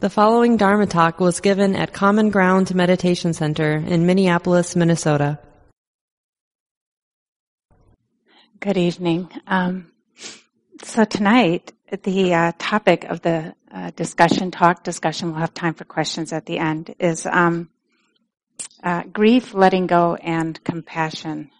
The 0.00 0.08
following 0.08 0.56
Dharma 0.56 0.86
talk 0.86 1.20
was 1.20 1.40
given 1.40 1.76
at 1.76 1.92
Common 1.92 2.30
Ground 2.30 2.74
Meditation 2.74 3.34
Center 3.34 3.74
in 3.76 4.06
Minneapolis, 4.06 4.74
Minnesota. 4.74 5.38
Good 8.60 8.78
evening. 8.78 9.28
Um, 9.46 9.92
so 10.82 11.04
tonight, 11.04 11.74
the 12.02 12.32
uh, 12.32 12.52
topic 12.58 13.04
of 13.04 13.20
the 13.20 13.54
uh, 13.70 13.90
discussion, 13.90 14.50
talk 14.50 14.84
discussion, 14.84 15.32
we'll 15.32 15.40
have 15.40 15.52
time 15.52 15.74
for 15.74 15.84
questions 15.84 16.32
at 16.32 16.46
the 16.46 16.56
end, 16.56 16.94
is 16.98 17.26
um, 17.26 17.68
uh, 18.82 19.02
grief, 19.02 19.52
letting 19.52 19.86
go, 19.86 20.14
and 20.14 20.64
compassion. 20.64 21.50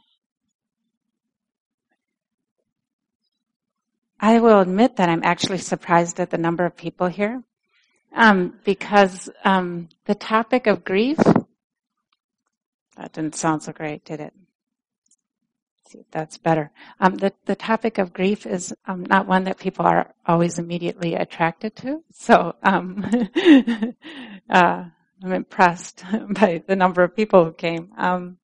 I 4.19 4.39
will 4.39 4.61
admit 4.61 4.97
that 4.97 5.11
I'm 5.11 5.25
actually 5.25 5.59
surprised 5.59 6.19
at 6.21 6.31
the 6.31 6.39
number 6.39 6.65
of 6.65 6.75
people 6.75 7.09
here 7.09 7.43
um, 8.15 8.59
because 8.65 9.31
um, 9.45 9.89
the 10.07 10.15
topic 10.15 10.67
of 10.67 10.85
grief, 10.85 11.19
that 12.97 13.13
didn't 13.13 13.37
sound 13.37 13.63
so 13.63 13.73
great, 13.73 14.05
did 14.05 14.21
it? 14.21 14.35
See 15.89 16.05
that's 16.13 16.39
better. 16.39 16.71
Um, 17.01 17.17
the, 17.17 17.33
the 17.47 17.57
topic 17.57 17.99
of 17.99 18.13
grief 18.13 18.47
is 18.47 18.73
um, 18.87 19.03
not 19.05 19.27
one 19.27 19.45
that 19.45 19.59
people 19.59 19.85
are 19.87 20.15
always 20.25 20.59
immediately 20.59 21.15
attracted 21.15 21.75
to. 21.77 22.05
So 22.13 22.55
um, 22.63 23.05
uh, 24.51 24.85
I'm 25.23 25.33
impressed 25.33 26.05
by 26.31 26.63
the 26.65 26.77
number 26.77 27.03
of 27.03 27.17
people 27.17 27.45
who 27.45 27.53
came 27.53 27.91
um, 27.99 28.39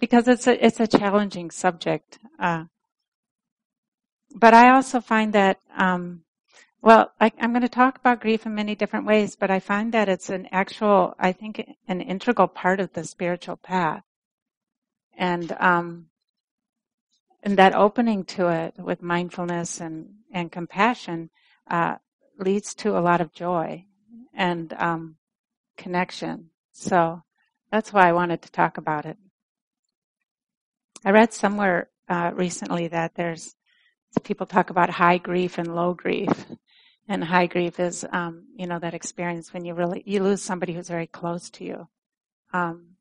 because 0.00 0.28
it's 0.28 0.46
a 0.46 0.66
it's 0.66 0.78
a 0.78 0.86
challenging 0.86 1.50
subject. 1.50 2.18
Uh, 2.38 2.64
but 4.34 4.52
I 4.52 4.74
also 4.74 5.00
find 5.00 5.32
that 5.32 5.58
um, 5.78 6.24
well, 6.82 7.12
I, 7.20 7.32
am 7.38 7.50
going 7.50 7.62
to 7.62 7.68
talk 7.68 7.98
about 7.98 8.20
grief 8.20 8.46
in 8.46 8.54
many 8.54 8.74
different 8.74 9.06
ways, 9.06 9.36
but 9.36 9.50
I 9.50 9.60
find 9.60 9.92
that 9.92 10.08
it's 10.08 10.30
an 10.30 10.48
actual, 10.52 11.14
I 11.18 11.32
think, 11.32 11.64
an 11.88 12.00
integral 12.00 12.48
part 12.48 12.80
of 12.80 12.92
the 12.92 13.04
spiritual 13.04 13.56
path, 13.56 14.04
and 15.16 15.50
um, 15.58 16.06
and 17.42 17.56
that 17.58 17.74
opening 17.74 18.24
to 18.24 18.48
it 18.48 18.74
with 18.78 19.02
mindfulness 19.02 19.80
and 19.80 20.10
and 20.32 20.52
compassion 20.52 21.30
uh, 21.70 21.96
leads 22.38 22.74
to 22.74 22.96
a 22.96 23.00
lot 23.00 23.20
of 23.20 23.32
joy 23.32 23.84
and 24.34 24.72
um, 24.74 25.16
connection. 25.76 26.50
So 26.72 27.22
that's 27.70 27.92
why 27.92 28.08
I 28.08 28.12
wanted 28.12 28.42
to 28.42 28.52
talk 28.52 28.78
about 28.78 29.06
it. 29.06 29.16
I 31.04 31.10
read 31.10 31.32
somewhere 31.32 31.88
uh, 32.08 32.32
recently 32.34 32.88
that 32.88 33.14
there's 33.14 33.54
people 34.22 34.46
talk 34.46 34.70
about 34.70 34.90
high 34.90 35.18
grief 35.18 35.58
and 35.58 35.74
low 35.74 35.94
grief. 35.94 36.46
And 37.08 37.22
high 37.22 37.46
grief 37.46 37.78
is, 37.78 38.04
um, 38.10 38.46
you 38.56 38.66
know, 38.66 38.78
that 38.80 38.94
experience 38.94 39.52
when 39.52 39.64
you 39.64 39.74
really, 39.74 40.02
you 40.06 40.22
lose 40.22 40.42
somebody 40.42 40.72
who's 40.72 40.88
very 40.88 41.06
close 41.06 41.50
to 41.50 41.64
you. 41.64 41.88
Um, 42.52 42.96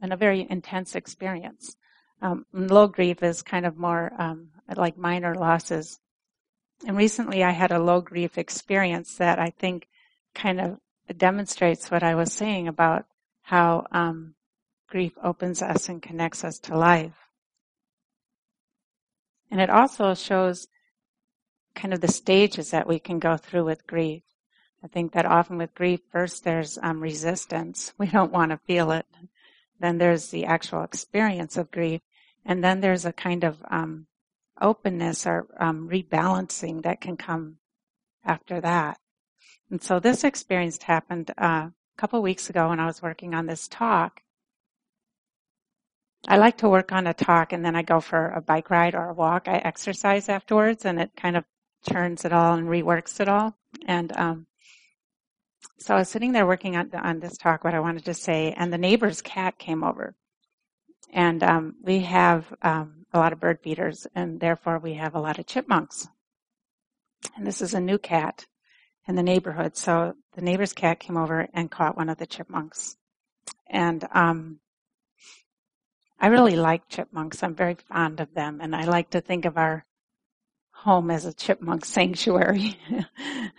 and 0.00 0.12
a 0.12 0.16
very 0.16 0.46
intense 0.48 0.94
experience. 0.94 1.76
Um, 2.22 2.46
low 2.52 2.86
grief 2.86 3.22
is 3.22 3.42
kind 3.42 3.66
of 3.66 3.76
more, 3.76 4.12
um, 4.18 4.50
like 4.76 4.96
minor 4.96 5.34
losses. 5.34 5.98
And 6.86 6.96
recently 6.96 7.42
I 7.42 7.50
had 7.50 7.72
a 7.72 7.82
low 7.82 8.00
grief 8.00 8.38
experience 8.38 9.16
that 9.16 9.38
I 9.38 9.50
think 9.58 9.88
kind 10.34 10.60
of 10.60 10.78
demonstrates 11.18 11.90
what 11.90 12.02
I 12.02 12.14
was 12.14 12.32
saying 12.32 12.68
about 12.68 13.04
how, 13.42 13.86
um, 13.90 14.34
grief 14.88 15.12
opens 15.22 15.62
us 15.62 15.88
and 15.88 16.02
connects 16.02 16.44
us 16.44 16.58
to 16.58 16.76
life. 16.76 17.16
And 19.50 19.60
it 19.60 19.70
also 19.70 20.14
shows 20.14 20.68
kind 21.74 21.94
of 21.94 22.00
the 22.00 22.08
stages 22.08 22.70
that 22.70 22.86
we 22.86 22.98
can 22.98 23.18
go 23.18 23.36
through 23.36 23.64
with 23.64 23.86
grief. 23.86 24.22
I 24.82 24.88
think 24.88 25.12
that 25.12 25.26
often 25.26 25.58
with 25.58 25.74
grief, 25.74 26.00
first 26.10 26.44
there's 26.44 26.78
um, 26.82 27.00
resistance. 27.00 27.92
We 27.98 28.06
don't 28.06 28.32
want 28.32 28.50
to 28.50 28.58
feel 28.58 28.92
it. 28.92 29.06
Then 29.78 29.98
there's 29.98 30.28
the 30.28 30.46
actual 30.46 30.82
experience 30.82 31.56
of 31.56 31.70
grief. 31.70 32.00
And 32.44 32.64
then 32.64 32.80
there's 32.80 33.04
a 33.04 33.12
kind 33.12 33.44
of 33.44 33.62
um, 33.70 34.06
openness 34.60 35.26
or 35.26 35.46
um, 35.58 35.88
rebalancing 35.88 36.82
that 36.82 37.00
can 37.00 37.16
come 37.16 37.56
after 38.24 38.60
that. 38.60 38.98
And 39.70 39.82
so 39.82 40.00
this 40.00 40.24
experience 40.24 40.82
happened 40.82 41.30
uh, 41.38 41.68
a 41.68 41.72
couple 41.96 42.20
weeks 42.22 42.50
ago 42.50 42.68
when 42.68 42.80
I 42.80 42.86
was 42.86 43.02
working 43.02 43.34
on 43.34 43.46
this 43.46 43.68
talk. 43.68 44.22
I 46.28 46.36
like 46.36 46.58
to 46.58 46.68
work 46.68 46.92
on 46.92 47.06
a 47.06 47.14
talk 47.14 47.52
and 47.52 47.64
then 47.64 47.74
I 47.74 47.82
go 47.82 48.00
for 48.00 48.28
a 48.28 48.42
bike 48.42 48.70
ride 48.70 48.94
or 48.94 49.08
a 49.08 49.14
walk. 49.14 49.48
I 49.48 49.56
exercise 49.56 50.28
afterwards 50.28 50.84
and 50.84 51.00
it 51.00 51.12
kind 51.16 51.36
of 51.36 51.44
turns 51.88 52.24
it 52.24 52.32
all 52.32 52.54
and 52.54 52.68
reworks 52.68 53.20
it 53.20 53.28
all. 53.28 53.54
And 53.86 54.12
um, 54.16 54.46
so 55.78 55.94
I 55.94 55.98
was 55.98 56.08
sitting 56.08 56.32
there 56.32 56.46
working 56.46 56.76
on, 56.76 56.90
on 56.94 57.20
this 57.20 57.36
talk, 57.36 57.64
what 57.64 57.74
I 57.74 57.80
wanted 57.80 58.04
to 58.06 58.14
say, 58.14 58.52
and 58.56 58.72
the 58.72 58.78
neighbor's 58.78 59.22
cat 59.22 59.58
came 59.58 59.82
over. 59.82 60.14
And 61.12 61.42
um, 61.42 61.74
we 61.82 62.00
have 62.00 62.52
um, 62.62 63.06
a 63.12 63.18
lot 63.18 63.32
of 63.32 63.40
bird 63.40 63.60
feeders, 63.62 64.06
and 64.14 64.38
therefore 64.40 64.78
we 64.78 64.94
have 64.94 65.14
a 65.14 65.20
lot 65.20 65.38
of 65.38 65.46
chipmunks. 65.46 66.06
And 67.36 67.46
this 67.46 67.60
is 67.60 67.74
a 67.74 67.80
new 67.80 67.98
cat 67.98 68.46
in 69.08 69.16
the 69.16 69.22
neighborhood. 69.22 69.76
So 69.76 70.14
the 70.34 70.42
neighbor's 70.42 70.72
cat 70.72 71.00
came 71.00 71.16
over 71.16 71.48
and 71.52 71.70
caught 71.70 71.96
one 71.96 72.08
of 72.08 72.18
the 72.18 72.26
chipmunks. 72.26 72.96
And 73.68 74.06
um, 74.12 74.60
I 76.18 76.28
really 76.28 76.56
like 76.56 76.88
chipmunks. 76.88 77.42
I'm 77.42 77.54
very 77.54 77.76
fond 77.88 78.20
of 78.20 78.34
them, 78.34 78.60
and 78.60 78.76
I 78.76 78.84
like 78.84 79.10
to 79.10 79.20
think 79.20 79.46
of 79.46 79.56
our 79.56 79.84
home 80.80 81.10
as 81.10 81.26
a 81.26 81.32
chipmunk 81.34 81.84
sanctuary. 81.84 82.78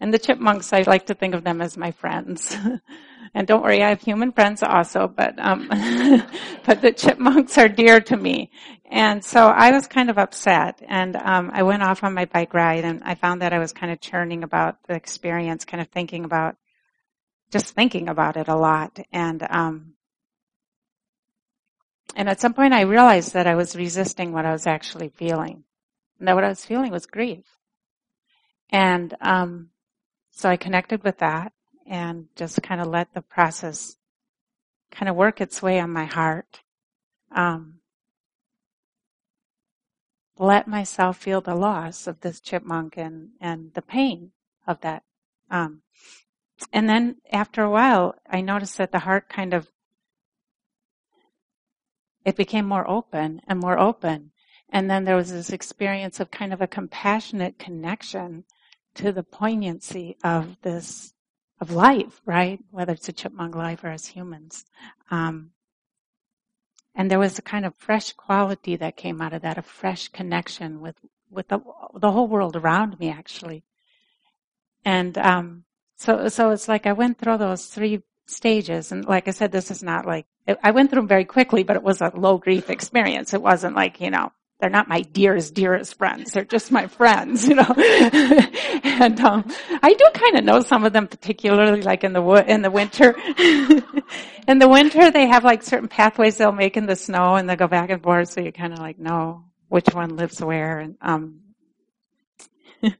and 0.00 0.14
the 0.14 0.18
chipmunks, 0.18 0.72
I 0.72 0.82
like 0.82 1.06
to 1.06 1.14
think 1.14 1.34
of 1.34 1.44
them 1.44 1.60
as 1.60 1.76
my 1.76 1.90
friends. 1.90 2.56
and 3.34 3.46
don't 3.46 3.62
worry, 3.62 3.82
I 3.82 3.90
have 3.90 4.00
human 4.00 4.32
friends 4.32 4.62
also, 4.62 5.06
but, 5.06 5.38
um, 5.38 5.68
but 6.64 6.80
the 6.80 6.92
chipmunks 6.92 7.58
are 7.58 7.68
dear 7.68 8.00
to 8.00 8.16
me. 8.16 8.50
And 8.90 9.22
so 9.22 9.48
I 9.48 9.70
was 9.70 9.86
kind 9.86 10.08
of 10.08 10.16
upset 10.16 10.80
and, 10.88 11.16
um, 11.16 11.50
I 11.52 11.62
went 11.62 11.82
off 11.82 12.02
on 12.02 12.14
my 12.14 12.24
bike 12.24 12.54
ride 12.54 12.86
and 12.86 13.02
I 13.04 13.16
found 13.16 13.42
that 13.42 13.52
I 13.52 13.58
was 13.58 13.74
kind 13.74 13.92
of 13.92 14.00
churning 14.00 14.42
about 14.42 14.78
the 14.88 14.94
experience, 14.94 15.66
kind 15.66 15.82
of 15.82 15.88
thinking 15.88 16.24
about, 16.24 16.56
just 17.50 17.74
thinking 17.74 18.08
about 18.08 18.38
it 18.38 18.48
a 18.48 18.56
lot. 18.56 18.98
And, 19.12 19.46
um, 19.50 19.92
and 22.14 22.30
at 22.30 22.40
some 22.40 22.54
point 22.54 22.72
I 22.72 22.82
realized 22.82 23.34
that 23.34 23.46
I 23.46 23.56
was 23.56 23.76
resisting 23.76 24.32
what 24.32 24.46
I 24.46 24.52
was 24.52 24.66
actually 24.66 25.10
feeling. 25.10 25.64
And 26.18 26.34
what 26.34 26.44
I 26.44 26.48
was 26.48 26.64
feeling 26.64 26.90
was 26.90 27.06
grief. 27.06 27.44
And 28.70 29.14
um, 29.20 29.70
so 30.30 30.48
I 30.48 30.56
connected 30.56 31.04
with 31.04 31.18
that 31.18 31.52
and 31.86 32.26
just 32.36 32.62
kind 32.62 32.80
of 32.80 32.88
let 32.88 33.14
the 33.14 33.22
process 33.22 33.96
kind 34.90 35.08
of 35.08 35.16
work 35.16 35.40
its 35.40 35.62
way 35.62 35.78
on 35.78 35.90
my 35.90 36.04
heart. 36.04 36.60
Um, 37.30 37.80
let 40.38 40.68
myself 40.68 41.16
feel 41.16 41.40
the 41.40 41.54
loss 41.54 42.06
of 42.06 42.20
this 42.20 42.40
chipmunk 42.40 42.96
and, 42.96 43.30
and 43.40 43.72
the 43.74 43.82
pain 43.82 44.32
of 44.66 44.80
that. 44.82 45.02
Um, 45.50 45.82
and 46.72 46.88
then 46.88 47.16
after 47.30 47.62
a 47.62 47.70
while, 47.70 48.14
I 48.28 48.40
noticed 48.40 48.78
that 48.78 48.92
the 48.92 49.00
heart 49.00 49.28
kind 49.28 49.54
of, 49.54 49.68
it 52.24 52.36
became 52.36 52.66
more 52.66 52.88
open 52.88 53.40
and 53.46 53.60
more 53.60 53.78
open. 53.78 54.32
And 54.70 54.90
then 54.90 55.04
there 55.04 55.16
was 55.16 55.32
this 55.32 55.50
experience 55.50 56.20
of 56.20 56.30
kind 56.30 56.52
of 56.52 56.60
a 56.60 56.66
compassionate 56.66 57.58
connection 57.58 58.44
to 58.94 59.12
the 59.12 59.22
poignancy 59.22 60.16
of 60.24 60.56
this, 60.62 61.14
of 61.60 61.70
life, 61.70 62.20
right? 62.24 62.58
Whether 62.70 62.94
it's 62.94 63.08
a 63.08 63.12
chipmunk 63.12 63.54
life 63.54 63.84
or 63.84 63.88
as 63.88 64.06
humans. 64.06 64.64
Um, 65.10 65.50
and 66.94 67.10
there 67.10 67.18
was 67.18 67.38
a 67.38 67.42
kind 67.42 67.66
of 67.66 67.74
fresh 67.76 68.12
quality 68.12 68.76
that 68.76 68.96
came 68.96 69.20
out 69.20 69.34
of 69.34 69.42
that, 69.42 69.58
a 69.58 69.62
fresh 69.62 70.08
connection 70.08 70.80
with, 70.80 70.96
with 71.30 71.48
the, 71.48 71.60
the 71.94 72.10
whole 72.10 72.26
world 72.26 72.56
around 72.56 72.98
me 72.98 73.10
actually. 73.10 73.62
And, 74.84 75.16
um, 75.18 75.64
so, 75.96 76.28
so 76.28 76.50
it's 76.50 76.68
like 76.68 76.86
I 76.86 76.92
went 76.92 77.18
through 77.18 77.38
those 77.38 77.66
three 77.66 78.02
stages. 78.26 78.92
And 78.92 79.04
like 79.04 79.28
I 79.28 79.30
said, 79.30 79.52
this 79.52 79.70
is 79.70 79.82
not 79.82 80.06
like, 80.06 80.26
I 80.62 80.70
went 80.70 80.90
through 80.90 81.02
them 81.02 81.08
very 81.08 81.24
quickly, 81.24 81.64
but 81.64 81.76
it 81.76 81.82
was 81.82 82.00
a 82.00 82.12
low 82.14 82.38
grief 82.38 82.70
experience. 82.70 83.34
It 83.34 83.42
wasn't 83.42 83.76
like, 83.76 84.00
you 84.00 84.10
know, 84.10 84.32
they're 84.58 84.70
not 84.70 84.88
my 84.88 85.02
dearest, 85.02 85.52
dearest 85.52 85.98
friends. 85.98 86.32
They're 86.32 86.44
just 86.44 86.72
my 86.72 86.86
friends, 86.86 87.46
you 87.46 87.56
know. 87.56 87.74
and 87.76 89.20
um, 89.20 89.44
I 89.82 89.92
do 89.92 90.08
kind 90.14 90.38
of 90.38 90.44
know 90.44 90.60
some 90.60 90.84
of 90.84 90.94
them, 90.94 91.08
particularly 91.08 91.82
like 91.82 92.04
in 92.04 92.14
the 92.14 92.22
wo- 92.22 92.36
in 92.36 92.62
the 92.62 92.70
winter. 92.70 93.14
in 94.48 94.58
the 94.58 94.68
winter, 94.68 95.10
they 95.10 95.26
have 95.26 95.44
like 95.44 95.62
certain 95.62 95.88
pathways 95.88 96.38
they'll 96.38 96.52
make 96.52 96.78
in 96.78 96.86
the 96.86 96.96
snow, 96.96 97.34
and 97.34 97.48
they 97.48 97.56
go 97.56 97.68
back 97.68 97.90
and 97.90 98.02
forth, 98.02 98.30
so 98.30 98.40
you 98.40 98.50
kind 98.50 98.72
of 98.72 98.78
like 98.78 98.98
know 98.98 99.44
which 99.68 99.88
one 99.92 100.16
lives 100.16 100.42
where. 100.42 100.78
And 100.78 100.96
um, 101.02 101.40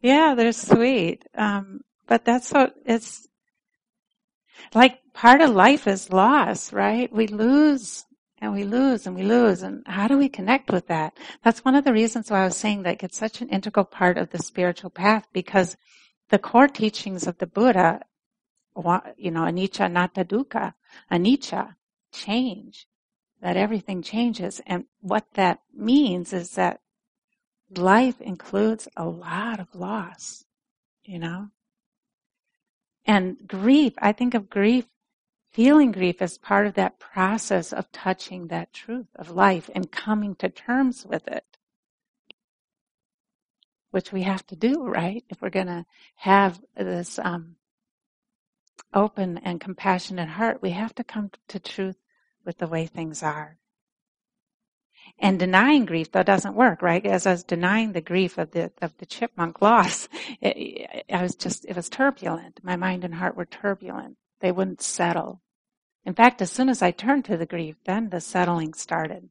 yeah, 0.00 0.34
they're 0.34 0.52
sweet. 0.52 1.26
Um, 1.34 1.82
but 2.06 2.24
that's 2.24 2.50
what 2.52 2.74
it's 2.86 3.28
like. 4.74 4.98
Part 5.12 5.42
of 5.42 5.50
life 5.50 5.86
is 5.88 6.10
loss, 6.10 6.72
right? 6.72 7.12
We 7.12 7.26
lose 7.26 8.06
and 8.42 8.52
we 8.52 8.64
lose 8.64 9.06
and 9.06 9.14
we 9.14 9.22
lose. 9.22 9.62
And 9.62 9.86
how 9.86 10.08
do 10.08 10.18
we 10.18 10.28
connect 10.28 10.70
with 10.70 10.88
that? 10.88 11.16
That's 11.44 11.64
one 11.64 11.76
of 11.76 11.84
the 11.84 11.92
reasons 11.92 12.28
why 12.28 12.42
I 12.42 12.44
was 12.46 12.56
saying 12.56 12.82
that 12.82 13.02
it's 13.02 13.16
such 13.16 13.40
an 13.40 13.48
integral 13.48 13.84
part 13.84 14.18
of 14.18 14.30
the 14.30 14.38
spiritual 14.38 14.90
path 14.90 15.28
because 15.32 15.76
the 16.28 16.40
core 16.40 16.66
teachings 16.66 17.28
of 17.28 17.38
the 17.38 17.46
Buddha, 17.46 18.02
you 19.16 19.30
know, 19.30 19.42
anicca 19.42 19.86
anatta 19.86 20.24
dukkha, 20.24 20.74
anicca, 21.10 21.76
change, 22.12 22.88
that 23.40 23.56
everything 23.56 24.02
changes. 24.02 24.60
And 24.66 24.86
what 25.00 25.24
that 25.34 25.60
means 25.72 26.32
is 26.32 26.56
that 26.56 26.80
life 27.76 28.20
includes 28.20 28.88
a 28.96 29.04
lot 29.04 29.60
of 29.60 29.72
loss, 29.72 30.44
you 31.04 31.20
know? 31.20 31.48
And 33.06 33.36
grief, 33.46 33.92
I 33.98 34.10
think 34.12 34.34
of 34.34 34.50
grief, 34.50 34.86
feeling 35.52 35.92
grief 35.92 36.22
as 36.22 36.38
part 36.38 36.66
of 36.66 36.74
that 36.74 36.98
process 36.98 37.72
of 37.72 37.90
touching 37.92 38.48
that 38.48 38.72
truth 38.72 39.08
of 39.16 39.30
life 39.30 39.70
and 39.74 39.92
coming 39.92 40.34
to 40.36 40.48
terms 40.48 41.06
with 41.06 41.26
it. 41.28 41.44
Which 43.90 44.12
we 44.12 44.22
have 44.22 44.46
to 44.46 44.56
do, 44.56 44.84
right? 44.84 45.24
If 45.28 45.42
we're 45.42 45.50
gonna 45.50 45.86
have 46.16 46.60
this, 46.76 47.18
um, 47.18 47.56
open 48.94 49.38
and 49.38 49.60
compassionate 49.60 50.28
heart, 50.28 50.62
we 50.62 50.70
have 50.70 50.94
to 50.94 51.04
come 51.04 51.30
to 51.48 51.58
truth 51.58 51.96
with 52.44 52.58
the 52.58 52.66
way 52.66 52.86
things 52.86 53.22
are. 53.22 53.58
And 55.18 55.38
denying 55.38 55.84
grief, 55.84 56.12
that 56.12 56.26
doesn't 56.26 56.54
work, 56.54 56.80
right? 56.82 57.04
As 57.04 57.26
I 57.26 57.32
was 57.32 57.44
denying 57.44 57.92
the 57.92 58.00
grief 58.00 58.38
of 58.38 58.52
the, 58.52 58.72
of 58.80 58.96
the 58.98 59.06
chipmunk 59.06 59.60
loss, 59.60 60.08
it, 60.40 61.04
I 61.12 61.22
was 61.22 61.34
just, 61.34 61.64
it 61.64 61.76
was 61.76 61.88
turbulent. 61.88 62.60
My 62.62 62.76
mind 62.76 63.04
and 63.04 63.14
heart 63.14 63.36
were 63.36 63.44
turbulent. 63.44 64.16
They 64.42 64.52
wouldn't 64.52 64.82
settle. 64.82 65.40
In 66.04 66.14
fact, 66.14 66.42
as 66.42 66.50
soon 66.50 66.68
as 66.68 66.82
I 66.82 66.90
turned 66.90 67.24
to 67.26 67.36
the 67.36 67.46
grief, 67.46 67.76
then 67.86 68.10
the 68.10 68.20
settling 68.20 68.74
started. 68.74 69.30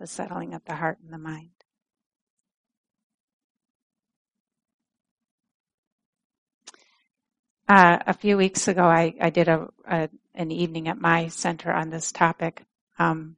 The 0.00 0.06
settling 0.08 0.52
of 0.52 0.64
the 0.64 0.74
heart 0.74 0.98
and 1.02 1.12
the 1.12 1.18
mind. 1.18 1.50
Uh, 7.68 7.98
a 8.04 8.12
few 8.12 8.36
weeks 8.36 8.66
ago, 8.66 8.82
I, 8.82 9.14
I 9.20 9.30
did 9.30 9.46
a, 9.46 9.68
a, 9.88 10.08
an 10.34 10.50
evening 10.50 10.88
at 10.88 11.00
my 11.00 11.28
center 11.28 11.72
on 11.72 11.90
this 11.90 12.10
topic. 12.10 12.64
Um, 12.98 13.36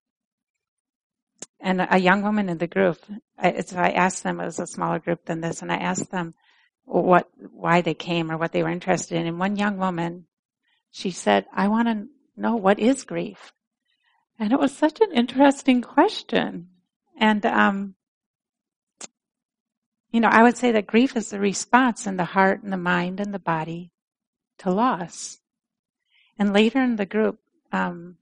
and 1.61 1.87
a 1.89 1.99
young 1.99 2.23
woman 2.23 2.49
in 2.49 2.57
the 2.57 2.67
group, 2.67 2.99
I, 3.39 3.61
so 3.61 3.77
I 3.77 3.91
asked 3.91 4.23
them, 4.23 4.41
it 4.41 4.47
was 4.47 4.59
a 4.59 4.67
smaller 4.67 5.01
group 5.01 5.27
than 5.27 5.43
this, 5.43 5.61
and 5.61 5.71
I 5.71 5.77
asked 5.77 6.11
them 6.11 6.35
what, 6.85 7.29
why 7.53 7.83
they 7.83 7.95
came 7.95 8.33
or 8.33 8.39
what 8.39 8.53
they 8.53 8.63
were 8.63 8.71
interested 8.71 9.19
in. 9.19 9.27
And 9.27 9.39
one 9.39 9.57
young 9.57 9.77
woman, 9.77 10.25
she 10.95 11.11
said, 11.11 11.47
I 11.53 11.67
want 11.67 11.89
to 11.89 12.07
know 12.37 12.55
what 12.55 12.79
is 12.79 13.03
grief. 13.03 13.53
And 14.39 14.53
it 14.53 14.61
was 14.61 14.73
such 14.73 15.01
an 15.01 15.11
interesting 15.13 15.83
question. 15.83 16.69
And, 17.19 17.45
um, 17.45 17.97
you 20.13 20.21
know, 20.21 20.29
I 20.29 20.45
would 20.45 20.57
say 20.57 20.71
that 20.71 20.87
grief 20.87 21.17
is 21.17 21.31
the 21.31 21.41
response 21.41 22.07
in 22.07 22.17
the 22.17 22.25
heart 22.25 22.63
and 22.63 22.73
the 22.73 22.77
mind 22.77 23.19
and 23.19 23.35
the 23.35 23.41
body 23.41 23.91
to 24.59 24.71
loss. 24.71 25.41
And 26.39 26.53
later 26.53 26.81
in 26.81 26.95
the 26.95 27.07
group, 27.07 27.41
um, 27.73 28.19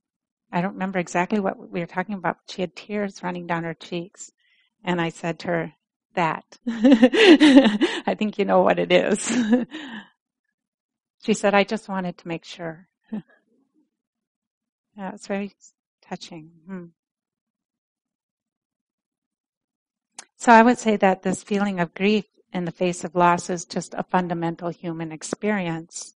I 0.51 0.63
don't 0.63 0.73
remember 0.73 0.99
exactly 0.99 1.41
what 1.41 1.71
we 1.71 1.81
were 1.81 1.87
talking 1.87 2.15
about. 2.15 2.39
She 2.49 2.63
had 2.63 2.75
tears 2.75 3.23
running 3.23 3.47
down 3.47 3.65
her 3.65 3.75
cheeks. 3.75 4.33
And 4.83 4.99
I 4.99 5.11
said 5.11 5.41
to 5.41 5.49
her, 5.49 5.73
that. 6.15 6.45
I 6.67 8.15
think 8.19 8.39
you 8.39 8.47
know 8.47 8.63
what 8.63 8.79
it 8.79 8.93
is. 8.93 9.31
she 11.23 11.35
said, 11.35 11.55
I 11.55 11.63
just 11.63 11.89
wanted 11.89 12.19
to 12.19 12.29
make 12.29 12.45
sure. 12.45 12.89
yeah, 13.13 13.23
it's 15.15 15.29
very 15.29 15.53
touching. 16.05 16.51
Hmm. 16.67 16.85
So 20.37 20.51
I 20.51 20.63
would 20.63 20.79
say 20.79 20.97
that 20.97 21.23
this 21.23 21.45
feeling 21.45 21.79
of 21.79 21.95
grief 21.95 22.25
in 22.53 22.65
the 22.65 22.73
face 22.73 23.05
of 23.05 23.15
loss 23.15 23.49
is 23.49 23.65
just 23.65 23.95
a 23.95 24.03
fundamental 24.03 24.71
human 24.71 25.13
experience. 25.13 26.15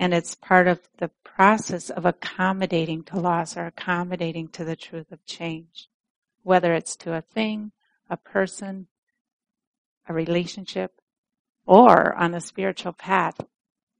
And 0.00 0.14
it's 0.14 0.34
part 0.34 0.66
of 0.68 0.80
the 0.96 1.10
process 1.22 1.90
of 1.90 2.06
accommodating 2.06 3.04
to 3.04 3.20
loss 3.20 3.58
or 3.58 3.66
accommodating 3.66 4.48
to 4.48 4.64
the 4.64 4.74
truth 4.74 5.12
of 5.12 5.24
change. 5.26 5.88
Whether 6.42 6.72
it's 6.72 6.96
to 6.96 7.14
a 7.14 7.20
thing, 7.20 7.72
a 8.08 8.16
person, 8.16 8.86
a 10.08 10.14
relationship, 10.14 10.92
or 11.66 12.14
on 12.14 12.34
a 12.34 12.40
spiritual 12.40 12.94
path, 12.94 13.38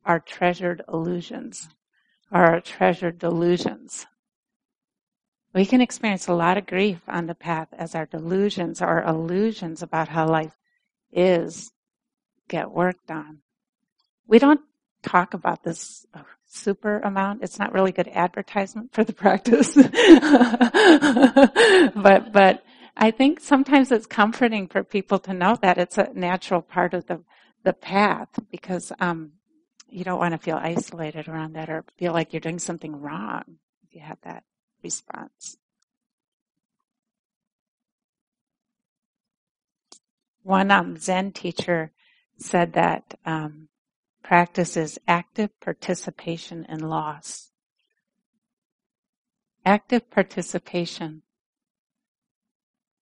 our 0.05 0.21
treasured 0.21 0.83
illusions, 0.93 1.69
our 2.31 2.61
treasured 2.61 3.19
delusions. 3.19 4.06
We 5.55 5.65
can 5.67 5.81
experience 5.81 6.27
a 6.27 6.35
lot 6.35 6.59
of 6.59 6.67
grief 6.67 7.01
on 7.06 7.27
the 7.27 7.35
path 7.35 7.69
as 7.73 7.95
our 7.95 8.06
delusions 8.06 8.83
our 8.83 9.03
illusions 9.05 9.83
about 9.83 10.09
how 10.09 10.27
life 10.27 10.56
is 11.12 11.73
get 12.49 12.71
worked 12.71 13.11
on. 13.11 13.39
We 14.27 14.39
don't 14.39 14.61
talk 15.03 15.35
about 15.35 15.62
this 15.62 16.06
super 16.47 16.99
amount. 17.01 17.43
It's 17.43 17.59
not 17.59 17.73
really 17.73 17.93
good 17.93 18.09
advertisement 18.09 18.93
for 18.93 19.05
the 19.05 19.12
practice. 19.25 19.75
but, 21.95 22.33
but 22.33 22.65
I 22.97 23.11
think 23.11 23.41
sometimes 23.41 23.91
it's 23.93 24.06
comforting 24.06 24.69
for 24.69 24.83
people 24.85 25.19
to 25.21 25.33
know 25.35 25.56
that 25.62 25.79
it's 25.79 25.99
a 25.99 26.11
natural 26.15 26.62
part 26.62 26.95
of 26.95 27.06
the, 27.06 27.23
the 27.65 27.73
path 27.73 28.29
because, 28.51 28.93
um, 29.01 29.33
you 29.94 30.02
don't 30.02 30.19
want 30.19 30.32
to 30.32 30.38
feel 30.38 30.56
isolated 30.56 31.29
around 31.29 31.52
that 31.52 31.70
or 31.70 31.85
feel 31.96 32.12
like 32.12 32.32
you're 32.32 32.41
doing 32.41 32.58
something 32.58 33.00
wrong 33.00 33.44
if 33.87 33.94
you 33.94 34.00
have 34.00 34.19
that 34.25 34.43
response. 34.82 35.56
One 40.43 40.73
um, 40.73 40.96
Zen 40.96 41.31
teacher 41.31 41.93
said 42.38 42.73
that 42.73 43.14
um, 43.25 43.69
is 44.29 44.99
active 45.06 45.50
participation 45.61 46.67
in 46.69 46.81
loss. 46.81 47.52
Active 49.64 50.11
participation. 50.11 51.23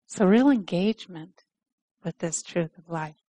So 0.06 0.26
real 0.26 0.50
engagement 0.50 1.42
with 2.04 2.18
this 2.18 2.42
truth 2.42 2.76
of 2.76 2.90
life. 2.90 3.21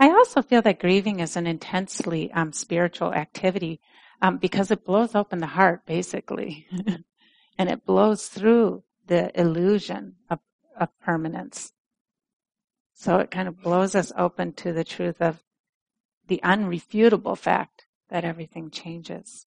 I 0.00 0.08
also 0.08 0.40
feel 0.40 0.62
that 0.62 0.80
grieving 0.80 1.20
is 1.20 1.36
an 1.36 1.46
intensely 1.46 2.32
um, 2.32 2.54
spiritual 2.54 3.12
activity 3.12 3.82
um, 4.22 4.38
because 4.38 4.70
it 4.70 4.86
blows 4.86 5.14
open 5.14 5.40
the 5.40 5.46
heart, 5.46 5.84
basically, 5.84 6.66
and 7.58 7.68
it 7.68 7.84
blows 7.84 8.26
through 8.28 8.82
the 9.06 9.38
illusion 9.38 10.14
of, 10.30 10.38
of 10.78 10.88
permanence. 11.00 11.74
So 12.94 13.18
it 13.18 13.30
kind 13.30 13.46
of 13.46 13.60
blows 13.60 13.94
us 13.94 14.10
open 14.16 14.54
to 14.54 14.72
the 14.72 14.84
truth 14.84 15.20
of 15.20 15.42
the 16.28 16.40
unrefutable 16.42 17.36
fact 17.36 17.84
that 18.08 18.24
everything 18.24 18.70
changes. 18.70 19.46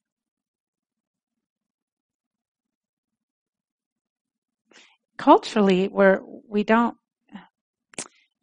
Culturally, 5.18 5.88
we're, 5.88 6.22
we 6.48 6.64
don't, 6.64 6.96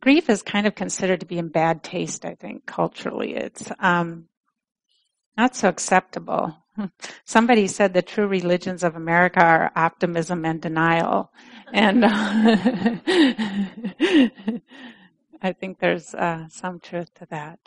grief 0.01 0.31
is 0.31 0.43
kind 0.43 0.67
of 0.67 0.75
considered 0.75 1.21
to 1.21 1.27
be 1.27 1.39
in 1.39 1.49
bad 1.49 1.83
taste, 1.83 2.25
I 2.25 2.35
think, 2.35 2.67
culturally. 2.67 3.35
It's, 3.35 3.71
um, 3.79 4.27
not 5.37 5.57
so 5.57 5.69
acceptable. 5.69 6.57
Somebody 7.25 7.67
said 7.67 7.95
the 7.95 8.03
true 8.03 8.27
religions 8.27 8.83
of 8.85 8.97
America 8.97 9.41
are 9.41 9.73
optimism 9.77 10.45
and 10.45 10.61
denial. 10.61 11.33
And 11.73 12.05
I 15.43 15.53
think 15.59 15.79
there's 15.79 16.15
uh, 16.15 16.49
some 16.49 16.81
truth 16.81 17.15
to 17.15 17.27
that. 17.31 17.59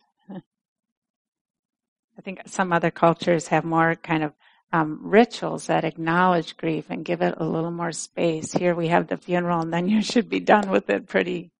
I 2.15 2.21
think 2.21 2.41
some 2.45 2.71
other 2.71 2.91
cultures 2.91 3.47
have 3.47 3.65
more 3.65 3.95
kind 3.95 4.23
of 4.23 4.33
um, 4.71 4.99
rituals 5.01 5.67
that 5.67 5.83
acknowledge 5.83 6.57
grief 6.57 6.85
and 6.89 7.03
give 7.05 7.21
it 7.21 7.35
a 7.37 7.45
little 7.45 7.71
more 7.71 7.91
space. 7.91 8.51
Here 8.53 8.75
we 8.75 8.89
have 8.89 9.07
the 9.07 9.17
funeral, 9.17 9.61
and 9.61 9.73
then 9.73 9.87
you 9.87 10.01
should 10.01 10.29
be 10.29 10.39
done 10.39 10.69
with 10.69 10.89
it 10.89 11.07
pretty, 11.07 11.51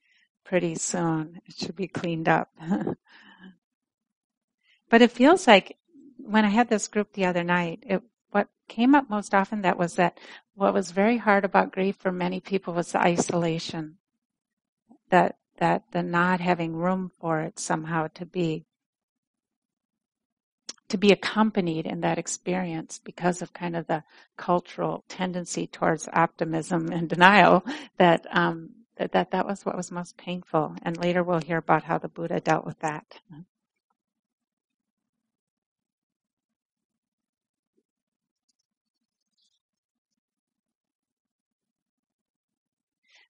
pretty 0.44 0.76
soon. 0.76 1.42
It 1.46 1.56
should 1.56 1.76
be 1.76 1.88
cleaned 1.88 2.30
up. 2.30 2.50
but 4.90 5.02
it 5.02 5.12
feels 5.12 5.48
like 5.48 5.78
when 6.18 6.46
I 6.46 6.50
had 6.50 6.70
this 6.70 6.88
group 6.88 7.14
the 7.14 7.26
other 7.26 7.44
night, 7.44 7.84
it, 7.84 8.02
what 8.32 8.48
came 8.68 8.96
up 8.96 9.10
most 9.10 9.34
often 9.34 9.62
that 9.62 9.78
was 9.78 9.96
that 9.96 10.20
what 10.56 10.74
was 10.74 10.92
very 10.92 11.18
hard 11.18 11.46
about 11.46 11.72
grief 11.72 11.96
for 11.98 12.12
many 12.12 12.40
people 12.40 12.74
was 12.74 12.92
the 12.92 13.02
isolation. 13.02 13.98
That 15.10 15.38
that 15.58 15.84
the 15.92 16.02
not 16.02 16.40
having 16.40 16.76
room 16.76 17.12
for 17.20 17.42
it 17.42 17.60
somehow 17.60 18.08
to 18.16 18.26
be 18.26 18.66
to 20.90 20.98
be 20.98 21.12
accompanied 21.12 21.88
in 21.88 22.02
that 22.02 22.20
experience 22.20 23.00
because 23.04 23.42
of 23.42 23.52
kind 23.52 23.76
of 23.76 23.88
the 23.88 24.04
cultural 24.38 25.04
tendency 25.08 25.66
towards 25.66 26.08
optimism 26.14 26.92
and 26.92 27.10
denial 27.10 27.66
that 27.98 28.28
um, 28.30 28.70
that, 28.98 29.12
that 29.12 29.32
that 29.32 29.46
was 29.46 29.66
what 29.66 29.76
was 29.78 29.92
most 29.92 30.18
painful 30.18 30.76
and 30.84 30.98
later 30.98 31.24
we'll 31.24 31.40
hear 31.40 31.58
about 31.58 31.84
how 31.84 31.98
the 31.98 32.08
buddha 32.08 32.40
dealt 32.40 32.66
with 32.66 32.80
that 32.80 33.20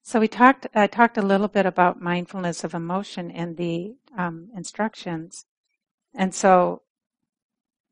So 0.05 0.19
we 0.19 0.27
talked, 0.27 0.67
I 0.75 0.87
talked 0.87 1.17
a 1.17 1.21
little 1.21 1.47
bit 1.47 1.65
about 1.65 2.01
mindfulness 2.01 2.65
of 2.65 2.73
emotion 2.73 3.31
in 3.31 3.55
the 3.55 3.95
um, 4.17 4.49
instructions. 4.55 5.45
And 6.13 6.35
so 6.35 6.81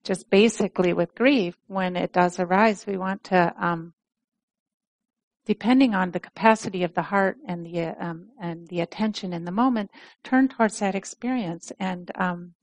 just 0.04 0.30
basically 0.30 0.92
with 0.92 1.16
grief, 1.16 1.56
when 1.68 1.96
it 1.96 2.12
does 2.12 2.38
arise, 2.38 2.86
we 2.86 2.98
want 2.98 3.24
to, 3.26 3.54
um, 3.58 3.94
depending 5.46 5.96
on 5.96 6.12
the 6.12 6.20
capacity 6.20 6.84
of 6.84 6.94
the 6.94 7.02
heart 7.02 7.38
and 7.48 7.66
the 7.66 7.80
um, 8.04 8.30
and 8.40 8.68
the 8.68 8.82
attention 8.82 9.34
in 9.34 9.46
the 9.46 9.52
moment, 9.52 9.92
turn 10.24 10.48
towards 10.48 10.80
that 10.80 10.96
experience. 10.96 11.72
And 11.80 12.12
um, 12.16 12.54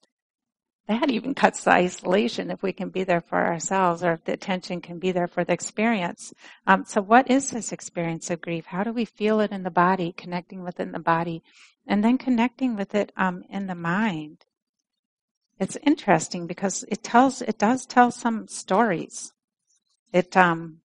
that 0.89 1.11
even 1.11 1.35
cuts 1.35 1.65
the 1.65 1.73
isolation 1.73 2.51
if 2.51 2.63
we 2.63 2.73
can 2.73 2.89
be 2.89 3.05
there 3.05 3.21
for 3.21 3.45
ourselves, 3.45 4.03
or 4.03 4.13
if 4.13 4.25
the 4.25 4.33
attention 4.33 4.81
can 4.81 4.99
be 4.99 5.13
there 5.13 5.27
for 5.27 5.45
the 5.45 5.53
experience. 5.53 6.33
Um, 6.67 6.85
so, 6.87 7.03
what 7.03 7.31
is 7.31 7.51
this 7.51 7.73
experience 7.73 8.31
of 8.31 8.41
grief? 8.41 8.65
How 8.65 8.85
do 8.85 8.93
we 8.93 9.05
feel 9.05 9.41
it 9.41 9.53
in 9.53 9.65
the 9.65 9.71
body, 9.71 10.15
connecting 10.17 10.63
with 10.63 10.81
it 10.81 10.85
in 10.85 10.93
the 10.93 10.99
body, 10.99 11.43
and 11.87 12.03
then 12.03 12.17
connecting 12.17 12.75
with 12.75 12.95
it 12.95 13.13
um, 13.19 13.45
in 13.51 13.67
the 13.67 13.75
mind? 13.75 14.47
It's 15.61 15.77
interesting 15.85 16.47
because 16.47 16.85
it 16.89 17.03
tells, 17.03 17.43
it 17.43 17.59
does 17.59 17.85
tell 17.85 18.11
some 18.11 18.49
stories. 18.49 19.33
It, 20.13 20.37
um, 20.39 20.79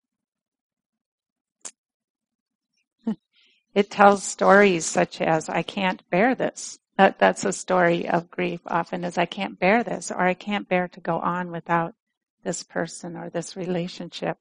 it 3.74 3.90
tells 3.90 4.24
stories 4.24 4.86
such 4.86 5.22
as, 5.22 5.50
I 5.50 5.64
can't 5.64 6.08
bear 6.10 6.36
this. 6.36 6.80
That, 6.98 7.18
that's 7.18 7.44
a 7.44 7.52
story 7.52 8.08
of 8.08 8.30
grief 8.30 8.62
often 8.68 9.04
is 9.04 9.18
I 9.18 9.26
can't 9.26 9.60
bear 9.60 9.84
this 9.84 10.12
or 10.12 10.22
I 10.22 10.36
can't 10.36 10.70
bear 10.70 10.88
to 10.90 11.00
go 11.00 11.20
on 11.20 11.52
without 11.52 11.96
this 12.44 12.64
person 12.64 13.18
or 13.18 13.30
this 13.30 13.56
relationship. 13.56 14.38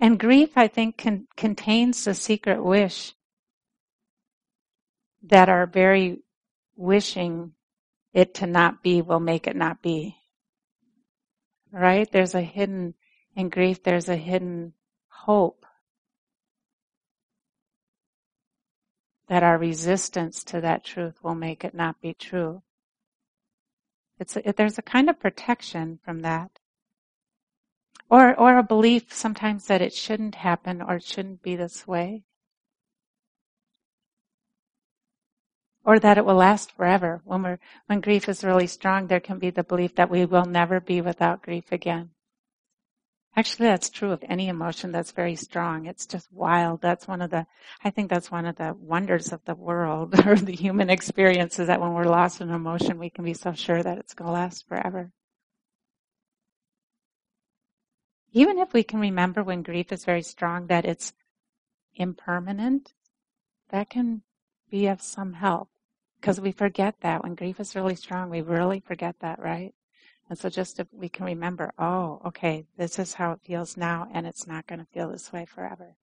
And 0.00 0.18
grief, 0.18 0.50
I 0.56 0.68
think, 0.68 0.96
can, 0.96 1.26
contains 1.36 2.04
the 2.04 2.14
secret 2.14 2.62
wish 2.62 3.14
that 5.22 5.48
our 5.48 5.66
very 5.66 6.22
wishing 6.76 7.52
it 8.12 8.34
to 8.34 8.46
not 8.46 8.82
be 8.82 9.02
will 9.02 9.20
make 9.20 9.46
it 9.46 9.56
not 9.56 9.82
be. 9.82 10.16
Right? 11.72 12.10
There's 12.10 12.34
a 12.34 12.42
hidden, 12.42 12.94
in 13.40 13.48
grief, 13.48 13.82
there's 13.82 14.08
a 14.08 14.16
hidden 14.16 14.74
hope 15.08 15.66
that 19.28 19.42
our 19.42 19.58
resistance 19.58 20.44
to 20.44 20.60
that 20.60 20.84
truth 20.84 21.14
will 21.22 21.34
make 21.34 21.64
it 21.64 21.74
not 21.74 22.00
be 22.00 22.14
true. 22.14 22.62
It's 24.18 24.36
a, 24.36 24.52
there's 24.56 24.78
a 24.78 24.82
kind 24.82 25.08
of 25.08 25.18
protection 25.18 25.98
from 26.04 26.20
that. 26.20 26.58
Or, 28.10 28.38
or 28.38 28.58
a 28.58 28.62
belief 28.62 29.12
sometimes 29.14 29.66
that 29.66 29.80
it 29.80 29.94
shouldn't 29.94 30.34
happen 30.34 30.82
or 30.82 30.96
it 30.96 31.04
shouldn't 31.04 31.42
be 31.42 31.56
this 31.56 31.86
way. 31.86 32.24
or 35.82 35.98
that 35.98 36.18
it 36.18 36.24
will 36.24 36.34
last 36.34 36.70
forever. 36.72 37.20
When 37.24 37.42
we're, 37.42 37.58
when 37.86 38.00
grief 38.00 38.28
is 38.28 38.44
really 38.44 38.66
strong, 38.66 39.06
there 39.06 39.18
can 39.18 39.38
be 39.38 39.50
the 39.50 39.64
belief 39.64 39.94
that 39.96 40.10
we 40.10 40.24
will 40.24 40.44
never 40.44 40.78
be 40.78 41.00
without 41.00 41.42
grief 41.42 41.72
again. 41.72 42.10
Actually, 43.36 43.66
that's 43.66 43.90
true 43.90 44.10
of 44.10 44.24
any 44.28 44.48
emotion 44.48 44.90
that's 44.90 45.12
very 45.12 45.36
strong. 45.36 45.86
It's 45.86 46.04
just 46.04 46.32
wild. 46.32 46.82
That's 46.82 47.06
one 47.06 47.22
of 47.22 47.30
the, 47.30 47.46
I 47.84 47.90
think 47.90 48.10
that's 48.10 48.30
one 48.30 48.44
of 48.44 48.56
the 48.56 48.74
wonders 48.78 49.32
of 49.32 49.44
the 49.44 49.54
world 49.54 50.14
or 50.26 50.34
the 50.34 50.54
human 50.54 50.90
experience 50.90 51.58
is 51.58 51.68
that 51.68 51.80
when 51.80 51.94
we're 51.94 52.04
lost 52.04 52.40
in 52.40 52.50
emotion, 52.50 52.98
we 52.98 53.08
can 53.10 53.24
be 53.24 53.34
so 53.34 53.52
sure 53.52 53.82
that 53.82 53.98
it's 53.98 54.14
going 54.14 54.26
to 54.26 54.32
last 54.32 54.66
forever. 54.68 55.12
Even 58.32 58.58
if 58.58 58.72
we 58.72 58.82
can 58.82 59.00
remember 59.00 59.42
when 59.42 59.62
grief 59.62 59.92
is 59.92 60.04
very 60.04 60.22
strong 60.22 60.66
that 60.66 60.84
it's 60.84 61.12
impermanent, 61.94 62.92
that 63.70 63.90
can 63.90 64.22
be 64.70 64.86
of 64.86 65.02
some 65.02 65.34
help. 65.34 65.68
Because 66.20 66.40
we 66.40 66.52
forget 66.52 66.96
that. 67.00 67.22
When 67.22 67.34
grief 67.34 67.60
is 67.60 67.74
really 67.74 67.94
strong, 67.94 68.28
we 68.28 68.42
really 68.42 68.80
forget 68.80 69.16
that, 69.20 69.38
right? 69.38 69.72
And 70.30 70.38
so 70.38 70.48
just 70.48 70.78
if 70.78 70.86
we 70.92 71.08
can 71.08 71.26
remember, 71.26 71.72
oh, 71.76 72.22
okay, 72.24 72.64
this 72.76 73.00
is 73.00 73.14
how 73.14 73.32
it 73.32 73.40
feels 73.42 73.76
now, 73.76 74.08
and 74.14 74.28
it's 74.28 74.46
not 74.46 74.64
going 74.68 74.78
to 74.78 74.86
feel 74.86 75.10
this 75.10 75.32
way 75.32 75.44
forever. 75.44 75.96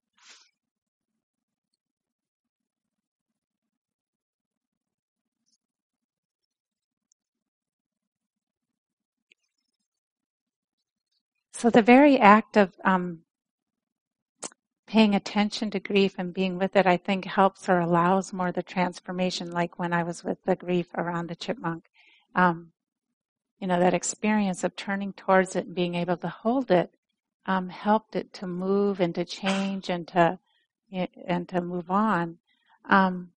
So 11.52 11.70
the 11.70 11.80
very 11.80 12.18
act 12.18 12.56
of 12.56 12.74
um, 12.84 13.20
paying 14.88 15.14
attention 15.14 15.70
to 15.70 15.78
grief 15.78 16.16
and 16.18 16.34
being 16.34 16.58
with 16.58 16.74
it, 16.74 16.84
I 16.84 16.96
think 16.96 17.26
helps 17.26 17.68
or 17.68 17.78
allows 17.78 18.32
more 18.32 18.50
the 18.50 18.62
transformation, 18.64 19.52
like 19.52 19.78
when 19.78 19.92
I 19.92 20.02
was 20.02 20.24
with 20.24 20.42
the 20.44 20.56
grief 20.56 20.88
around 20.96 21.28
the 21.28 21.36
chipmunk. 21.36 21.84
Um, 22.34 22.72
you 23.58 23.66
know, 23.66 23.80
that 23.80 23.94
experience 23.94 24.64
of 24.64 24.76
turning 24.76 25.12
towards 25.12 25.56
it 25.56 25.66
and 25.66 25.74
being 25.74 25.94
able 25.94 26.16
to 26.18 26.28
hold 26.28 26.70
it 26.70 26.94
um, 27.46 27.68
helped 27.68 28.16
it 28.16 28.32
to 28.34 28.46
move 28.46 29.00
and 29.00 29.14
to 29.14 29.24
change 29.24 29.88
and 29.88 30.08
to 30.08 30.38
and 31.26 31.48
to 31.48 31.60
move 31.60 31.90
on. 31.90 32.38
Um, 32.88 33.30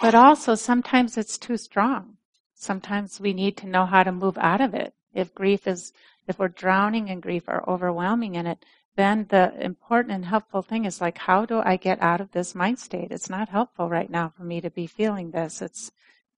but 0.00 0.14
also 0.14 0.54
sometimes 0.54 1.16
it's 1.16 1.38
too 1.38 1.56
strong. 1.56 2.16
Sometimes 2.54 3.20
we 3.20 3.32
need 3.32 3.56
to 3.58 3.66
know 3.66 3.86
how 3.86 4.02
to 4.02 4.12
move 4.12 4.38
out 4.38 4.60
of 4.60 4.74
it. 4.74 4.94
If 5.12 5.34
grief 5.34 5.66
is, 5.66 5.92
if 6.28 6.38
we're 6.38 6.48
drowning 6.48 7.08
in 7.08 7.20
grief 7.20 7.44
or 7.48 7.68
overwhelming 7.68 8.36
in 8.36 8.46
it, 8.46 8.64
then 8.96 9.26
the 9.30 9.52
important 9.60 10.14
and 10.14 10.24
helpful 10.24 10.62
thing 10.62 10.84
is 10.84 11.00
like, 11.00 11.18
how 11.18 11.44
do 11.44 11.60
I 11.60 11.76
get 11.76 12.00
out 12.00 12.20
of 12.20 12.30
this 12.30 12.54
mind 12.54 12.78
state? 12.78 13.10
It's 13.10 13.28
not 13.28 13.48
helpful 13.48 13.88
right 13.88 14.08
now 14.08 14.32
for 14.36 14.44
me 14.44 14.60
to 14.60 14.70
be 14.70 14.86
feeling 14.86 15.32
this. 15.32 15.60
It's, 15.60 15.90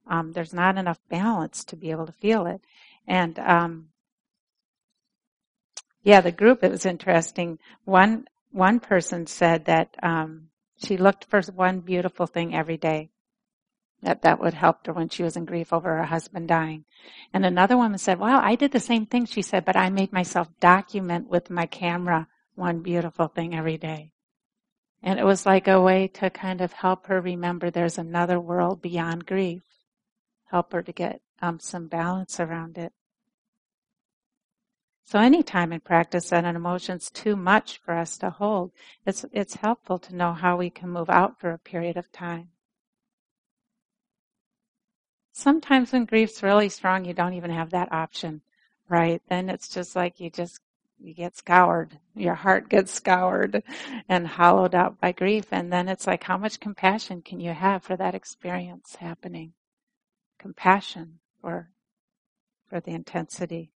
um, 0.07 0.33
there's 0.33 0.55
not 0.55 0.79
enough 0.79 1.01
balance 1.09 1.65
to 1.65 1.77
be 1.77 1.91
able 1.91 2.07
to 2.07 2.13
feel 2.13 2.47
it. 2.47 2.61
And, 3.07 3.39
um, 3.39 3.89
yeah, 6.03 6.21
the 6.21 6.33
group, 6.33 6.63
it 6.63 6.71
was 6.71 6.87
interesting. 6.87 7.59
One, 7.85 8.27
one 8.53 8.81
person 8.81 9.27
said 9.27 9.65
that, 9.65 9.97
um, 10.03 10.49
she 10.77 10.97
looked 10.97 11.25
for 11.25 11.41
one 11.55 11.81
beautiful 11.81 12.27
thing 12.27 12.55
every 12.55 12.77
day. 12.77 13.11
That 14.03 14.23
that 14.23 14.41
would 14.41 14.55
help 14.55 14.87
her 14.87 14.93
when 14.93 15.09
she 15.09 15.23
was 15.23 15.37
in 15.37 15.47
grief 15.47 15.73
over 15.73 15.97
her 15.97 16.05
husband 16.05 16.49
dying. 16.49 16.85
And 17.33 17.47
another 17.47 17.79
woman 17.79 17.99
said, 17.99 18.19
"Well, 18.19 18.39
I 18.43 18.55
did 18.55 18.73
the 18.73 18.79
same 18.79 19.07
thing." 19.07 19.25
She 19.25 19.41
said, 19.41 19.65
"But 19.65 19.75
I 19.75 19.89
made 19.89 20.13
myself 20.13 20.49
document 20.61 21.29
with 21.29 21.49
my 21.49 21.65
camera 21.65 22.29
one 22.57 22.81
beautiful 22.81 23.29
thing 23.29 23.55
every 23.55 23.79
day. 23.79 24.11
And 25.03 25.19
it 25.19 25.25
was 25.25 25.47
like 25.47 25.69
a 25.69 25.81
way 25.81 26.09
to 26.09 26.31
kind 26.31 26.61
of 26.61 26.73
help 26.73 27.07
her 27.07 27.21
remember 27.21 27.71
there's 27.71 27.99
another 27.99 28.41
world 28.41 28.83
beyond 28.83 29.27
grief. 29.27 29.63
Help 30.47 30.73
her 30.73 30.83
to 30.83 30.93
get 30.93 31.21
um, 31.43 31.59
some 31.61 31.89
balance 31.89 32.41
around 32.41 32.79
it. 32.79 32.93
So 35.05 35.21
anytime 35.21 35.73
in 35.73 35.81
practice 35.81 36.31
that 36.31 36.45
an 36.45 36.57
emotion's 36.57 37.11
too 37.11 37.37
much 37.37 37.79
for 37.79 37.95
us 37.95 38.19
to 38.19 38.31
hold, 38.31 38.73
it's, 39.07 39.25
it's 39.33 39.55
helpful 39.55 40.01
to 40.01 40.17
know 40.17 40.33
how 40.33 40.57
we 40.57 40.69
can 40.69 40.91
move 40.91 41.09
out 41.09 41.39
for 41.39 41.51
a 41.51 41.59
period 41.59 41.97
of 41.97 42.11
time. 42.11 42.49
Sometimes 45.33 45.93
when 45.93 46.07
grief's 46.07 46.43
really 46.43 46.69
strong, 46.69 47.05
you 47.05 47.15
don't 47.15 47.35
even 47.35 47.51
have 47.51 47.71
that 47.71 47.93
option, 47.93 48.41
right? 48.89 49.23
Then 49.29 49.49
it's 49.49 49.69
just 49.69 49.95
like 49.95 50.19
you 50.19 50.31
just 50.31 50.61
you 50.99 51.15
get 51.15 51.37
scoured. 51.37 51.99
Your 52.15 52.35
heart 52.35 52.69
gets 52.71 52.91
scoured 52.91 53.63
and 54.09 54.27
hollowed 54.27 54.75
out 54.75 55.01
by 55.01 55.13
grief. 55.13 55.53
And 55.53 55.73
then 55.73 55.89
it's 55.89 56.07
like, 56.07 56.25
how 56.25 56.39
much 56.39 56.59
compassion 56.59 57.23
can 57.23 57.39
you 57.39 57.53
have 57.53 57.83
for 57.83 57.97
that 57.97 58.15
experience 58.15 58.97
happening? 58.97 59.53
Compassion 60.47 61.19
for, 61.41 61.69
for 62.69 62.79
the 62.79 62.93
intensity. 62.93 63.73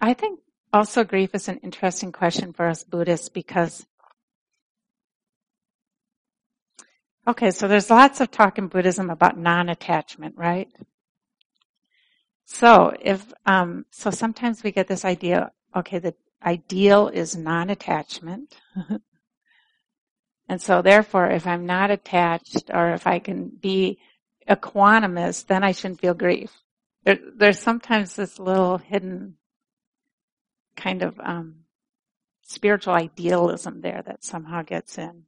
I 0.00 0.14
think 0.14 0.40
also 0.72 1.04
grief 1.04 1.34
is 1.34 1.48
an 1.48 1.58
interesting 1.58 2.12
question 2.12 2.54
for 2.54 2.66
us 2.66 2.82
Buddhists 2.82 3.28
because 3.28 3.84
Okay, 7.28 7.50
so 7.50 7.68
there's 7.68 7.90
lots 7.90 8.22
of 8.22 8.30
talk 8.30 8.56
in 8.56 8.68
Buddhism 8.68 9.10
about 9.10 9.36
non-attachment, 9.36 10.36
right? 10.38 10.72
So 12.46 12.96
if 13.02 13.30
um, 13.44 13.84
so, 13.90 14.10
sometimes 14.10 14.62
we 14.62 14.72
get 14.72 14.88
this 14.88 15.04
idea. 15.04 15.52
Okay, 15.76 15.98
the 15.98 16.14
ideal 16.42 17.08
is 17.08 17.36
non-attachment, 17.36 18.56
and 20.50 20.60
so 20.60 20.82
therefore, 20.82 21.30
if 21.30 21.46
I'm 21.46 21.64
not 21.64 21.92
attached, 21.92 22.72
or 22.74 22.90
if 22.90 23.06
I 23.06 23.20
can 23.20 23.50
be 23.50 24.00
a 24.48 24.56
equanimous, 24.56 25.46
then 25.46 25.62
I 25.62 25.70
shouldn't 25.70 26.00
feel 26.00 26.12
grief. 26.12 26.50
There, 27.04 27.20
there's 27.36 27.60
sometimes 27.60 28.16
this 28.16 28.40
little 28.40 28.78
hidden 28.78 29.36
kind 30.74 31.02
of 31.02 31.20
um, 31.20 31.60
spiritual 32.42 32.94
idealism 32.94 33.80
there 33.80 34.02
that 34.04 34.24
somehow 34.24 34.62
gets 34.62 34.98
in. 34.98 35.22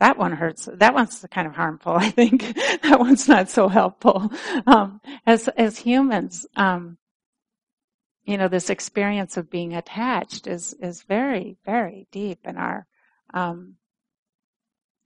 that 0.00 0.18
one 0.18 0.32
hurts. 0.32 0.68
That 0.72 0.94
one's 0.94 1.24
kind 1.30 1.46
of 1.46 1.54
harmful, 1.54 1.92
I 1.96 2.10
think. 2.10 2.56
that 2.82 2.98
one's 2.98 3.28
not 3.28 3.50
so 3.50 3.68
helpful. 3.68 4.32
Um, 4.66 5.00
as, 5.26 5.46
as 5.46 5.78
humans, 5.78 6.44
um, 6.56 6.98
you 8.24 8.38
know, 8.38 8.48
this 8.48 8.70
experience 8.70 9.36
of 9.36 9.50
being 9.50 9.74
attached 9.74 10.46
is, 10.46 10.74
is 10.80 11.02
very, 11.02 11.56
very 11.64 12.06
deep 12.10 12.40
in 12.44 12.56
our, 12.56 12.86
um, 13.32 13.76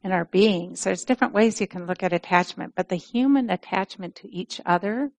in 0.04 0.12
our 0.12 0.24
beings. 0.24 0.84
There's 0.84 1.04
different 1.04 1.34
ways 1.34 1.60
you 1.60 1.66
can 1.66 1.86
look 1.86 2.02
at 2.02 2.12
attachment, 2.12 2.74
but 2.76 2.88
the 2.88 2.96
human 2.96 3.50
attachment 3.50 4.14
to 4.16 4.30
each 4.30 4.60
other, 4.64 5.10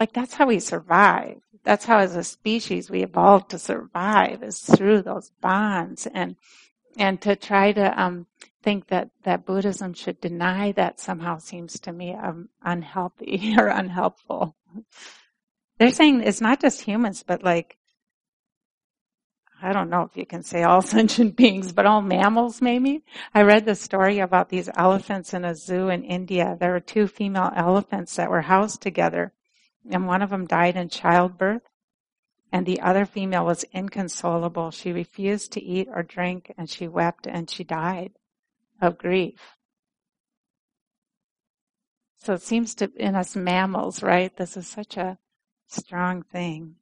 like 0.00 0.12
that's 0.12 0.34
how 0.34 0.46
we 0.46 0.58
survive. 0.58 1.38
That's 1.64 1.84
how 1.84 1.98
as 1.98 2.16
a 2.16 2.24
species 2.24 2.90
we 2.90 3.02
evolved 3.02 3.50
to 3.50 3.58
survive 3.58 4.42
is 4.42 4.60
through 4.60 5.02
those 5.02 5.30
bonds 5.40 6.08
and, 6.12 6.36
and 6.96 7.20
to 7.22 7.36
try 7.36 7.72
to, 7.72 8.00
um, 8.00 8.26
think 8.62 8.88
that, 8.88 9.10
that 9.22 9.46
Buddhism 9.46 9.94
should 9.94 10.20
deny 10.20 10.72
that 10.72 10.98
somehow 10.98 11.38
seems 11.38 11.78
to 11.80 11.92
me 11.92 12.14
um, 12.14 12.48
unhealthy 12.62 13.54
or 13.58 13.68
unhelpful. 13.68 14.56
They're 15.78 15.92
saying 15.92 16.22
it's 16.22 16.40
not 16.40 16.60
just 16.60 16.82
humans, 16.82 17.22
but 17.26 17.42
like 17.42 17.78
I 19.60 19.72
don't 19.72 19.90
know 19.90 20.02
if 20.02 20.16
you 20.16 20.24
can 20.24 20.42
say 20.42 20.62
all 20.62 20.82
sentient 20.82 21.36
beings, 21.36 21.72
but 21.72 21.86
all 21.86 22.02
mammals 22.02 22.62
maybe. 22.62 23.02
I 23.34 23.42
read 23.42 23.64
the 23.64 23.74
story 23.74 24.20
about 24.20 24.48
these 24.48 24.70
elephants 24.76 25.34
in 25.34 25.44
a 25.44 25.54
zoo 25.54 25.88
in 25.88 26.04
India. 26.04 26.56
There 26.58 26.72
were 26.72 26.80
two 26.80 27.08
female 27.08 27.50
elephants 27.54 28.16
that 28.16 28.30
were 28.30 28.42
housed 28.42 28.80
together 28.80 29.32
and 29.90 30.06
one 30.06 30.22
of 30.22 30.30
them 30.30 30.46
died 30.46 30.76
in 30.76 30.88
childbirth 30.88 31.62
and 32.52 32.66
the 32.66 32.80
other 32.80 33.04
female 33.04 33.44
was 33.44 33.64
inconsolable. 33.72 34.70
She 34.70 34.92
refused 34.92 35.52
to 35.52 35.62
eat 35.62 35.88
or 35.92 36.02
drink 36.02 36.52
and 36.56 36.70
she 36.70 36.88
wept 36.88 37.26
and 37.26 37.50
she 37.50 37.64
died 37.64 38.12
of 38.80 38.96
grief. 38.96 39.56
So 42.20 42.34
it 42.34 42.42
seems 42.42 42.74
to, 42.76 42.90
in 42.96 43.14
us 43.14 43.36
mammals, 43.36 44.02
right, 44.02 44.34
this 44.36 44.56
is 44.56 44.66
such 44.66 44.96
a 44.96 45.18
strong 45.68 46.22
thing 46.22 46.76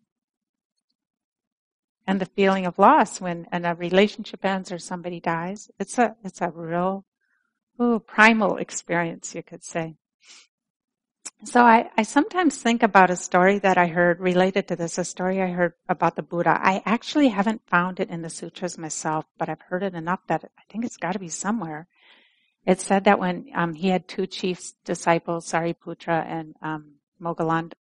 and 2.07 2.21
the 2.21 2.27
feeling 2.27 2.67
of 2.67 2.79
loss 2.79 3.21
when 3.21 3.47
and 3.51 3.67
a 3.67 3.75
relationship 3.75 4.45
ends 4.45 4.71
or 4.71 4.79
somebody 4.79 5.21
dies. 5.21 5.71
It's 5.79 5.99
a, 5.99 6.15
it's 6.25 6.41
a 6.41 6.51
real, 6.51 7.05
ooh, 7.81 7.99
primal 7.99 8.57
experience, 8.59 9.35
you 9.35 9.43
could 9.43 9.65
say. 9.65 9.97
So 11.45 11.63
I, 11.63 11.91
I 11.99 12.03
sometimes 12.03 12.57
think 12.57 12.83
about 12.83 13.11
a 13.11 13.17
story 13.17 13.59
that 13.59 13.77
I 13.77 13.89
heard 13.89 14.21
related 14.21 14.69
to 14.69 14.77
this, 14.77 14.97
a 14.97 15.05
story 15.05 15.43
I 15.43 15.49
heard 15.49 15.75
about 15.89 16.17
the 16.17 16.23
Buddha. 16.23 16.59
I 16.63 16.83
actually 16.87 17.29
haven't 17.29 17.69
found 17.69 18.01
it 18.01 18.09
in 18.09 18.23
the 18.23 18.31
sutras 18.31 18.79
myself, 18.79 19.27
but 19.37 19.49
I've 19.49 19.61
heard 19.61 19.83
it 19.83 19.95
enough 19.95 20.21
that 20.29 20.45
I 20.59 20.63
think 20.71 20.85
it's 20.85 20.97
got 20.97 21.13
to 21.13 21.19
be 21.19 21.29
somewhere. 21.29 21.89
It 22.65 22.81
said 22.81 23.05
that 23.05 23.19
when 23.19 23.47
um, 23.55 23.75
he 23.75 23.89
had 23.89 24.09
two 24.09 24.27
chief 24.27 24.73
disciples, 24.85 25.51
Sariputra 25.51 26.25
and 26.27 26.55
um, 26.63 26.95
Moggallanda, 27.21 27.75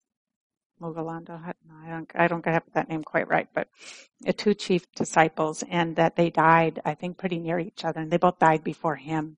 Moggallanda, 0.82 1.53
I 1.86 1.89
don't, 1.89 2.12
I 2.15 2.27
don't 2.27 2.44
get 2.44 2.63
that 2.74 2.89
name 2.89 3.03
quite 3.03 3.29
right, 3.29 3.48
but 3.53 3.67
two 4.38 4.53
chief 4.53 4.91
disciples 4.94 5.63
and 5.70 5.96
that 5.96 6.15
they 6.15 6.29
died, 6.29 6.82
I 6.84 6.96
think 6.96 7.17
pretty 7.17 7.39
near 7.39 7.60
each 7.60 7.86
other 7.86 8.01
and 8.01 8.12
they 8.12 8.17
both 8.17 8.39
died 8.39 8.63
before 8.63 8.96
him. 8.96 9.38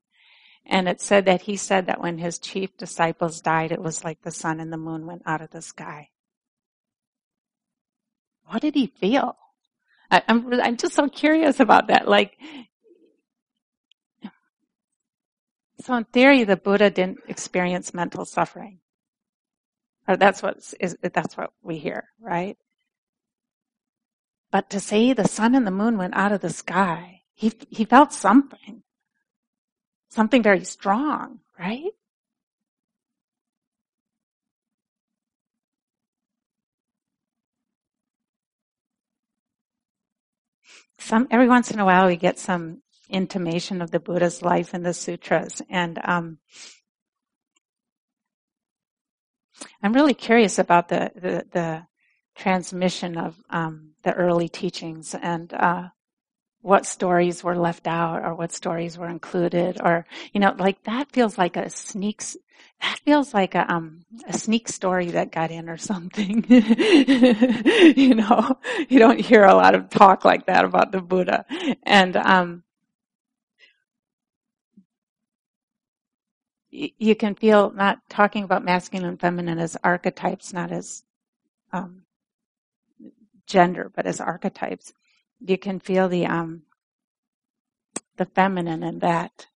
And 0.65 0.89
it 0.89 0.99
said 0.99 1.25
that 1.25 1.41
he 1.41 1.55
said 1.55 1.85
that 1.85 2.01
when 2.01 2.17
his 2.17 2.39
chief 2.39 2.75
disciples 2.75 3.39
died, 3.39 3.71
it 3.71 3.81
was 3.81 4.03
like 4.03 4.21
the 4.21 4.31
sun 4.31 4.59
and 4.59 4.73
the 4.73 4.77
moon 4.77 5.05
went 5.05 5.21
out 5.25 5.41
of 5.41 5.51
the 5.51 5.61
sky. 5.61 6.09
What 8.47 8.61
did 8.61 8.75
he 8.75 8.87
feel? 8.87 9.37
I, 10.09 10.23
I'm, 10.27 10.51
I'm 10.61 10.77
just 10.77 10.95
so 10.95 11.07
curious 11.07 11.59
about 11.59 11.87
that. 11.87 12.07
Like, 12.07 12.37
so 15.81 15.95
in 15.95 16.05
theory, 16.05 16.43
the 16.43 16.57
Buddha 16.57 16.89
didn't 16.89 17.19
experience 17.27 17.93
mental 17.93 18.25
suffering. 18.25 18.79
That's 20.07 20.41
what 20.41 20.57
is, 20.79 20.97
that's 21.01 21.35
what 21.35 21.51
we 21.61 21.77
hear, 21.77 22.05
right? 22.21 22.57
But 24.51 24.69
to 24.69 24.79
say 24.79 25.11
the 25.11 25.27
sun 25.27 25.55
and 25.55 25.67
the 25.67 25.71
moon 25.71 25.97
went 25.97 26.15
out 26.15 26.31
of 26.31 26.39
the 26.41 26.49
sky, 26.49 27.21
he, 27.33 27.51
he 27.69 27.83
felt 27.83 28.13
something. 28.13 28.83
Something 30.09 30.41
very 30.41 30.63
strong, 30.63 31.39
right? 31.59 31.91
Some, 40.99 41.27
every 41.29 41.47
once 41.47 41.71
in 41.71 41.79
a 41.79 41.85
while 41.85 42.07
we 42.07 42.15
get 42.15 42.39
some 42.39 42.81
intimation 43.09 43.81
of 43.81 43.91
the 43.91 43.99
Buddha's 43.99 44.41
life 44.41 44.73
in 44.73 44.83
the 44.83 44.93
sutras 44.93 45.61
and, 45.69 45.99
um, 46.03 46.39
I'm 49.87 49.93
really 49.93 50.13
curious 50.13 50.59
about 50.59 50.89
the 50.89 51.13
the, 51.15 51.45
the 51.49 51.87
transmission 52.35 53.17
of 53.17 53.41
um, 53.49 53.91
the 54.03 54.11
early 54.11 54.49
teachings 54.49 55.15
and 55.15 55.53
uh, 55.53 55.87
what 56.59 56.85
stories 56.85 57.41
were 57.41 57.55
left 57.55 57.87
out 57.87 58.21
or 58.25 58.35
what 58.35 58.51
stories 58.51 58.97
were 58.97 59.07
included 59.07 59.79
or 59.81 60.05
you 60.33 60.41
know 60.41 60.53
like 60.59 60.83
that 60.83 61.09
feels 61.13 61.37
like 61.37 61.55
a 61.55 61.69
sneak 61.69 62.21
that 62.81 62.99
feels 63.05 63.33
like 63.33 63.55
a 63.55 63.73
um 63.73 64.03
a 64.27 64.33
sneak 64.33 64.67
story 64.67 65.11
that 65.11 65.31
got 65.31 65.51
in 65.51 65.69
or 65.69 65.77
something. 65.91 66.43
You 66.49 68.15
know 68.15 68.59
you 68.89 68.99
don't 68.99 69.21
hear 69.21 69.45
a 69.45 69.55
lot 69.55 69.73
of 69.73 69.89
talk 69.89 70.25
like 70.25 70.47
that 70.47 70.65
about 70.65 70.91
the 70.91 70.99
buddha. 70.99 71.45
And 71.83 72.17
um 72.17 72.63
you 76.77 77.15
can 77.15 77.35
feel 77.35 77.71
not 77.71 78.07
talking 78.09 78.43
about 78.43 78.63
masculine 78.63 79.09
and 79.09 79.19
feminine 79.19 79.57
as 79.59 79.77
archetypes, 79.83 80.53
not 80.53 80.71
as 80.71 81.03
um, 81.71 82.03
gender, 83.47 83.91
but 83.95 84.05
as 84.05 84.19
archetypes. 84.19 84.93
You 85.39 85.57
can 85.57 85.79
feel 85.79 86.07
the 86.07 86.25
um, 86.25 86.63
the 88.17 88.25
feminine 88.25 88.83
in 88.83 88.99
that. 88.99 89.47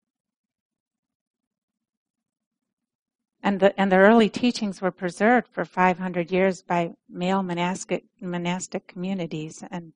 And 3.43 3.59
the 3.59 3.79
and 3.79 3.91
the 3.91 3.97
early 3.97 4.29
teachings 4.29 4.81
were 4.81 4.91
preserved 4.91 5.47
for 5.47 5.65
500 5.65 6.31
years 6.31 6.61
by 6.61 6.91
male 7.09 7.43
monastic 7.43 8.05
monastic 8.19 8.87
communities, 8.87 9.63
and 9.69 9.93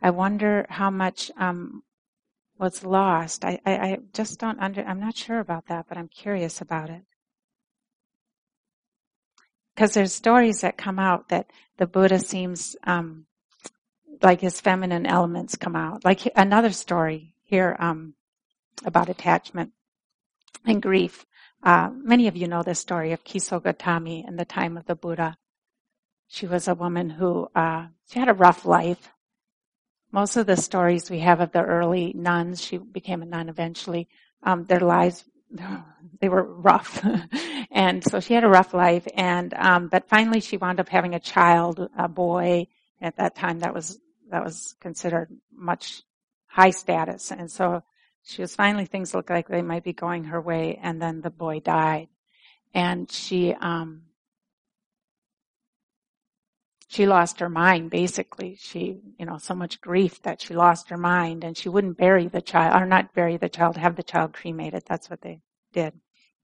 I 0.00 0.10
wonder 0.10 0.66
how 0.68 0.90
much 0.90 1.30
um, 1.36 1.84
what's 2.56 2.84
lost. 2.84 3.44
I, 3.44 3.60
I, 3.64 3.72
I 3.72 3.98
just 4.12 4.38
don't 4.38 4.60
under, 4.60 4.82
I'm 4.84 5.00
not 5.00 5.16
sure 5.16 5.40
about 5.40 5.66
that, 5.66 5.86
but 5.88 5.98
I'm 5.98 6.08
curious 6.08 6.60
about 6.60 6.90
it. 6.90 7.02
Because 9.74 9.94
there's 9.94 10.12
stories 10.12 10.60
that 10.60 10.76
come 10.76 10.98
out 10.98 11.30
that 11.30 11.50
the 11.78 11.86
Buddha 11.86 12.18
seems, 12.18 12.76
um, 12.84 13.26
like 14.20 14.40
his 14.40 14.60
feminine 14.60 15.06
elements 15.06 15.56
come 15.56 15.74
out. 15.74 16.04
Like 16.04 16.20
another 16.36 16.70
story 16.70 17.34
here, 17.42 17.74
um, 17.78 18.14
about 18.84 19.08
attachment 19.08 19.72
and 20.64 20.82
grief. 20.82 21.24
Uh, 21.62 21.90
many 21.92 22.28
of 22.28 22.36
you 22.36 22.48
know 22.48 22.62
the 22.62 22.74
story 22.74 23.12
of 23.12 23.24
Kiso 23.24 23.60
Gotami 23.60 24.26
in 24.26 24.36
the 24.36 24.44
time 24.44 24.76
of 24.76 24.86
the 24.86 24.94
Buddha. 24.94 25.36
She 26.28 26.46
was 26.46 26.68
a 26.68 26.74
woman 26.74 27.10
who, 27.10 27.48
uh, 27.54 27.86
she 28.10 28.18
had 28.18 28.28
a 28.28 28.34
rough 28.34 28.64
life 28.64 29.10
most 30.12 30.36
of 30.36 30.46
the 30.46 30.56
stories 30.56 31.10
we 31.10 31.20
have 31.20 31.40
of 31.40 31.52
the 31.52 31.62
early 31.62 32.12
nuns, 32.14 32.62
she 32.62 32.76
became 32.76 33.22
a 33.22 33.26
nun 33.26 33.48
eventually, 33.48 34.08
um, 34.42 34.64
their 34.64 34.80
lives, 34.80 35.24
they 36.20 36.28
were 36.28 36.44
rough. 36.44 37.04
and 37.70 38.04
so 38.04 38.20
she 38.20 38.34
had 38.34 38.44
a 38.44 38.48
rough 38.48 38.74
life 38.74 39.08
and, 39.14 39.54
um, 39.54 39.88
but 39.88 40.08
finally 40.08 40.40
she 40.40 40.58
wound 40.58 40.78
up 40.78 40.88
having 40.88 41.14
a 41.14 41.20
child, 41.20 41.88
a 41.96 42.08
boy. 42.08 42.68
At 43.00 43.16
that 43.16 43.34
time 43.34 43.60
that 43.60 43.74
was, 43.74 43.98
that 44.30 44.44
was 44.44 44.76
considered 44.80 45.28
much 45.52 46.02
high 46.46 46.70
status. 46.70 47.32
And 47.32 47.50
so 47.50 47.82
she 48.22 48.42
was 48.42 48.54
finally, 48.54 48.84
things 48.84 49.12
looked 49.12 49.30
like 49.30 49.48
they 49.48 49.62
might 49.62 49.82
be 49.82 49.92
going 49.92 50.24
her 50.24 50.40
way 50.40 50.78
and 50.80 51.02
then 51.02 51.20
the 51.20 51.30
boy 51.30 51.58
died. 51.58 52.08
And 52.74 53.10
she, 53.10 53.54
um, 53.54 54.02
she 56.92 57.06
lost 57.06 57.40
her 57.40 57.48
mind 57.48 57.90
basically. 57.90 58.54
She, 58.60 58.98
you 59.18 59.24
know, 59.24 59.38
so 59.38 59.54
much 59.54 59.80
grief 59.80 60.20
that 60.22 60.42
she 60.42 60.52
lost 60.52 60.90
her 60.90 60.98
mind 60.98 61.42
and 61.42 61.56
she 61.56 61.70
wouldn't 61.70 61.96
bury 61.96 62.28
the 62.28 62.42
child, 62.42 62.80
or 62.80 62.84
not 62.84 63.14
bury 63.14 63.38
the 63.38 63.48
child, 63.48 63.78
have 63.78 63.96
the 63.96 64.02
child 64.02 64.34
cremated. 64.34 64.82
That's 64.86 65.08
what 65.08 65.22
they 65.22 65.40
did 65.72 65.94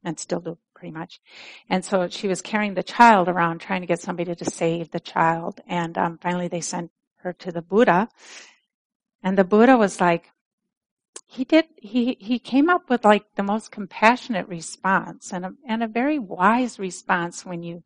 and 0.02 0.18
still 0.18 0.40
do 0.40 0.56
pretty 0.74 0.92
much. 0.92 1.20
And 1.68 1.84
so 1.84 2.08
she 2.08 2.28
was 2.28 2.40
carrying 2.40 2.72
the 2.72 2.82
child 2.82 3.28
around 3.28 3.58
trying 3.58 3.82
to 3.82 3.86
get 3.86 4.00
somebody 4.00 4.34
to 4.34 4.44
save 4.46 4.90
the 4.90 5.00
child. 5.00 5.60
And 5.68 5.98
um, 5.98 6.18
finally 6.18 6.48
they 6.48 6.62
sent 6.62 6.92
her 7.18 7.34
to 7.34 7.52
the 7.52 7.60
Buddha. 7.60 8.08
And 9.22 9.36
the 9.36 9.44
Buddha 9.44 9.76
was 9.76 10.00
like, 10.00 10.30
he 11.26 11.44
did, 11.44 11.66
he, 11.76 12.16
he 12.20 12.38
came 12.38 12.70
up 12.70 12.88
with 12.88 13.04
like 13.04 13.24
the 13.34 13.42
most 13.42 13.70
compassionate 13.70 14.48
response 14.48 15.30
and 15.30 15.44
a, 15.44 15.52
and 15.66 15.82
a 15.82 15.88
very 15.88 16.18
wise 16.18 16.78
response 16.78 17.44
when 17.44 17.62
you 17.62 17.82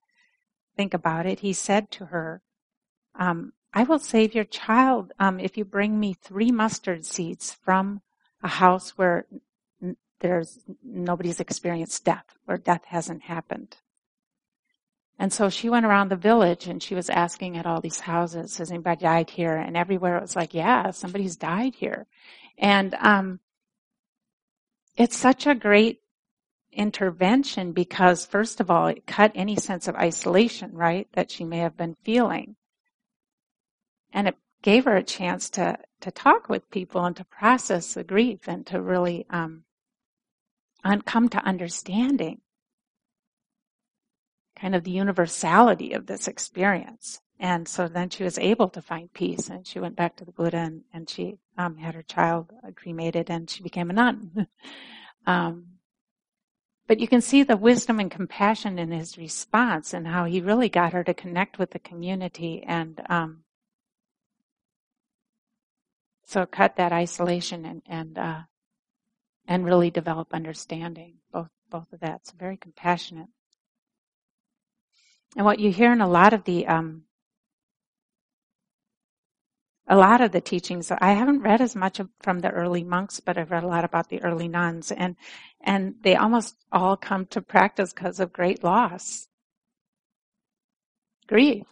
think 0.76 0.94
about 0.94 1.26
it. 1.26 1.40
He 1.40 1.52
said 1.52 1.90
to 1.92 2.06
her, 2.06 2.40
um, 3.14 3.52
I 3.74 3.84
will 3.84 3.98
save 3.98 4.34
your 4.34 4.44
child 4.44 5.12
um, 5.18 5.40
if 5.40 5.56
you 5.56 5.64
bring 5.64 5.98
me 5.98 6.14
three 6.14 6.50
mustard 6.50 7.04
seeds 7.06 7.52
from 7.64 8.02
a 8.42 8.48
house 8.48 8.90
where 8.98 9.26
there's 10.20 10.60
nobody's 10.84 11.40
experienced 11.40 12.04
death 12.04 12.24
or 12.46 12.56
death 12.56 12.84
hasn't 12.86 13.22
happened. 13.22 13.76
And 15.18 15.32
so 15.32 15.50
she 15.50 15.68
went 15.68 15.86
around 15.86 16.10
the 16.10 16.16
village 16.16 16.66
and 16.66 16.82
she 16.82 16.94
was 16.94 17.10
asking 17.10 17.56
at 17.56 17.66
all 17.66 17.80
these 17.80 18.00
houses, 18.00 18.56
has 18.56 18.70
anybody 18.70 19.02
died 19.02 19.30
here? 19.30 19.56
And 19.56 19.76
everywhere 19.76 20.16
it 20.16 20.22
was 20.22 20.36
like, 20.36 20.54
yeah, 20.54 20.90
somebody's 20.90 21.36
died 21.36 21.74
here. 21.74 22.06
And, 22.58 22.94
um, 22.94 23.40
it's 24.96 25.16
such 25.16 25.46
a 25.46 25.54
great 25.54 26.00
intervention 26.72 27.72
because 27.72 28.26
first 28.26 28.60
of 28.60 28.70
all, 28.70 28.88
it 28.88 29.06
cut 29.06 29.32
any 29.34 29.56
sense 29.56 29.88
of 29.88 29.94
isolation, 29.96 30.72
right? 30.72 31.08
That 31.12 31.30
she 31.30 31.44
may 31.44 31.58
have 31.58 31.76
been 31.76 31.96
feeling. 32.02 32.56
And 34.12 34.28
it 34.28 34.36
gave 34.62 34.84
her 34.84 34.96
a 34.96 35.02
chance 35.02 35.50
to, 35.50 35.78
to 36.00 36.10
talk 36.10 36.48
with 36.48 36.70
people 36.70 37.04
and 37.04 37.16
to 37.16 37.24
process 37.24 37.94
the 37.94 38.04
grief 38.04 38.40
and 38.46 38.66
to 38.66 38.80
really, 38.80 39.26
um, 39.30 39.64
come 41.04 41.28
to 41.28 41.44
understanding 41.44 42.40
kind 44.62 44.74
of 44.74 44.84
the 44.84 44.90
universality 44.90 45.92
of 45.92 46.06
this 46.06 46.28
experience. 46.28 47.20
And 47.40 47.66
so 47.66 47.88
then 47.88 48.08
she 48.10 48.22
was 48.22 48.38
able 48.38 48.68
to 48.68 48.80
find 48.80 49.12
peace 49.12 49.48
and 49.48 49.66
she 49.66 49.80
went 49.80 49.96
back 49.96 50.16
to 50.16 50.24
the 50.24 50.30
Buddha 50.30 50.58
and, 50.58 50.82
and 50.94 51.10
she 51.10 51.38
um, 51.58 51.76
had 51.76 51.96
her 51.96 52.02
child 52.02 52.52
cremated 52.76 53.28
and 53.30 53.50
she 53.50 53.64
became 53.64 53.90
a 53.90 53.92
nun. 53.92 54.46
um, 55.26 55.66
but 56.86 57.00
you 57.00 57.08
can 57.08 57.20
see 57.20 57.42
the 57.42 57.56
wisdom 57.56 57.98
and 57.98 58.10
compassion 58.10 58.78
in 58.78 58.92
his 58.92 59.18
response 59.18 59.92
and 59.92 60.06
how 60.06 60.24
he 60.24 60.40
really 60.40 60.68
got 60.68 60.92
her 60.92 61.02
to 61.02 61.14
connect 61.14 61.58
with 61.58 61.70
the 61.70 61.78
community 61.80 62.62
and 62.66 63.00
um, 63.08 63.42
so 66.24 66.46
cut 66.46 66.76
that 66.76 66.92
isolation 66.92 67.64
and 67.64 67.82
and 67.86 68.18
uh, 68.18 68.40
and 69.46 69.64
really 69.64 69.90
develop 69.90 70.32
understanding. 70.32 71.16
Both 71.32 71.50
both 71.70 71.92
of 71.92 72.00
that. 72.00 72.20
It's 72.22 72.32
very 72.32 72.56
compassionate. 72.56 73.28
And 75.36 75.46
what 75.46 75.60
you 75.60 75.72
hear 75.72 75.92
in 75.92 76.00
a 76.00 76.08
lot 76.08 76.32
of 76.32 76.44
the 76.44 76.66
um, 76.66 77.04
a 79.88 79.96
lot 79.96 80.20
of 80.20 80.32
the 80.32 80.40
teachings. 80.40 80.90
I 80.90 81.12
haven't 81.12 81.40
read 81.42 81.60
as 81.60 81.74
much 81.74 82.00
from 82.20 82.40
the 82.40 82.50
early 82.50 82.84
monks, 82.84 83.20
but 83.20 83.36
I've 83.36 83.50
read 83.50 83.64
a 83.64 83.68
lot 83.68 83.84
about 83.84 84.08
the 84.08 84.22
early 84.22 84.48
nuns, 84.48 84.92
and 84.92 85.16
and 85.60 85.96
they 86.02 86.16
almost 86.16 86.56
all 86.70 86.96
come 86.96 87.26
to 87.26 87.40
practice 87.42 87.92
because 87.92 88.20
of 88.20 88.32
great 88.32 88.62
loss, 88.62 89.28
grief. 91.26 91.66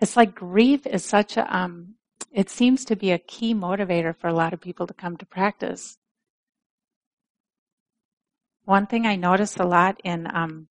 It's 0.00 0.16
like 0.16 0.34
grief 0.34 0.86
is 0.86 1.04
such 1.04 1.36
a 1.36 1.56
um, 1.56 1.94
it 2.32 2.50
seems 2.50 2.84
to 2.86 2.96
be 2.96 3.10
a 3.10 3.18
key 3.18 3.54
motivator 3.54 4.14
for 4.14 4.28
a 4.28 4.34
lot 4.34 4.52
of 4.52 4.60
people 4.60 4.86
to 4.86 4.94
come 4.94 5.16
to 5.16 5.26
practice. 5.26 5.98
One 8.64 8.86
thing 8.86 9.06
I 9.06 9.16
notice 9.16 9.56
a 9.56 9.64
lot 9.64 10.00
in 10.04 10.28
um, 10.32 10.68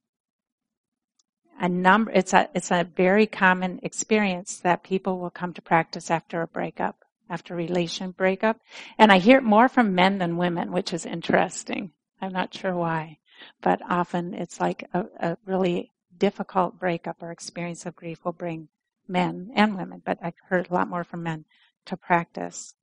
a 1.60 1.68
number 1.68 2.12
it's 2.12 2.34
a 2.34 2.50
it's 2.54 2.72
a 2.72 2.88
very 2.96 3.26
common 3.26 3.80
experience 3.84 4.60
that 4.60 4.84
people 4.84 5.20
will 5.20 5.30
come 5.30 5.54
to 5.54 5.62
practice 5.62 6.12
after 6.12 6.42
a 6.42 6.48
breakup 6.48 6.98
after 7.30 7.54
a 7.54 7.58
relation 7.58 8.12
breakup 8.12 8.60
and 8.98 9.12
i 9.12 9.18
hear 9.18 9.40
it 9.40 9.44
more 9.44 9.68
from 9.68 9.96
men 9.96 10.18
than 10.18 10.38
women 10.38 10.72
which 10.72 10.94
is 10.94 11.06
interesting 11.06 11.92
i'm 12.22 12.32
not 12.32 12.54
sure 12.54 12.76
why 12.76 13.18
but 13.62 13.82
often 13.90 14.34
it's 14.34 14.60
like 14.60 14.88
a, 14.94 15.06
a 15.20 15.38
really 15.46 15.92
difficult 16.18 16.80
breakup 16.80 17.22
or 17.22 17.32
experience 17.32 17.86
of 17.86 17.96
grief 17.96 18.24
will 18.24 18.32
bring 18.32 18.68
men 19.08 19.50
and 19.56 19.76
women 19.78 20.02
but 20.06 20.18
i've 20.22 20.34
heard 20.50 20.70
a 20.70 20.74
lot 20.74 20.90
more 20.90 21.04
from 21.04 21.24
men 21.24 21.46
to 21.86 21.96
practice 21.98 22.74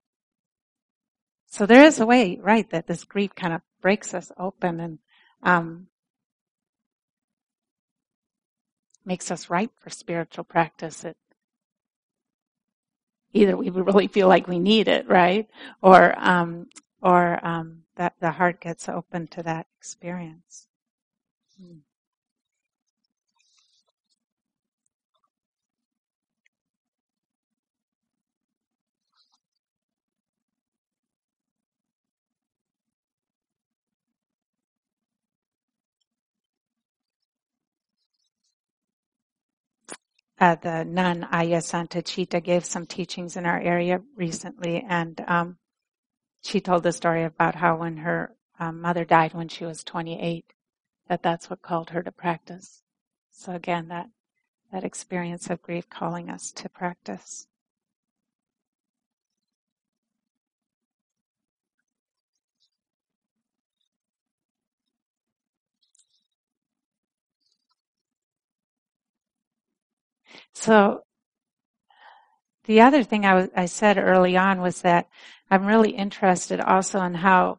so 1.46 1.66
there 1.66 1.84
is 1.84 2.00
a 2.00 2.06
way 2.06 2.38
right 2.42 2.68
that 2.70 2.86
this 2.86 3.04
grief 3.04 3.34
kind 3.34 3.54
of 3.54 3.60
breaks 3.80 4.14
us 4.14 4.32
open 4.38 4.80
and 4.80 4.98
um, 5.42 5.86
makes 9.04 9.30
us 9.30 9.50
ripe 9.50 9.72
for 9.78 9.90
spiritual 9.90 10.44
practice. 10.44 11.04
It 11.04 11.16
either 13.32 13.56
we 13.56 13.70
really 13.70 14.08
feel 14.08 14.28
like 14.28 14.48
we 14.48 14.58
need 14.58 14.88
it, 14.88 15.08
right, 15.08 15.48
or 15.82 16.18
um, 16.18 16.66
or 17.02 17.44
um, 17.46 17.82
that 17.96 18.14
the 18.20 18.32
heart 18.32 18.60
gets 18.60 18.88
open 18.88 19.26
to 19.28 19.42
that 19.42 19.66
experience. 19.78 20.66
Hmm. 21.60 21.83
Uh, 40.40 40.56
the 40.56 40.84
nun 40.84 41.28
Ayya 41.32 41.58
Santacitta 41.58 42.42
gave 42.42 42.64
some 42.64 42.86
teachings 42.86 43.36
in 43.36 43.46
our 43.46 43.60
area 43.60 44.00
recently, 44.16 44.84
and 44.88 45.24
um, 45.28 45.58
she 46.42 46.60
told 46.60 46.82
the 46.82 46.92
story 46.92 47.24
about 47.24 47.54
how 47.54 47.76
when 47.76 47.98
her 47.98 48.34
um, 48.58 48.80
mother 48.80 49.04
died 49.04 49.32
when 49.34 49.48
she 49.48 49.64
was 49.64 49.84
28, 49.84 50.52
that 51.08 51.22
that's 51.22 51.48
what 51.48 51.62
called 51.62 51.90
her 51.90 52.02
to 52.02 52.12
practice. 52.12 52.82
So 53.30 53.52
again, 53.52 53.88
that 53.88 54.08
that 54.72 54.84
experience 54.84 55.50
of 55.50 55.62
grief 55.62 55.88
calling 55.88 56.28
us 56.28 56.50
to 56.50 56.68
practice. 56.68 57.46
So 70.54 71.02
the 72.64 72.80
other 72.80 73.02
thing 73.02 73.26
I, 73.26 73.48
I 73.54 73.66
said 73.66 73.98
early 73.98 74.36
on 74.36 74.60
was 74.60 74.82
that 74.82 75.08
I'm 75.50 75.66
really 75.66 75.90
interested 75.90 76.60
also 76.60 77.00
in 77.02 77.14
how 77.14 77.58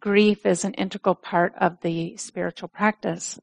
grief 0.00 0.44
is 0.44 0.64
an 0.64 0.74
integral 0.74 1.14
part 1.14 1.54
of 1.58 1.80
the 1.80 2.16
spiritual 2.16 2.68
practice 2.68 3.38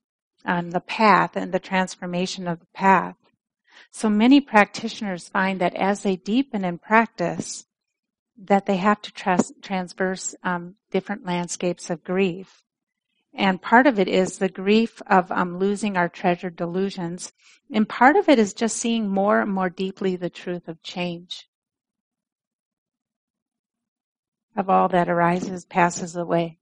and 0.45 0.71
the 0.71 0.79
path 0.81 1.35
and 1.35 1.51
the 1.51 1.59
transformation 1.59 2.47
of 2.47 2.59
the 2.59 2.67
path. 2.73 3.15
So 3.91 4.09
many 4.09 4.41
practitioners 4.41 5.29
find 5.29 5.61
that 5.61 5.75
as 5.75 6.01
they 6.01 6.15
deepen 6.15 6.65
in 6.65 6.77
practice, 6.77 7.65
that 8.37 8.65
they 8.65 8.77
have 8.77 9.01
to 9.01 9.11
trans- 9.11 9.53
transverse 9.61 10.35
um, 10.43 10.75
different 10.91 11.25
landscapes 11.25 11.89
of 11.89 12.03
grief. 12.03 12.63
And 13.35 13.61
part 13.61 13.87
of 13.87 13.99
it 13.99 14.07
is 14.07 14.37
the 14.37 14.49
grief 14.49 15.01
of 15.07 15.31
um, 15.31 15.57
losing 15.57 15.97
our 15.97 16.07
treasured 16.07 16.55
delusions. 16.55 17.33
And 17.71 17.89
part 17.89 18.15
of 18.15 18.29
it 18.29 18.37
is 18.37 18.53
just 18.53 18.77
seeing 18.77 19.09
more 19.09 19.41
and 19.41 19.51
more 19.51 19.69
deeply 19.69 20.15
the 20.15 20.29
truth 20.29 20.67
of 20.67 20.83
change. 20.83 21.47
Of 24.55 24.69
all 24.69 24.87
that 24.89 25.09
arises, 25.09 25.65
passes 25.65 26.15
away. 26.15 26.59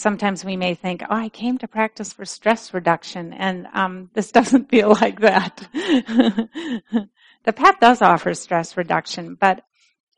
Sometimes 0.00 0.46
we 0.46 0.56
may 0.56 0.74
think, 0.74 1.02
oh, 1.02 1.14
I 1.14 1.28
came 1.28 1.58
to 1.58 1.68
practice 1.68 2.14
for 2.14 2.24
stress 2.24 2.72
reduction, 2.72 3.34
and 3.34 3.66
um, 3.74 4.08
this 4.14 4.32
doesn't 4.38 4.70
feel 4.70 4.96
like 4.98 5.20
that. 5.20 5.68
the 5.74 7.52
path 7.54 7.80
does 7.80 8.00
offer 8.00 8.32
stress 8.32 8.78
reduction, 8.78 9.34
but 9.34 9.62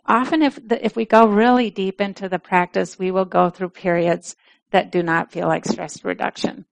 often 0.07 0.43
if 0.43 0.57
the, 0.67 0.85
if 0.85 0.97
we 0.97 1.05
go 1.05 1.27
really 1.27 1.71
deep 1.71 2.01
into 2.01 2.29
the 2.29 2.39
practice, 2.39 2.99
we 2.99 3.11
will 3.11 3.25
go 3.25 3.51
through 3.51 3.71
periods 3.71 4.37
that 4.71 4.91
do 4.91 5.03
not 5.03 5.33
feel 5.33 5.47
like 5.47 5.65
stress 5.65 6.05
reduction, 6.05 6.65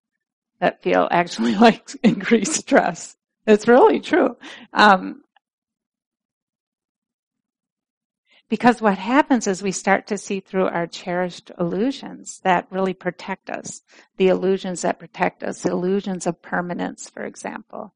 that 0.61 0.83
feel 0.83 1.09
actually 1.11 1.55
like 1.57 1.91
increased 2.03 2.55
stress. 2.55 3.17
It's 3.47 3.69
really 3.69 4.01
true. 4.01 4.37
Um, 4.73 5.23
because 8.51 8.83
what 8.83 8.99
happens 8.99 9.47
is 9.47 9.63
we 9.63 9.71
start 9.71 10.09
to 10.09 10.19
see 10.19 10.41
through 10.41 10.67
our 10.67 10.89
cherished 10.89 11.53
illusions 11.59 12.41
that 12.43 12.67
really 12.69 12.95
protect 12.95 13.49
us. 13.49 13.83
The 14.17 14.27
illusions 14.27 14.83
that 14.83 14.99
protect 14.99 15.45
us, 15.45 15.65
illusions 15.65 16.27
of 16.27 16.43
permanence, 16.43 17.09
for 17.09 17.25
example, 17.25 17.95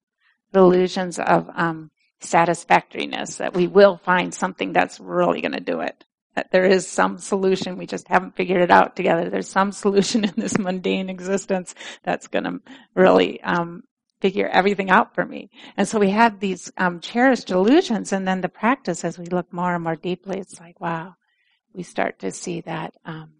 the 0.52 0.60
illusions 0.60 1.18
of 1.18 1.50
um, 1.54 1.90
satisfactoriness, 2.24 3.36
that 3.36 3.54
we 3.54 3.66
will 3.66 3.96
find 3.96 4.34
something 4.34 4.72
that's 4.72 5.00
really 5.00 5.40
going 5.40 5.52
to 5.52 5.60
do 5.60 5.80
it. 5.80 6.04
That 6.34 6.50
there 6.50 6.64
is 6.64 6.88
some 6.88 7.18
solution, 7.18 7.78
we 7.78 7.86
just 7.86 8.08
haven't 8.08 8.36
figured 8.36 8.60
it 8.60 8.70
out 8.70 8.96
together. 8.96 9.30
There's 9.30 9.48
some 9.48 9.72
solution 9.84 10.24
in 10.24 10.34
this 10.36 10.58
mundane 10.58 11.10
existence 11.10 11.74
that's 12.02 12.26
going 12.26 12.44
to 12.44 12.60
really 12.94 13.40
um, 13.42 13.84
figure 14.20 14.48
everything 14.48 14.90
out 14.90 15.14
for 15.14 15.24
me. 15.24 15.50
And 15.76 15.86
so 15.86 15.98
we 15.98 16.10
have 16.10 16.40
these 16.40 16.72
um, 16.76 17.00
cherished 17.00 17.50
illusions, 17.50 18.12
and 18.12 18.26
then 18.26 18.40
the 18.40 18.48
practice, 18.48 19.04
as 19.04 19.18
we 19.18 19.26
look 19.26 19.52
more 19.52 19.74
and 19.74 19.84
more 19.84 19.96
deeply, 19.96 20.38
it's 20.38 20.58
like, 20.58 20.80
wow, 20.80 21.14
we 21.74 21.82
start 21.82 22.20
to 22.20 22.30
see 22.30 22.62
that 22.62 22.94
um, 23.04 23.32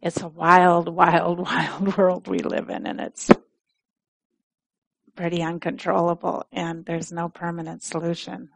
it's 0.00 0.22
a 0.22 0.28
wild, 0.28 0.88
wild, 0.94 1.38
wild 1.38 1.96
world 1.96 2.28
we 2.28 2.38
live 2.38 2.70
in, 2.70 2.86
and 2.86 3.00
it's 3.00 3.28
pretty 5.16 5.42
uncontrollable 5.42 6.44
and 6.52 6.84
there's 6.84 7.10
no 7.10 7.28
permanent 7.28 7.82
solution. 7.82 8.50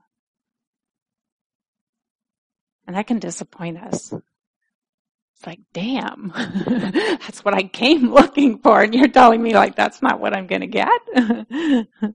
And 2.87 2.96
that 2.96 3.07
can 3.07 3.18
disappoint 3.18 3.79
us. 3.79 4.12
It's 4.12 5.46
like, 5.46 5.61
damn, 5.73 6.33
that's 6.66 7.44
what 7.44 7.55
I 7.55 7.62
came 7.62 8.11
looking 8.12 8.59
for. 8.59 8.83
And 8.83 8.94
you're 8.94 9.09
telling 9.09 9.42
me 9.42 9.55
like, 9.55 9.75
that's 9.75 10.03
not 10.03 10.20
what 10.20 10.37
I'm 10.37 10.46
going 10.46 10.61
to 10.61 10.66
get. 10.66 11.01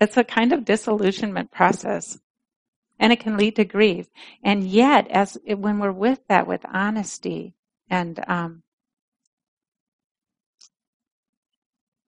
it's 0.00 0.16
a 0.16 0.24
kind 0.24 0.52
of 0.52 0.64
disillusionment 0.64 1.52
process 1.52 2.18
and 2.98 3.12
it 3.12 3.20
can 3.20 3.36
lead 3.36 3.56
to 3.56 3.64
grief. 3.64 4.06
And 4.42 4.64
yet, 4.64 5.08
as 5.10 5.36
when 5.46 5.78
we're 5.78 5.92
with 5.92 6.20
that 6.28 6.46
with 6.46 6.64
honesty 6.64 7.54
and 7.90 8.18
um, 8.26 8.62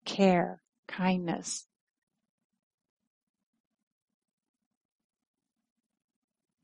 care, 0.04 0.60
kindness, 0.96 1.66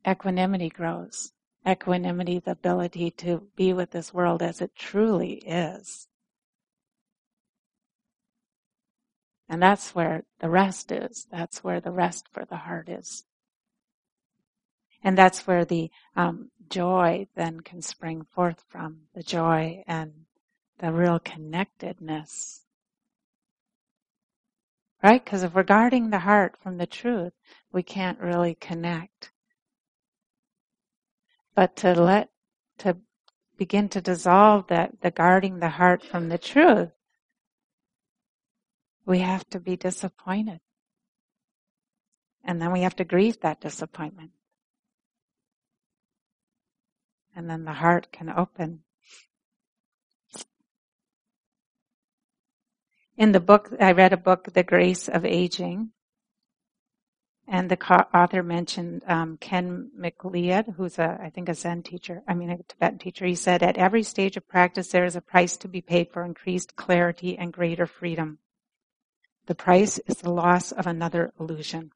equanimity 0.07 0.69
grows 0.69 1.33
equanimity, 1.67 2.39
the 2.39 2.53
ability 2.53 3.11
to 3.11 3.47
be 3.57 3.73
with 3.73 3.91
this 3.91 4.15
world 4.15 4.43
as 4.43 4.61
it 4.61 4.75
truly 4.75 5.35
is. 5.47 6.09
And 9.49 9.63
that's 9.63 9.95
where 9.95 10.25
the 10.39 10.49
rest 10.49 10.93
is. 10.93 11.27
That's 11.31 11.65
where 11.65 11.81
the 11.81 11.91
rest 11.91 12.29
for 12.33 12.45
the 12.45 12.57
heart 12.57 12.89
is. 12.89 13.25
And 15.03 15.19
that's 15.19 15.47
where 15.47 15.65
the 15.65 15.91
um, 16.15 16.51
joy 16.69 17.27
then 17.35 17.61
can 17.61 17.83
spring 17.83 18.27
forth 18.31 18.63
from 18.69 19.03
the 19.15 19.23
joy 19.23 19.83
and 19.87 20.13
the 20.79 20.93
real 20.93 21.19
connectedness. 21.19 22.65
Right? 25.03 25.25
Because 25.25 25.43
if 25.43 25.55
we're 25.55 25.63
guarding 25.63 26.11
the 26.11 26.19
heart 26.21 26.57
from 26.63 26.77
the 26.77 26.87
truth, 26.87 27.33
we 27.73 27.83
can't 27.83 28.21
really 28.21 28.55
connect 28.55 29.33
but 31.55 31.77
to 31.77 31.93
let, 31.93 32.31
to 32.79 32.97
begin 33.59 33.89
to 33.91 34.01
dissolve 34.01 34.69
that, 34.69 35.01
the 35.03 35.11
guarding 35.11 35.59
the 35.59 35.69
heart 35.69 36.03
from 36.03 36.29
the 36.29 36.39
truth, 36.39 36.91
we 39.05 39.19
have 39.19 39.47
to 39.51 39.61
be 39.61 39.77
disappointed. 39.77 40.61
And 42.43 42.63
then 42.63 42.73
we 42.73 42.81
have 42.81 42.97
to 42.97 43.05
grieve 43.05 43.41
that 43.41 43.61
disappointment. 43.61 44.31
And 47.37 47.51
then 47.51 47.65
the 47.65 47.75
heart 47.75 48.11
can 48.11 48.31
open. 48.31 48.81
In 53.21 53.33
the 53.33 53.41
book, 53.41 53.71
I 53.79 53.93
read 53.93 54.15
a 54.15 54.17
book, 54.17 54.55
The 54.55 54.63
Grace 54.63 55.07
of 55.07 55.27
Aging, 55.27 55.91
and 57.47 57.71
the 57.71 57.79
author 58.17 58.43
mentioned 58.43 59.03
um, 59.07 59.37
Ken 59.37 59.91
McLeod, 59.95 60.75
who's 60.77 60.99
a, 60.99 61.21
I 61.23 61.29
think, 61.29 61.51
a 61.51 61.55
Zen 61.55 61.83
teacher. 61.83 62.23
I 62.27 62.33
mean, 62.33 62.49
a 62.49 62.57
Tibetan 62.63 62.99
teacher. 62.99 63.27
He 63.27 63.35
said, 63.35 63.63
"At 63.63 63.77
every 63.77 64.05
stage 64.05 64.39
of 64.39 64.49
practice, 64.49 64.89
there 64.89 65.05
is 65.05 65.17
a 65.17 65.21
price 65.21 65.59
to 65.59 65.69
be 65.69 65.83
paid 65.83 66.11
for 66.11 66.25
increased 66.25 66.77
clarity 66.77 67.37
and 67.37 67.53
greater 67.53 67.87
freedom. 67.87 68.39
The 69.45 69.55
price 69.55 69.99
is 70.07 70.17
the 70.17 70.33
loss 70.33 70.73
of 70.73 70.87
another 70.87 71.35
illusion." 71.39 71.93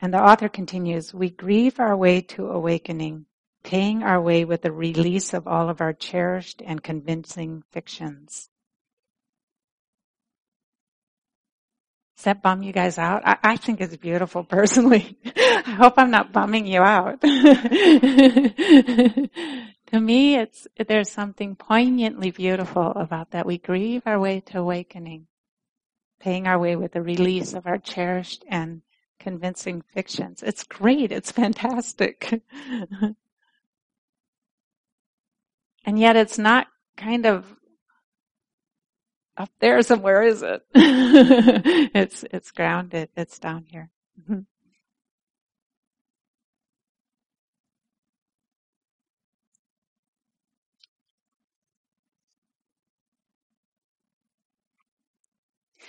And 0.00 0.14
the 0.14 0.24
author 0.24 0.48
continues, 0.48 1.12
"We 1.12 1.28
grieve 1.28 1.78
our 1.78 1.94
way 1.94 2.22
to 2.22 2.48
awakening, 2.48 3.26
paying 3.62 4.02
our 4.02 4.20
way 4.20 4.44
with 4.44 4.62
the 4.62 4.72
release 4.72 5.34
of 5.34 5.46
all 5.46 5.68
of 5.68 5.80
our 5.80 5.92
cherished 5.92 6.62
and 6.64 6.82
convincing 6.82 7.62
fictions." 7.70 8.50
Does 12.22 12.26
that 12.26 12.40
bum 12.40 12.62
you 12.62 12.72
guys 12.72 12.98
out? 12.98 13.26
I, 13.26 13.36
I 13.42 13.56
think 13.56 13.80
it's 13.80 13.96
beautiful 13.96 14.44
personally. 14.58 15.18
I 15.34 15.74
hope 15.76 15.94
I'm 15.96 16.12
not 16.12 16.32
bumming 16.32 16.68
you 16.68 16.80
out. 16.80 17.20
to 17.20 17.28
me, 19.94 20.36
it's, 20.36 20.68
there's 20.86 21.10
something 21.10 21.56
poignantly 21.56 22.30
beautiful 22.30 22.92
about 22.92 23.32
that. 23.32 23.44
We 23.44 23.58
grieve 23.58 24.02
our 24.06 24.20
way 24.20 24.38
to 24.46 24.60
awakening, 24.60 25.26
paying 26.20 26.46
our 26.46 26.60
way 26.60 26.76
with 26.76 26.92
the 26.92 27.02
release 27.02 27.54
of 27.54 27.66
our 27.66 27.78
cherished 27.78 28.44
and 28.48 28.82
convincing 29.18 29.82
fictions. 29.92 30.44
It's 30.44 30.62
great. 30.62 31.10
It's 31.10 31.32
fantastic. 31.32 32.40
and 35.84 35.98
yet 35.98 36.16
it's 36.16 36.38
not 36.38 36.66
kind 36.96 37.26
of 37.26 37.46
up 39.36 39.50
there 39.60 39.82
somewhere, 39.82 40.22
is 40.22 40.42
it? 40.42 40.62
it's, 40.74 42.24
it's 42.30 42.50
grounded. 42.50 43.08
It's 43.16 43.38
down 43.38 43.64
here. 43.68 43.90
Mm-hmm. 44.20 44.40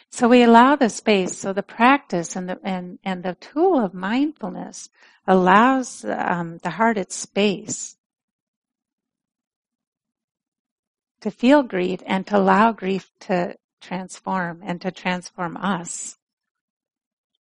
So 0.09 0.27
we 0.27 0.43
allow 0.43 0.75
the 0.75 0.89
space. 0.89 1.37
So 1.37 1.53
the 1.53 1.63
practice 1.63 2.35
and 2.35 2.47
the 2.47 2.59
and 2.63 2.99
and 3.03 3.23
the 3.23 3.33
tool 3.33 3.83
of 3.83 3.95
mindfulness 3.95 4.89
allows 5.25 6.05
um, 6.05 6.59
the 6.59 6.69
heart 6.69 6.99
its 6.99 7.15
space 7.15 7.97
to 11.23 11.31
feel 11.31 11.63
grief 11.63 12.01
and 12.05 12.27
to 12.27 12.37
allow 12.37 12.73
grief 12.73 13.09
to 13.21 13.55
transform 13.81 14.61
and 14.63 14.81
to 14.81 14.91
transform 14.91 15.57
us. 15.57 16.17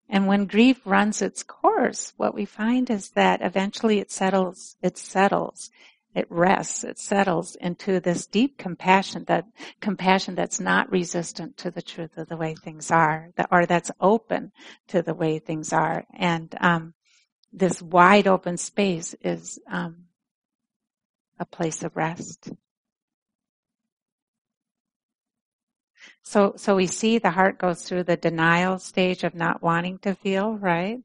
And 0.08 0.28
when 0.28 0.46
grief 0.46 0.82
runs 0.86 1.22
its 1.22 1.42
course, 1.42 2.14
what 2.16 2.36
we 2.36 2.46
find 2.46 2.92
is 2.92 3.10
that 3.12 3.42
eventually 3.42 4.00
it 4.00 4.12
settles, 4.12 4.76
it 4.84 5.00
settles, 5.00 5.72
it 6.14 6.28
rests, 6.30 6.84
it 6.84 7.00
settles 7.00 7.56
into 7.56 8.00
this 8.00 8.28
deep 8.28 8.58
compassion 8.60 9.24
that, 9.28 9.46
compassion 9.80 10.36
that's 10.36 10.60
not 10.60 10.92
resistant 10.92 11.58
to 11.58 11.72
the 11.72 11.82
truth 11.82 12.18
of 12.18 12.30
the 12.30 12.38
way 12.38 12.54
things 12.54 12.92
are, 12.92 13.30
that, 13.36 13.48
or 13.52 13.66
that's 13.66 13.90
open 14.00 14.52
to 14.90 15.02
the 15.02 15.16
way 15.16 15.40
things 15.40 15.74
are. 15.74 16.06
And, 16.14 16.54
um, 16.60 16.94
this 17.52 17.82
wide 17.82 18.28
open 18.28 18.58
space 18.58 19.16
is, 19.24 19.60
um, 19.68 20.06
a 21.40 21.46
place 21.46 21.84
of 21.84 21.96
rest. 21.96 22.52
So, 26.24 26.54
so 26.56 26.76
we 26.76 26.88
see 26.88 27.18
the 27.18 27.32
heart 27.32 27.58
goes 27.58 27.82
through 27.84 28.04
the 28.04 28.18
denial 28.18 28.80
stage 28.80 29.24
of 29.24 29.36
not 29.36 29.62
wanting 29.62 30.00
to 30.00 30.16
feel, 30.16 30.54
right? 30.54 31.00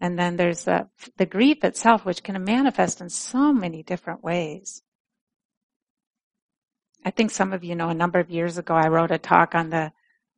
And 0.00 0.18
then 0.18 0.36
there's 0.36 0.64
the, 0.64 0.88
the 1.16 1.26
grief 1.26 1.64
itself, 1.64 2.04
which 2.04 2.22
can 2.22 2.42
manifest 2.42 3.00
in 3.00 3.08
so 3.08 3.52
many 3.52 3.82
different 3.82 4.22
ways. 4.22 4.82
I 7.04 7.10
think 7.10 7.30
some 7.30 7.52
of 7.52 7.64
you 7.64 7.74
know 7.74 7.88
a 7.88 7.94
number 7.94 8.18
of 8.18 8.30
years 8.30 8.58
ago 8.58 8.74
I 8.74 8.88
wrote 8.88 9.10
a 9.10 9.18
talk 9.18 9.54
on 9.54 9.70
the, 9.70 9.92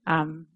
um, 0.06 0.46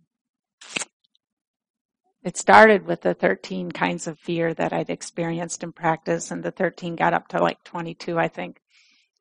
it 2.24 2.36
started 2.36 2.86
with 2.86 3.02
the 3.02 3.14
13 3.14 3.70
kinds 3.70 4.06
of 4.06 4.18
fear 4.18 4.52
that 4.54 4.72
I'd 4.72 4.90
experienced 4.90 5.62
in 5.62 5.72
practice 5.72 6.30
and 6.30 6.42
the 6.42 6.50
13 6.50 6.96
got 6.96 7.14
up 7.14 7.28
to 7.28 7.42
like 7.42 7.62
22, 7.64 8.18
I 8.18 8.28
think. 8.28 8.60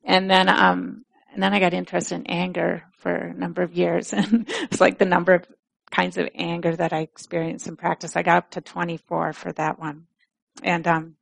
And 0.04 0.30
then, 0.30 0.50
um, 0.50 1.06
and 1.38 1.44
then 1.44 1.54
I 1.54 1.60
got 1.60 1.76
interested 1.76 2.16
in 2.16 2.26
anger 2.26 2.84
for 2.94 3.14
a 3.14 3.32
number 3.32 3.62
of 3.62 3.72
years. 3.72 4.12
And 4.14 4.46
it's 4.48 4.82
like 4.82 4.98
the 4.98 5.06
number 5.06 5.36
of 5.36 5.46
kinds 5.92 6.18
of 6.18 6.28
anger 6.34 6.76
that 6.76 6.94
I 6.94 7.02
experienced 7.02 7.68
in 7.68 7.78
practice. 7.78 8.16
I 8.16 8.24
got 8.24 8.38
up 8.38 8.52
to 8.52 8.62
24 8.62 9.34
for 9.34 9.52
that 9.52 9.78
one. 9.78 10.08
And, 10.64 10.88
um, 10.88 11.16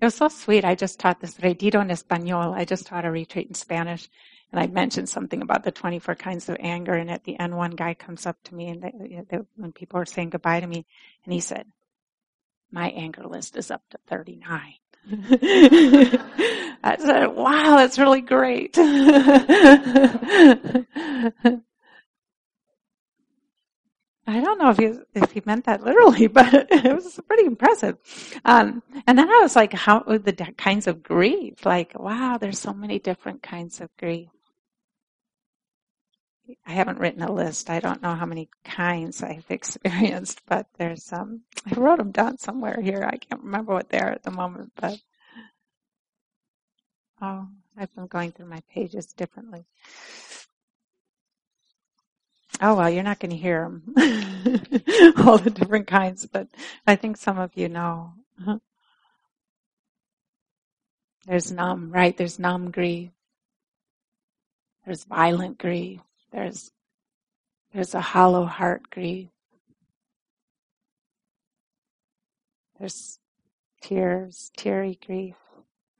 it 0.00 0.06
was 0.06 0.16
so 0.16 0.26
sweet. 0.26 0.64
I 0.64 0.74
just 0.74 0.98
taught 0.98 1.20
this 1.20 1.38
retiro 1.40 1.80
en 1.82 1.90
español. 1.90 2.52
I 2.52 2.64
just 2.64 2.88
taught 2.88 3.04
a 3.04 3.12
retreat 3.12 3.46
in 3.46 3.54
Spanish 3.54 4.10
and 4.50 4.60
I 4.60 4.66
mentioned 4.66 5.08
something 5.08 5.40
about 5.40 5.62
the 5.62 5.70
24 5.70 6.16
kinds 6.16 6.48
of 6.48 6.56
anger. 6.58 6.94
And 6.94 7.12
at 7.12 7.22
the 7.22 7.38
end, 7.38 7.56
one 7.56 7.70
guy 7.70 7.94
comes 7.94 8.26
up 8.26 8.42
to 8.46 8.56
me 8.56 8.70
and 8.70 8.82
they, 8.82 9.22
they, 9.30 9.38
when 9.54 9.70
people 9.70 10.00
are 10.00 10.04
saying 10.04 10.30
goodbye 10.30 10.58
to 10.58 10.66
me 10.66 10.84
and 11.24 11.32
he 11.32 11.38
said, 11.38 11.66
my 12.72 12.88
anger 12.88 13.22
list 13.24 13.56
is 13.56 13.70
up 13.70 13.82
to 13.90 13.98
39. 14.08 14.74
I 16.84 16.96
said, 16.98 17.26
wow, 17.28 17.76
that's 17.76 17.98
really 17.98 18.20
great. 18.20 18.76
I 24.24 24.40
don't 24.40 24.58
know 24.58 24.70
if 24.70 24.78
he 24.78 24.92
if 25.14 25.32
he 25.32 25.42
meant 25.44 25.64
that 25.66 25.82
literally, 25.82 26.26
but 26.28 26.52
it 26.70 26.94
was 26.94 27.18
pretty 27.26 27.44
impressive. 27.46 27.96
Um, 28.44 28.82
and 29.06 29.18
then 29.18 29.28
I 29.28 29.40
was 29.42 29.56
like, 29.56 29.72
how 29.72 30.00
the 30.00 30.32
kinds 30.56 30.86
of 30.86 31.02
grief? 31.02 31.66
Like, 31.66 31.98
wow, 31.98 32.38
there's 32.38 32.58
so 32.58 32.72
many 32.72 32.98
different 32.98 33.42
kinds 33.42 33.80
of 33.80 33.90
grief. 33.98 34.28
I 36.66 36.72
haven't 36.72 36.98
written 36.98 37.22
a 37.22 37.32
list. 37.32 37.70
I 37.70 37.80
don't 37.80 38.02
know 38.02 38.14
how 38.14 38.26
many 38.26 38.48
kinds 38.64 39.22
I've 39.22 39.46
experienced, 39.50 40.42
but 40.46 40.66
there's 40.78 41.12
um 41.12 41.42
I 41.66 41.74
wrote 41.78 41.98
them 41.98 42.12
down 42.12 42.38
somewhere 42.38 42.80
here. 42.80 43.04
I 43.04 43.16
can't 43.16 43.42
remember 43.42 43.72
what 43.72 43.88
they 43.88 44.00
are 44.00 44.10
at 44.10 44.22
the 44.22 44.30
moment, 44.30 44.72
but 44.76 44.98
oh, 47.20 47.48
I've 47.76 47.94
been 47.94 48.06
going 48.06 48.32
through 48.32 48.46
my 48.46 48.62
pages 48.72 49.06
differently. 49.06 49.64
Oh 52.60 52.76
well, 52.76 52.90
you're 52.90 53.02
not 53.02 53.18
going 53.18 53.30
to 53.30 53.36
hear 53.36 53.62
them 53.64 53.94
all 55.26 55.38
the 55.38 55.50
different 55.50 55.86
kinds, 55.86 56.26
but 56.26 56.48
I 56.86 56.96
think 56.96 57.16
some 57.16 57.38
of 57.38 57.50
you 57.56 57.68
know 57.68 58.12
There's 61.26 61.52
numb, 61.52 61.92
right? 61.92 62.16
There's 62.16 62.38
numb 62.38 62.70
grief. 62.70 63.10
There's 64.84 65.04
violent 65.04 65.58
grief. 65.58 66.00
There's, 66.32 66.70
there's 67.72 67.94
a 67.94 68.00
hollow 68.00 68.46
heart 68.46 68.88
grief. 68.90 69.28
There's 72.78 73.18
tears, 73.82 74.50
teary 74.56 74.98
grief, 75.06 75.36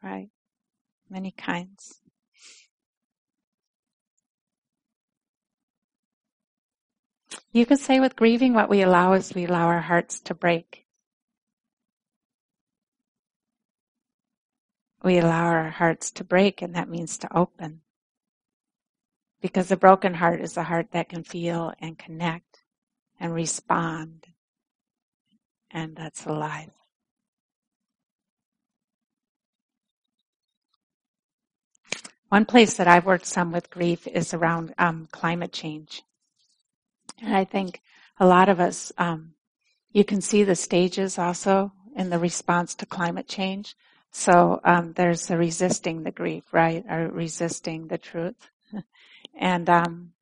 right? 0.02 0.30
Many 1.10 1.30
kinds. 1.32 2.00
You 7.52 7.66
could 7.66 7.78
say 7.78 8.00
with 8.00 8.16
grieving, 8.16 8.54
what 8.54 8.70
we 8.70 8.80
allow 8.80 9.12
is 9.12 9.34
we 9.34 9.44
allow 9.44 9.66
our 9.66 9.82
hearts 9.82 10.20
to 10.20 10.34
break. 10.34 10.86
We 15.04 15.18
allow 15.18 15.44
our 15.44 15.68
hearts 15.70 16.10
to 16.12 16.24
break, 16.24 16.62
and 16.62 16.74
that 16.74 16.88
means 16.88 17.18
to 17.18 17.36
open. 17.36 17.81
Because 19.42 19.70
a 19.70 19.76
broken 19.76 20.14
heart 20.14 20.40
is 20.40 20.56
a 20.56 20.62
heart 20.62 20.92
that 20.92 21.10
can 21.10 21.24
feel 21.24 21.74
and 21.80 21.98
connect 21.98 22.62
and 23.20 23.34
respond. 23.34 24.26
And 25.70 25.94
that's 25.94 26.24
alive. 26.24 26.70
One 32.32 32.46
place 32.46 32.78
that 32.78 32.88
I've 32.88 33.04
worked 33.04 33.26
some 33.26 33.52
with 33.52 33.68
grief 33.68 34.06
is 34.06 34.32
around 34.32 34.72
um, 34.78 35.06
climate 35.12 35.52
change. 35.52 36.02
And 37.20 37.36
I 37.36 37.44
think 37.44 37.82
a 38.18 38.26
lot 38.26 38.48
of 38.48 38.58
us, 38.58 38.90
um, 38.96 39.34
you 39.92 40.02
can 40.02 40.22
see 40.22 40.42
the 40.42 40.56
stages 40.56 41.18
also 41.18 41.72
in 41.94 42.08
the 42.08 42.18
response 42.18 42.74
to 42.76 42.86
climate 42.86 43.28
change. 43.28 43.76
So 44.12 44.60
um, 44.64 44.94
there's 44.94 45.26
the 45.26 45.36
resisting 45.36 46.04
the 46.04 46.10
grief, 46.10 46.44
right, 46.52 46.82
or 46.88 47.08
resisting 47.08 47.88
the 47.88 47.98
truth, 47.98 48.48
and 49.38 49.68
um, 49.68 50.12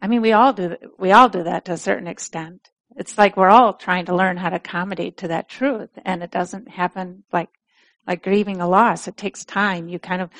I 0.00 0.08
mean, 0.08 0.22
we 0.22 0.32
all 0.32 0.52
do 0.52 0.76
we 0.98 1.12
all 1.12 1.28
do 1.28 1.42
that 1.44 1.64
to 1.66 1.72
a 1.72 1.78
certain 1.78 2.06
extent. 2.06 2.70
It's 2.96 3.18
like 3.18 3.36
we're 3.36 3.48
all 3.48 3.74
trying 3.74 4.06
to 4.06 4.16
learn 4.16 4.36
how 4.36 4.48
to 4.50 4.56
accommodate 4.56 5.18
to 5.18 5.28
that 5.28 5.48
truth, 5.48 5.90
and 6.04 6.22
it 6.22 6.30
doesn't 6.30 6.68
happen 6.68 7.24
like 7.32 7.50
like 8.06 8.22
grieving 8.22 8.60
a 8.60 8.68
loss. 8.68 9.08
It 9.08 9.16
takes 9.16 9.44
time. 9.44 9.88
You 9.88 9.98
kind 9.98 10.22
of, 10.22 10.30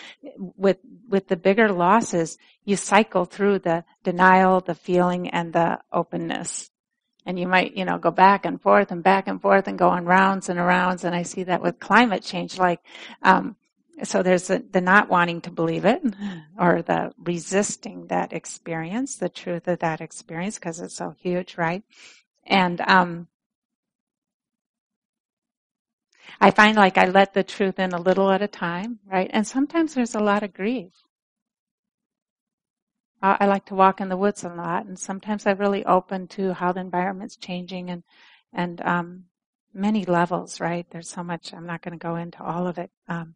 with, 0.57 0.79
with 1.09 1.29
the 1.29 1.37
bigger 1.37 1.72
losses, 1.72 2.38
you 2.64 2.77
cycle 2.77 3.25
through 3.25 3.61
the 3.61 3.85
denial, 4.05 4.61
the 4.61 4.75
feeling, 4.75 5.29
and 5.31 5.53
the 5.53 5.81
openness. 5.92 6.70
And 7.25 7.38
you 7.38 7.49
might, 7.49 7.77
you 7.77 7.85
know, 7.85 7.99
go 7.99 8.12
back 8.12 8.46
and 8.46 8.61
forth 8.61 8.92
and 8.92 9.03
back 9.03 9.27
and 9.27 9.42
forth 9.42 9.66
and 9.66 9.77
go 9.77 9.88
on 9.88 10.05
rounds 10.05 10.49
and 10.49 10.64
rounds. 10.64 11.03
And 11.03 11.14
I 11.14 11.22
see 11.22 11.42
that 11.44 11.61
with 11.61 11.81
climate 11.81 12.22
change, 12.22 12.57
like, 12.57 12.81
um, 13.22 13.57
so 14.02 14.22
there's 14.22 14.50
a, 14.50 14.59
the 14.59 14.80
not 14.80 15.09
wanting 15.09 15.40
to 15.42 15.50
believe 15.50 15.85
it 15.85 16.02
or 16.59 16.82
the 16.82 17.12
resisting 17.18 18.06
that 18.09 18.32
experience, 18.32 19.16
the 19.16 19.28
truth 19.28 19.68
of 19.68 19.78
that 19.80 20.00
experience 20.00 20.56
because 20.56 20.80
it's 20.80 20.96
so 20.96 21.14
huge, 21.18 21.56
right? 21.56 21.82
And, 22.46 22.80
um, 22.82 23.28
I 26.40 26.50
find 26.50 26.76
like 26.76 26.98
I 26.98 27.06
let 27.06 27.35
the 27.35 27.44
truth 27.44 27.78
in 27.78 27.92
a 27.92 28.00
little 28.00 28.30
at 28.30 28.42
a 28.42 28.48
time, 28.48 28.98
right? 29.06 29.30
And 29.32 29.46
sometimes 29.46 29.94
there's 29.94 30.14
a 30.14 30.20
lot 30.20 30.42
of 30.42 30.52
grief. 30.52 30.92
I 33.22 33.46
like 33.46 33.64
to 33.66 33.74
walk 33.74 34.00
in 34.00 34.09
the 34.09 34.16
woods 34.16 34.44
a 34.44 34.48
lot, 34.50 34.87
and 34.87 34.98
sometimes 34.98 35.46
I'm 35.46 35.56
really 35.59 35.85
open 35.85 36.28
to 36.28 36.52
how 36.52 36.72
the 36.72 36.80
environment's 36.80 37.37
changing 37.37 37.90
and 37.90 38.02
and 38.52 38.80
um, 38.82 39.24
many 39.72 40.04
levels. 40.04 40.61
Right? 40.61 40.87
There's 40.90 41.09
so 41.09 41.22
much. 41.22 41.52
I'm 41.54 41.66
not 41.66 41.82
going 41.82 41.98
to 41.98 42.02
go 42.02 42.16
into 42.16 42.42
all 42.42 42.66
of 42.66 42.78
it. 42.78 42.90
Um, 43.09 43.35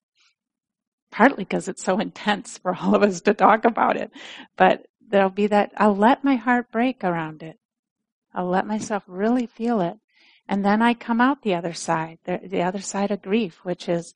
partly 1.10 1.44
because 1.44 1.68
it's 1.68 1.82
so 1.82 1.98
intense 1.98 2.58
for 2.58 2.74
all 2.74 2.94
of 2.94 3.02
us 3.02 3.20
to 3.22 3.34
talk 3.34 3.64
about 3.64 3.96
it, 3.96 4.10
but 4.56 4.86
there'll 5.08 5.30
be 5.30 5.48
that. 5.48 5.72
I'll 5.76 5.96
let 5.96 6.24
my 6.24 6.36
heart 6.36 6.70
break 6.70 7.02
around 7.02 7.42
it. 7.42 7.58
I'll 8.32 8.48
let 8.48 8.66
myself 8.66 9.02
really 9.06 9.46
feel 9.46 9.80
it, 9.80 9.96
and 10.48 10.64
then 10.64 10.82
I 10.82 10.94
come 10.94 11.20
out 11.20 11.42
the 11.42 11.54
other 11.54 11.74
side, 11.74 12.18
the, 12.24 12.40
the 12.42 12.62
other 12.62 12.80
side 12.80 13.10
of 13.10 13.22
grief, 13.22 13.60
which 13.62 13.88
is, 13.88 14.14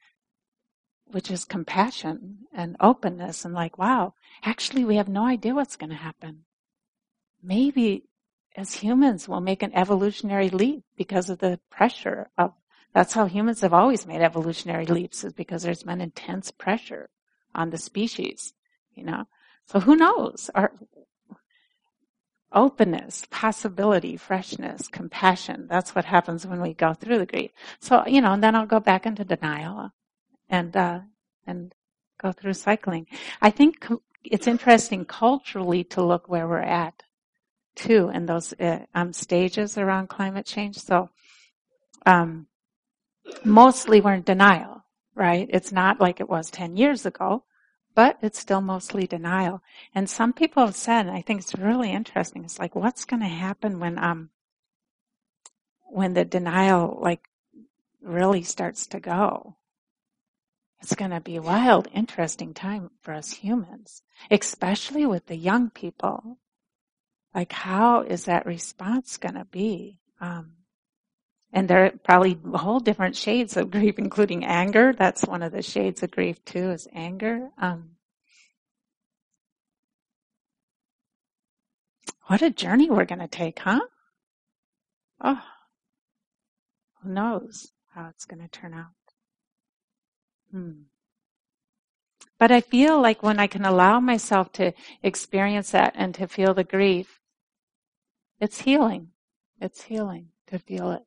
which 1.06 1.30
is 1.30 1.44
compassion 1.44 2.46
and 2.52 2.76
openness 2.80 3.44
and 3.44 3.54
like, 3.54 3.78
wow, 3.78 4.14
actually 4.42 4.84
we 4.84 4.96
have 4.96 5.08
no 5.08 5.26
idea 5.26 5.54
what's 5.54 5.76
going 5.76 5.90
to 5.90 5.96
happen. 5.96 6.44
Maybe 7.42 8.04
as 8.56 8.74
humans 8.74 9.28
we'll 9.28 9.40
make 9.40 9.62
an 9.62 9.74
evolutionary 9.74 10.48
leap 10.50 10.82
because 10.96 11.30
of 11.30 11.38
the 11.38 11.60
pressure 11.70 12.30
of, 12.38 12.52
that's 12.94 13.12
how 13.12 13.26
humans 13.26 13.60
have 13.60 13.74
always 13.74 14.06
made 14.06 14.22
evolutionary 14.22 14.86
leaps 14.86 15.24
is 15.24 15.32
because 15.32 15.62
there's 15.62 15.82
been 15.82 16.00
intense 16.00 16.52
pressure 16.52 17.10
on 17.54 17.70
the 17.70 17.78
species, 17.78 18.54
you 18.94 19.04
know. 19.04 19.24
So 19.66 19.80
who 19.80 19.96
knows? 19.96 20.48
Or 20.54 20.72
openness, 22.52 23.26
possibility, 23.30 24.16
freshness, 24.16 24.86
compassion. 24.86 25.66
That's 25.68 25.94
what 25.94 26.04
happens 26.04 26.46
when 26.46 26.60
we 26.60 26.72
go 26.72 26.94
through 26.94 27.18
the 27.18 27.26
grief. 27.26 27.50
So, 27.80 28.06
you 28.06 28.20
know, 28.20 28.32
and 28.32 28.42
then 28.44 28.54
I'll 28.54 28.64
go 28.64 28.78
back 28.78 29.06
into 29.06 29.24
denial 29.24 29.90
and, 30.48 30.76
uh, 30.76 31.00
and 31.48 31.74
go 32.22 32.30
through 32.30 32.54
cycling. 32.54 33.08
I 33.42 33.50
think 33.50 33.88
it's 34.22 34.46
interesting 34.46 35.04
culturally 35.04 35.82
to 35.84 36.02
look 36.02 36.28
where 36.28 36.46
we're 36.46 36.58
at 36.60 37.02
too 37.74 38.08
in 38.14 38.26
those 38.26 38.52
uh, 38.60 38.84
um, 38.94 39.12
stages 39.12 39.76
around 39.76 40.08
climate 40.08 40.46
change. 40.46 40.78
So, 40.78 41.10
um, 42.06 42.46
mostly 43.44 44.00
we're 44.00 44.14
in 44.14 44.22
denial, 44.22 44.84
right? 45.14 45.48
It's 45.50 45.72
not 45.72 46.00
like 46.00 46.20
it 46.20 46.28
was 46.28 46.50
10 46.50 46.76
years 46.76 47.06
ago 47.06 47.44
but 47.94 48.18
it's 48.22 48.38
still 48.38 48.60
mostly 48.60 49.06
denial. 49.06 49.62
And 49.94 50.10
some 50.10 50.32
people 50.32 50.66
have 50.66 50.74
said, 50.74 51.08
I 51.08 51.22
think 51.22 51.40
it's 51.40 51.54
really 51.54 51.92
interesting, 51.92 52.44
it's 52.44 52.58
like, 52.58 52.74
what's 52.74 53.04
going 53.04 53.22
to 53.22 53.28
happen 53.28 53.78
when, 53.78 53.98
um, 53.98 54.30
when 55.84 56.14
the 56.14 56.24
denial, 56.24 56.98
like, 57.00 57.28
really 58.02 58.42
starts 58.42 58.86
to 58.88 59.00
go? 59.00 59.56
It's 60.82 60.94
going 60.94 61.12
to 61.12 61.20
be 61.20 61.36
a 61.36 61.42
wild, 61.42 61.88
interesting 61.94 62.52
time 62.52 62.90
for 63.00 63.14
us 63.14 63.32
humans, 63.32 64.02
especially 64.30 65.06
with 65.06 65.26
the 65.26 65.36
young 65.36 65.70
people. 65.70 66.38
Like, 67.34 67.52
how 67.52 68.02
is 68.02 68.24
that 68.24 68.44
response 68.44 69.16
going 69.16 69.36
to 69.36 69.46
be? 69.46 70.00
Um, 70.20 70.52
and 71.54 71.68
there 71.68 71.84
are 71.84 71.92
probably 72.02 72.36
whole 72.52 72.80
different 72.80 73.14
shades 73.14 73.56
of 73.56 73.70
grief, 73.70 73.96
including 73.96 74.44
anger. 74.44 74.92
That's 74.92 75.24
one 75.24 75.40
of 75.40 75.52
the 75.52 75.62
shades 75.62 76.02
of 76.02 76.10
grief 76.10 76.44
too, 76.44 76.72
is 76.72 76.88
anger. 76.92 77.48
Um, 77.56 77.90
what 82.24 82.42
a 82.42 82.50
journey 82.50 82.90
we're 82.90 83.04
going 83.04 83.20
to 83.20 83.28
take, 83.28 83.60
huh? 83.60 83.82
Oh, 85.20 85.40
who 87.00 87.10
knows 87.10 87.70
how 87.94 88.08
it's 88.08 88.24
going 88.24 88.42
to 88.42 88.48
turn 88.48 88.74
out. 88.74 88.86
Hmm. 90.50 90.72
But 92.36 92.50
I 92.50 92.62
feel 92.62 93.00
like 93.00 93.22
when 93.22 93.38
I 93.38 93.46
can 93.46 93.64
allow 93.64 94.00
myself 94.00 94.50
to 94.54 94.72
experience 95.04 95.70
that 95.70 95.92
and 95.94 96.16
to 96.16 96.26
feel 96.26 96.52
the 96.52 96.64
grief, 96.64 97.20
it's 98.40 98.62
healing. 98.62 99.10
It's 99.60 99.84
healing 99.84 100.30
to 100.48 100.58
feel 100.58 100.90
it. 100.90 101.04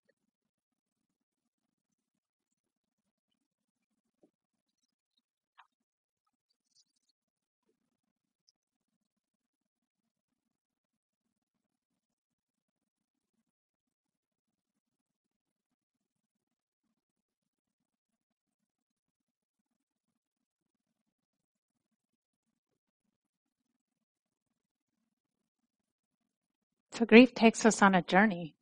So 26.97 27.05
grief 27.05 27.35
takes 27.35 27.63
us 27.63 27.83
on 27.83 27.93
a 27.93 28.01
journey. 28.01 28.55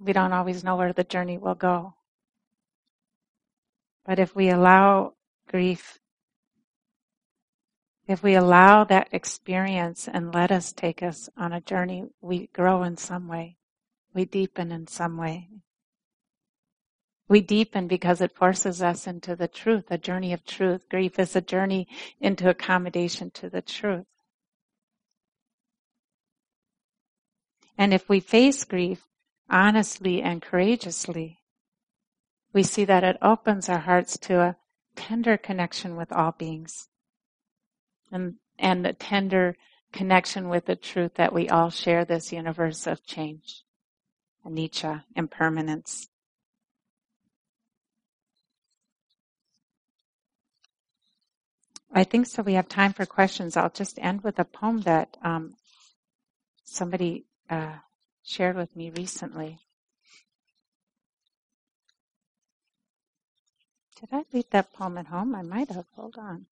We 0.00 0.12
don't 0.12 0.32
always 0.32 0.64
know 0.64 0.74
where 0.74 0.92
the 0.92 1.04
journey 1.04 1.38
will 1.38 1.54
go. 1.54 1.94
But 4.04 4.18
if 4.18 4.34
we 4.34 4.48
allow 4.48 5.14
grief, 5.48 6.00
if 8.08 8.24
we 8.24 8.34
allow 8.34 8.82
that 8.84 9.06
experience 9.12 10.08
and 10.12 10.34
let 10.34 10.50
us 10.50 10.72
take 10.72 11.00
us 11.00 11.28
on 11.36 11.52
a 11.52 11.60
journey, 11.60 12.06
we 12.20 12.48
grow 12.48 12.82
in 12.82 12.96
some 12.96 13.28
way. 13.28 13.56
We 14.12 14.24
deepen 14.24 14.72
in 14.72 14.88
some 14.88 15.16
way. 15.16 15.50
We 17.28 17.40
deepen 17.40 17.86
because 17.86 18.20
it 18.20 18.34
forces 18.34 18.82
us 18.82 19.06
into 19.06 19.36
the 19.36 19.46
truth, 19.46 19.84
a 19.90 19.98
journey 19.98 20.32
of 20.32 20.44
truth. 20.44 20.88
Grief 20.88 21.20
is 21.20 21.36
a 21.36 21.40
journey 21.40 21.86
into 22.20 22.50
accommodation 22.50 23.30
to 23.34 23.48
the 23.48 23.62
truth. 23.62 24.06
And 27.78 27.94
if 27.94 28.08
we 28.08 28.18
face 28.18 28.64
grief 28.64 29.06
honestly 29.48 30.20
and 30.20 30.42
courageously, 30.42 31.38
we 32.52 32.64
see 32.64 32.84
that 32.84 33.04
it 33.04 33.16
opens 33.22 33.68
our 33.68 33.78
hearts 33.78 34.18
to 34.18 34.40
a 34.40 34.56
tender 34.96 35.36
connection 35.36 35.94
with 35.94 36.12
all 36.12 36.32
beings 36.32 36.88
and, 38.10 38.34
and 38.58 38.84
a 38.84 38.92
tender 38.92 39.56
connection 39.92 40.48
with 40.48 40.66
the 40.66 40.74
truth 40.74 41.14
that 41.14 41.32
we 41.32 41.48
all 41.48 41.70
share 41.70 42.04
this 42.04 42.32
universe 42.32 42.86
of 42.86 43.06
change, 43.06 43.62
anicca, 44.44 45.04
impermanence. 45.14 46.08
I 51.92 52.04
think 52.04 52.26
so. 52.26 52.42
We 52.42 52.54
have 52.54 52.68
time 52.68 52.92
for 52.92 53.06
questions. 53.06 53.56
I'll 53.56 53.70
just 53.70 53.98
end 54.00 54.22
with 54.22 54.38
a 54.38 54.44
poem 54.44 54.82
that 54.82 55.16
um, 55.22 55.54
somebody 56.64 57.24
uh, 57.50 57.78
shared 58.22 58.56
with 58.56 58.74
me 58.76 58.90
recently. 58.90 59.58
Did 64.00 64.10
I 64.12 64.24
leave 64.32 64.50
that 64.50 64.72
poem 64.72 64.98
at 64.98 65.06
home? 65.06 65.34
I 65.34 65.42
might 65.42 65.70
have. 65.70 65.86
Hold 65.96 66.16
on. 66.18 66.46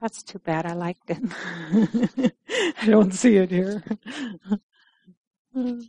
That's 0.00 0.22
too 0.22 0.38
bad. 0.38 0.66
I 0.66 0.74
liked 0.74 1.10
it. 1.10 1.18
I 2.80 2.86
don't 2.86 3.14
see 3.14 3.36
it 3.38 3.50
here. 3.50 3.82
I 5.56 5.80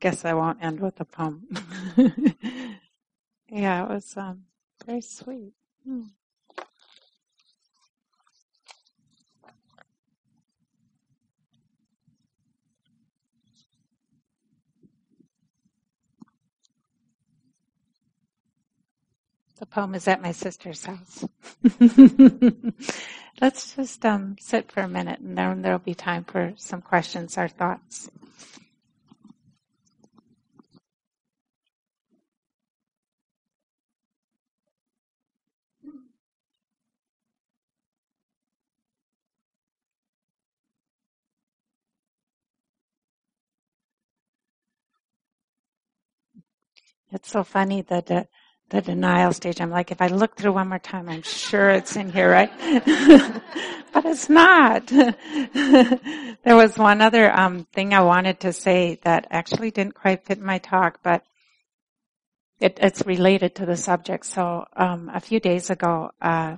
guess 0.00 0.24
I 0.24 0.34
won't 0.34 0.62
end 0.62 0.80
with 0.80 1.00
a 1.00 1.04
poem. 1.04 1.46
yeah, 3.48 3.84
it 3.84 3.88
was 3.90 4.16
um, 4.16 4.44
very 4.86 5.00
sweet. 5.00 5.52
Hmm. 5.84 6.02
The 19.58 19.66
poem 19.66 19.94
is 19.94 20.08
at 20.08 20.20
my 20.20 20.32
sister's 20.32 20.84
house. 20.84 21.24
Let's 23.40 23.74
just 23.74 24.04
um, 24.04 24.36
sit 24.38 24.70
for 24.70 24.80
a 24.80 24.88
minute 24.88 25.20
and 25.20 25.38
then 25.38 25.62
there'll 25.62 25.78
be 25.78 25.94
time 25.94 26.24
for 26.24 26.52
some 26.56 26.82
questions 26.82 27.38
or 27.38 27.48
thoughts. 27.48 28.10
It's 47.14 47.30
so 47.30 47.44
funny 47.44 47.82
that 47.82 48.10
uh, 48.10 48.24
the 48.70 48.82
denial 48.82 49.32
stage. 49.32 49.60
I'm 49.60 49.70
like, 49.70 49.92
if 49.92 50.02
I 50.02 50.08
look 50.08 50.36
through 50.36 50.52
one 50.52 50.68
more 50.68 50.80
time, 50.80 51.08
I'm 51.08 51.22
sure 51.22 51.70
it's 51.70 51.94
in 51.94 52.10
here, 52.10 52.28
right? 52.28 52.50
but 53.92 54.04
it's 54.04 54.28
not. 54.28 54.86
there 56.44 56.56
was 56.56 56.76
one 56.76 57.00
other 57.00 57.32
um, 57.32 57.68
thing 57.72 57.94
I 57.94 58.00
wanted 58.00 58.40
to 58.40 58.52
say 58.52 58.98
that 59.04 59.28
actually 59.30 59.70
didn't 59.70 59.94
quite 59.94 60.24
fit 60.24 60.40
my 60.40 60.58
talk, 60.58 60.98
but 61.04 61.22
it, 62.58 62.78
it's 62.82 63.06
related 63.06 63.54
to 63.56 63.66
the 63.66 63.76
subject. 63.76 64.26
So 64.26 64.66
um, 64.74 65.08
a 65.14 65.20
few 65.20 65.38
days 65.38 65.70
ago, 65.70 66.10
uh, 66.20 66.56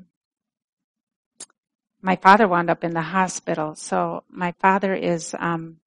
my 2.01 2.17
father 2.17 2.49
wound 2.49 2.71
up 2.71 2.83
in 2.83 2.95
the 2.95 3.03
hospital. 3.03 3.75
So 3.75 4.25
my 4.31 4.53
father 4.53 4.95
is 4.95 5.35
um, 5.39 5.81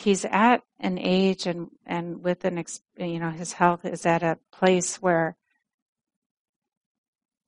he's 0.00 0.24
at 0.24 0.62
an 0.78 0.98
age 0.98 1.46
and 1.46 1.68
and 1.86 2.22
with 2.22 2.44
an 2.44 2.62
you 2.96 3.18
know 3.18 3.30
his 3.30 3.52
health 3.52 3.84
is 3.84 4.06
at 4.06 4.22
a 4.22 4.38
place 4.50 4.96
where 4.96 5.36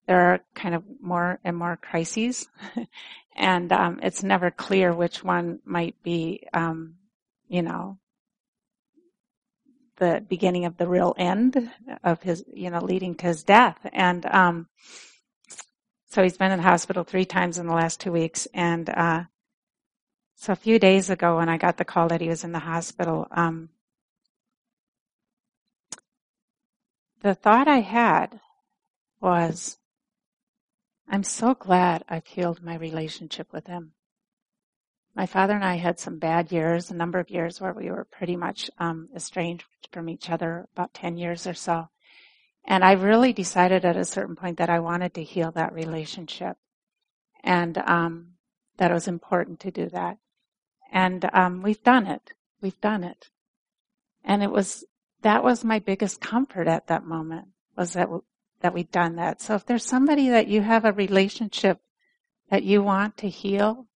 there 0.06 0.20
are 0.20 0.40
kind 0.54 0.74
of 0.74 0.82
more 1.00 1.38
and 1.44 1.56
more 1.56 1.76
crises, 1.76 2.48
and 3.36 3.72
um, 3.72 4.00
it's 4.02 4.22
never 4.22 4.50
clear 4.50 4.92
which 4.92 5.22
one 5.22 5.60
might 5.64 5.94
be, 6.02 6.46
um, 6.52 6.96
you 7.48 7.62
know, 7.62 7.98
the 9.98 10.24
beginning 10.28 10.64
of 10.64 10.76
the 10.76 10.88
real 10.88 11.14
end 11.16 11.70
of 12.02 12.22
his, 12.22 12.44
you 12.52 12.70
know, 12.70 12.80
leading 12.80 13.14
to 13.14 13.26
his 13.26 13.44
death. 13.44 13.78
And 13.92 14.26
um, 14.26 14.68
so 16.10 16.22
he's 16.22 16.36
been 16.36 16.50
in 16.50 16.58
the 16.58 16.64
hospital 16.64 17.04
three 17.04 17.24
times 17.24 17.58
in 17.58 17.66
the 17.66 17.74
last 17.74 18.00
two 18.00 18.12
weeks, 18.12 18.48
and 18.52 18.90
uh, 18.90 19.22
so 20.42 20.52
a 20.52 20.56
few 20.56 20.80
days 20.80 21.08
ago 21.08 21.36
when 21.36 21.48
I 21.48 21.56
got 21.56 21.76
the 21.76 21.84
call 21.84 22.08
that 22.08 22.20
he 22.20 22.28
was 22.28 22.42
in 22.42 22.50
the 22.50 22.58
hospital, 22.58 23.28
um, 23.30 23.68
the 27.20 27.32
thought 27.32 27.68
I 27.68 27.78
had 27.78 28.40
was, 29.20 29.78
I'm 31.08 31.22
so 31.22 31.54
glad 31.54 32.02
I've 32.08 32.26
healed 32.26 32.60
my 32.60 32.74
relationship 32.74 33.52
with 33.52 33.68
him. 33.68 33.92
My 35.14 35.26
father 35.26 35.54
and 35.54 35.64
I 35.64 35.76
had 35.76 36.00
some 36.00 36.18
bad 36.18 36.50
years, 36.50 36.90
a 36.90 36.96
number 36.96 37.20
of 37.20 37.30
years 37.30 37.60
where 37.60 37.72
we 37.72 37.88
were 37.88 38.04
pretty 38.10 38.34
much 38.34 38.68
um, 38.78 39.10
estranged 39.14 39.66
from 39.92 40.08
each 40.08 40.28
other, 40.28 40.66
about 40.74 40.92
10 40.92 41.18
years 41.18 41.46
or 41.46 41.54
so. 41.54 41.88
And 42.64 42.82
I 42.82 42.94
really 42.94 43.32
decided 43.32 43.84
at 43.84 43.96
a 43.96 44.04
certain 44.04 44.34
point 44.34 44.58
that 44.58 44.70
I 44.70 44.80
wanted 44.80 45.14
to 45.14 45.22
heal 45.22 45.52
that 45.52 45.72
relationship 45.72 46.56
and 47.44 47.78
um, 47.78 48.32
that 48.78 48.90
it 48.90 48.94
was 48.94 49.06
important 49.06 49.60
to 49.60 49.70
do 49.70 49.88
that. 49.90 50.18
And 50.92 51.28
um, 51.32 51.62
we've 51.62 51.82
done 51.82 52.06
it. 52.06 52.32
We've 52.60 52.80
done 52.80 53.02
it. 53.02 53.30
And 54.24 54.42
it 54.42 54.50
was 54.50 54.84
that 55.22 55.42
was 55.42 55.64
my 55.64 55.78
biggest 55.78 56.20
comfort 56.20 56.68
at 56.68 56.88
that 56.88 57.04
moment 57.04 57.48
was 57.76 57.94
that 57.94 58.08
that 58.60 58.74
we'd 58.74 58.92
done 58.92 59.16
that. 59.16 59.40
So 59.40 59.54
if 59.54 59.66
there's 59.66 59.84
somebody 59.84 60.28
that 60.28 60.48
you 60.48 60.60
have 60.60 60.84
a 60.84 60.92
relationship 60.92 61.80
that 62.50 62.62
you 62.62 62.82
want 62.82 63.16
to 63.18 63.28
heal, 63.28 63.86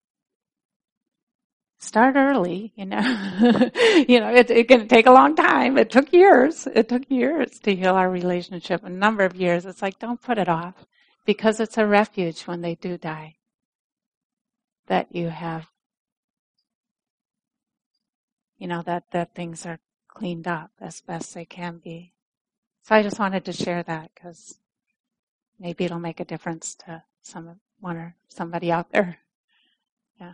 start 1.77 2.15
early. 2.15 2.73
You 2.75 2.85
know, 2.85 2.99
you 4.07 4.19
know 4.19 4.33
it, 4.33 4.49
it 4.49 4.67
can 4.67 4.87
take 4.87 5.05
a 5.05 5.11
long 5.11 5.35
time. 5.35 5.77
It 5.77 5.91
took 5.91 6.11
years. 6.11 6.67
It 6.73 6.89
took 6.89 7.09
years 7.09 7.59
to 7.59 7.75
heal 7.75 7.93
our 7.93 8.09
relationship. 8.09 8.83
A 8.83 8.89
number 8.89 9.23
of 9.23 9.35
years. 9.35 9.65
It's 9.65 9.81
like 9.81 9.99
don't 9.99 10.21
put 10.21 10.37
it 10.37 10.49
off 10.49 10.85
because 11.25 11.59
it's 11.59 11.77
a 11.77 11.85
refuge 11.85 12.41
when 12.43 12.61
they 12.61 12.75
do 12.75 12.97
die. 12.97 13.35
That 14.87 15.15
you 15.15 15.29
have 15.29 15.67
you 18.57 18.67
know, 18.67 18.81
that, 18.83 19.05
that 19.11 19.33
things 19.35 19.65
are 19.65 19.79
cleaned 20.07 20.47
up 20.47 20.71
as 20.79 21.01
best 21.01 21.33
they 21.33 21.45
can 21.45 21.77
be. 21.77 22.13
So 22.83 22.95
I 22.95 23.03
just 23.03 23.19
wanted 23.19 23.45
to 23.45 23.53
share 23.53 23.83
that 23.83 24.11
because 24.15 24.59
maybe 25.59 25.85
it'll 25.85 25.99
make 25.99 26.19
a 26.19 26.25
difference 26.25 26.75
to 26.85 27.03
someone 27.21 27.59
or 27.83 28.15
somebody 28.29 28.71
out 28.71 28.91
there. 28.91 29.19
Yeah. 30.19 30.33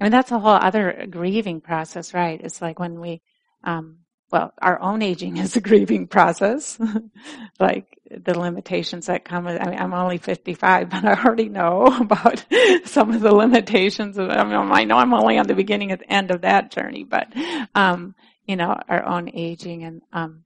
I 0.00 0.04
mean, 0.04 0.10
that's 0.10 0.32
a 0.32 0.40
whole 0.40 0.50
other 0.54 1.06
grieving 1.08 1.60
process, 1.60 2.12
right? 2.12 2.40
It's 2.42 2.60
like 2.60 2.80
when 2.80 2.98
we, 3.00 3.22
um, 3.62 3.98
well, 4.34 4.52
our 4.60 4.80
own 4.80 5.00
aging 5.00 5.36
is 5.36 5.54
a 5.54 5.60
grieving 5.60 6.08
process. 6.08 6.76
like 7.60 8.00
the 8.10 8.36
limitations 8.36 9.06
that 9.06 9.24
come 9.24 9.44
with, 9.44 9.62
I 9.62 9.70
mean, 9.70 9.78
I'm 9.78 9.94
only 9.94 10.18
55, 10.18 10.90
but 10.90 11.04
I 11.04 11.22
already 11.22 11.48
know 11.48 11.86
about 11.86 12.44
some 12.84 13.12
of 13.12 13.20
the 13.20 13.32
limitations 13.32 14.18
of, 14.18 14.30
I 14.30 14.42
mean, 14.42 14.56
I 14.56 14.82
know 14.82 14.96
I'm 14.96 15.14
only 15.14 15.38
on 15.38 15.46
the 15.46 15.54
beginning 15.54 15.92
at 15.92 16.00
the 16.00 16.12
end 16.12 16.32
of 16.32 16.40
that 16.40 16.72
journey, 16.72 17.04
but, 17.04 17.32
um, 17.76 18.16
you 18.44 18.56
know, 18.56 18.76
our 18.88 19.04
own 19.04 19.30
aging 19.32 19.84
and, 19.84 20.02
um, 20.12 20.42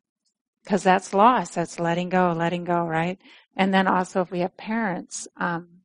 cause 0.66 0.82
that's 0.82 1.14
loss. 1.14 1.55
That's 1.55 1.80
letting 1.80 2.11
go, 2.11 2.34
letting 2.36 2.64
go, 2.64 2.84
right? 2.84 3.18
And 3.57 3.72
then 3.72 3.86
also 3.86 4.20
if 4.20 4.30
we 4.30 4.41
have 4.41 4.55
parents, 4.59 5.26
um, 5.39 5.78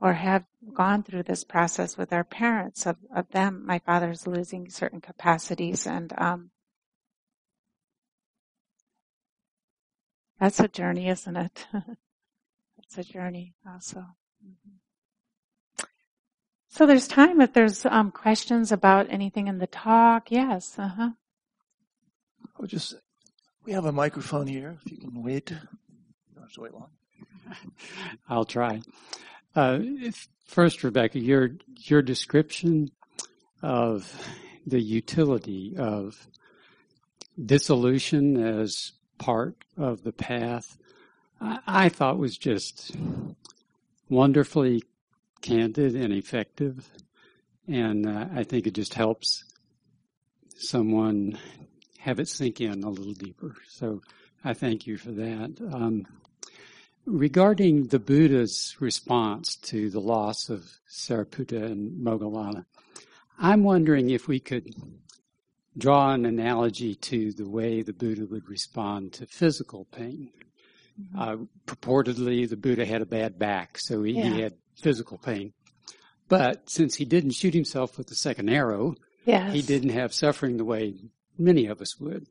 or 0.00 0.14
have 0.14 0.42
gone 0.74 1.04
through 1.04 1.22
this 1.22 1.44
process 1.44 1.96
with 1.96 2.12
our 2.12 2.24
parents 2.24 2.86
of, 2.86 2.96
of 3.14 3.28
them, 3.28 3.62
my 3.64 3.78
father's 3.78 4.26
losing 4.26 4.68
certain 4.68 5.00
capacities 5.00 5.86
and, 5.86 6.12
um, 6.18 6.50
That's 10.40 10.60
a 10.60 10.68
journey, 10.68 11.08
isn't 11.08 11.36
it? 11.36 11.66
That's 11.72 12.98
a 12.98 13.04
journey 13.04 13.54
also. 13.66 14.00
Mm-hmm. 14.44 15.84
So 16.68 16.86
there's 16.86 17.08
time 17.08 17.40
if 17.40 17.52
there's 17.52 17.84
um, 17.86 18.10
questions 18.10 18.70
about 18.70 19.10
anything 19.10 19.48
in 19.48 19.58
the 19.58 19.66
talk. 19.66 20.30
Yes. 20.30 20.78
Uh 20.78 20.88
huh. 20.88 21.10
I 22.44 22.60
would 22.60 22.70
just. 22.70 22.94
We 23.64 23.72
have 23.72 23.84
a 23.84 23.92
microphone 23.92 24.46
here. 24.46 24.78
If 24.84 24.92
you 24.92 24.98
can 24.98 25.22
wait. 25.22 25.50
You 25.50 25.56
don't 26.34 26.44
have 26.44 26.52
to 26.52 26.60
wait 26.60 26.74
long. 26.74 26.90
I'll 28.28 28.44
try. 28.44 28.80
Uh, 29.56 29.80
first, 30.46 30.84
Rebecca, 30.84 31.18
your 31.18 31.50
your 31.78 32.02
description 32.02 32.90
of 33.62 34.12
the 34.66 34.80
utility 34.80 35.74
of 35.76 36.28
dissolution 37.44 38.36
as 38.36 38.92
part 39.18 39.56
of 39.76 40.02
the 40.02 40.12
path, 40.12 40.76
I, 41.40 41.58
I 41.66 41.88
thought 41.88 42.18
was 42.18 42.38
just 42.38 42.96
wonderfully 44.08 44.82
candid 45.40 45.94
and 45.94 46.12
effective. 46.12 46.88
And 47.66 48.06
uh, 48.06 48.26
I 48.34 48.44
think 48.44 48.66
it 48.66 48.74
just 48.74 48.94
helps 48.94 49.44
someone 50.56 51.38
have 51.98 52.18
it 52.18 52.28
sink 52.28 52.60
in 52.60 52.82
a 52.82 52.90
little 52.90 53.12
deeper. 53.12 53.54
So 53.68 54.00
I 54.44 54.54
thank 54.54 54.86
you 54.86 54.96
for 54.96 55.10
that. 55.12 55.56
Um, 55.72 56.06
regarding 57.04 57.88
the 57.88 57.98
Buddha's 57.98 58.76
response 58.80 59.56
to 59.56 59.90
the 59.90 60.00
loss 60.00 60.48
of 60.48 60.64
Sariputta 60.90 61.64
and 61.64 62.04
Moggallana, 62.04 62.64
I'm 63.38 63.62
wondering 63.62 64.10
if 64.10 64.28
we 64.28 64.40
could 64.40 64.74
draw 65.78 66.12
an 66.12 66.26
analogy 66.26 66.94
to 66.96 67.32
the 67.32 67.48
way 67.48 67.82
the 67.82 67.92
Buddha 67.92 68.26
would 68.26 68.48
respond 68.48 69.12
to 69.14 69.26
physical 69.26 69.84
pain. 69.86 70.30
Mm-hmm. 71.00 71.18
Uh, 71.18 71.36
purportedly, 71.66 72.48
the 72.48 72.56
Buddha 72.56 72.84
had 72.84 73.02
a 73.02 73.06
bad 73.06 73.38
back, 73.38 73.78
so 73.78 74.02
he, 74.02 74.12
yeah. 74.12 74.24
he, 74.24 74.40
had 74.40 74.54
physical 74.76 75.18
pain. 75.18 75.52
But 76.28 76.68
since 76.68 76.96
he 76.96 77.04
didn't 77.04 77.30
shoot 77.30 77.54
himself 77.54 77.96
with 77.96 78.08
the 78.08 78.16
second 78.16 78.48
arrow, 78.48 78.96
yes. 79.24 79.52
he 79.52 79.62
didn't 79.62 79.90
have 79.90 80.12
suffering 80.12 80.56
the 80.56 80.64
way 80.64 80.96
many 81.38 81.66
of 81.66 81.80
us 81.80 81.98
would. 82.00 82.26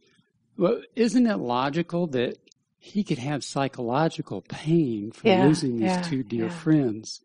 Well, 0.58 0.82
isn't 0.96 1.26
it 1.26 1.38
logical 1.38 2.08
that 2.08 2.38
he 2.80 3.04
could 3.04 3.18
have 3.18 3.44
psychological 3.44 4.42
pain 4.42 5.12
from 5.12 5.30
yeah, 5.30 5.46
losing 5.46 5.78
these 5.78 5.92
yeah, 5.92 6.02
two 6.02 6.24
dear 6.24 6.50
friends, 6.50 7.22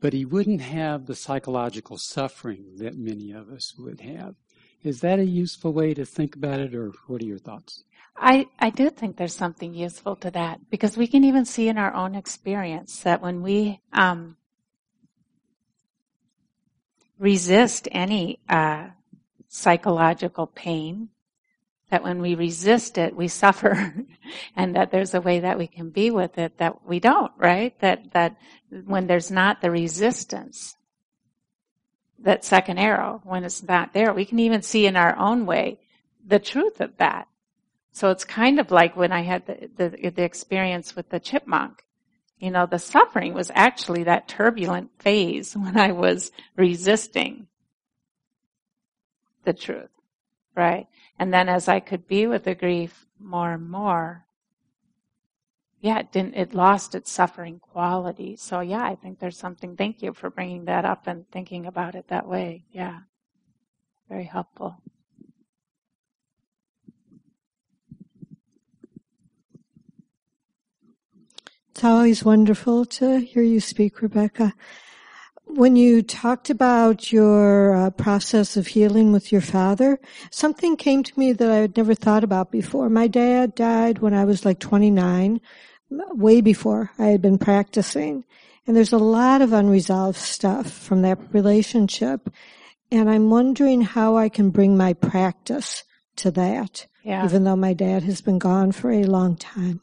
but 0.00 0.12
he 0.12 0.24
wouldn't 0.24 0.60
have 0.60 1.06
the 1.06 1.14
psychological 1.14 1.96
suffering 1.98 2.76
that 2.78 2.96
many 2.96 3.32
of 3.32 3.50
us 3.50 3.74
would 3.78 4.00
have? 4.00 4.34
Is 4.84 5.00
that 5.00 5.18
a 5.18 5.24
useful 5.24 5.72
way 5.72 5.94
to 5.94 6.04
think 6.04 6.36
about 6.36 6.60
it, 6.60 6.74
or 6.74 6.92
what 7.06 7.22
are 7.22 7.26
your 7.26 7.38
thoughts? 7.38 7.82
I, 8.16 8.46
I 8.60 8.68
do 8.68 8.90
think 8.90 9.16
there's 9.16 9.34
something 9.34 9.74
useful 9.74 10.14
to 10.16 10.30
that 10.32 10.70
because 10.70 10.96
we 10.96 11.06
can 11.06 11.24
even 11.24 11.46
see 11.46 11.68
in 11.68 11.78
our 11.78 11.92
own 11.94 12.14
experience 12.14 13.00
that 13.00 13.22
when 13.22 13.42
we 13.42 13.80
um, 13.92 14.36
resist 17.18 17.88
any 17.90 18.38
uh, 18.48 18.88
psychological 19.48 20.46
pain, 20.46 21.08
that 21.90 22.04
when 22.04 22.20
we 22.20 22.34
resist 22.34 22.98
it, 22.98 23.16
we 23.16 23.28
suffer, 23.42 23.94
and 24.54 24.76
that 24.76 24.90
there's 24.90 25.14
a 25.14 25.20
way 25.20 25.40
that 25.40 25.58
we 25.58 25.66
can 25.66 25.88
be 25.88 26.10
with 26.10 26.36
it 26.38 26.58
that 26.58 26.86
we 26.86 27.00
don't, 27.00 27.32
right? 27.38 27.78
That 27.80 28.12
that 28.12 28.36
when 28.84 29.06
there's 29.06 29.30
not 29.30 29.62
the 29.62 29.70
resistance, 29.70 30.76
that 32.24 32.44
second 32.44 32.78
arrow, 32.78 33.20
when 33.24 33.44
it's 33.44 33.62
not 33.62 33.92
there, 33.92 34.12
we 34.12 34.24
can 34.24 34.38
even 34.40 34.62
see 34.62 34.86
in 34.86 34.96
our 34.96 35.16
own 35.16 35.46
way 35.46 35.78
the 36.26 36.38
truth 36.38 36.80
of 36.80 36.96
that. 36.96 37.28
So 37.92 38.10
it's 38.10 38.24
kind 38.24 38.58
of 38.58 38.70
like 38.70 38.96
when 38.96 39.12
I 39.12 39.20
had 39.22 39.46
the, 39.46 39.70
the, 39.76 40.10
the 40.10 40.24
experience 40.24 40.96
with 40.96 41.10
the 41.10 41.20
chipmunk. 41.20 41.84
You 42.38 42.50
know, 42.50 42.66
the 42.66 42.78
suffering 42.78 43.34
was 43.34 43.52
actually 43.54 44.04
that 44.04 44.26
turbulent 44.26 44.90
phase 44.98 45.56
when 45.56 45.78
I 45.78 45.92
was 45.92 46.32
resisting 46.56 47.46
the 49.44 49.52
truth, 49.52 49.90
right? 50.56 50.88
And 51.18 51.32
then 51.32 51.48
as 51.48 51.68
I 51.68 51.80
could 51.80 52.08
be 52.08 52.26
with 52.26 52.44
the 52.44 52.54
grief 52.54 53.06
more 53.20 53.52
and 53.52 53.70
more, 53.70 54.23
yeah, 55.84 55.98
it 55.98 56.12
didn't, 56.12 56.34
it 56.34 56.54
lost 56.54 56.94
its 56.94 57.10
suffering 57.10 57.58
quality. 57.58 58.36
So 58.36 58.60
yeah, 58.60 58.82
I 58.82 58.94
think 58.94 59.18
there's 59.18 59.36
something, 59.36 59.76
thank 59.76 60.00
you 60.00 60.14
for 60.14 60.30
bringing 60.30 60.64
that 60.64 60.86
up 60.86 61.06
and 61.06 61.30
thinking 61.30 61.66
about 61.66 61.94
it 61.94 62.08
that 62.08 62.26
way. 62.26 62.64
Yeah. 62.72 63.00
Very 64.08 64.24
helpful. 64.24 64.78
It's 71.72 71.84
always 71.84 72.24
wonderful 72.24 72.86
to 72.86 73.18
hear 73.18 73.42
you 73.42 73.60
speak, 73.60 74.00
Rebecca. 74.00 74.54
When 75.44 75.76
you 75.76 76.02
talked 76.02 76.48
about 76.48 77.12
your 77.12 77.74
uh, 77.76 77.90
process 77.90 78.56
of 78.56 78.68
healing 78.68 79.12
with 79.12 79.30
your 79.30 79.42
father, 79.42 80.00
something 80.30 80.78
came 80.78 81.02
to 81.02 81.18
me 81.18 81.32
that 81.34 81.50
I 81.50 81.56
had 81.56 81.76
never 81.76 81.94
thought 81.94 82.24
about 82.24 82.50
before. 82.50 82.88
My 82.88 83.06
dad 83.06 83.54
died 83.54 83.98
when 83.98 84.14
I 84.14 84.24
was 84.24 84.46
like 84.46 84.60
29 84.60 85.42
way 86.10 86.40
before 86.40 86.90
I 86.98 87.06
had 87.06 87.22
been 87.22 87.38
practicing. 87.38 88.24
And 88.66 88.76
there's 88.76 88.92
a 88.92 88.98
lot 88.98 89.42
of 89.42 89.52
unresolved 89.52 90.18
stuff 90.18 90.70
from 90.70 91.02
that 91.02 91.18
relationship. 91.32 92.30
And 92.90 93.10
I'm 93.10 93.30
wondering 93.30 93.82
how 93.82 94.16
I 94.16 94.28
can 94.28 94.50
bring 94.50 94.76
my 94.76 94.92
practice 94.94 95.84
to 96.16 96.30
that, 96.32 96.86
yeah. 97.02 97.24
even 97.24 97.44
though 97.44 97.56
my 97.56 97.74
dad 97.74 98.04
has 98.04 98.20
been 98.20 98.38
gone 98.38 98.72
for 98.72 98.90
a 98.90 99.04
long 99.04 99.36
time. 99.36 99.80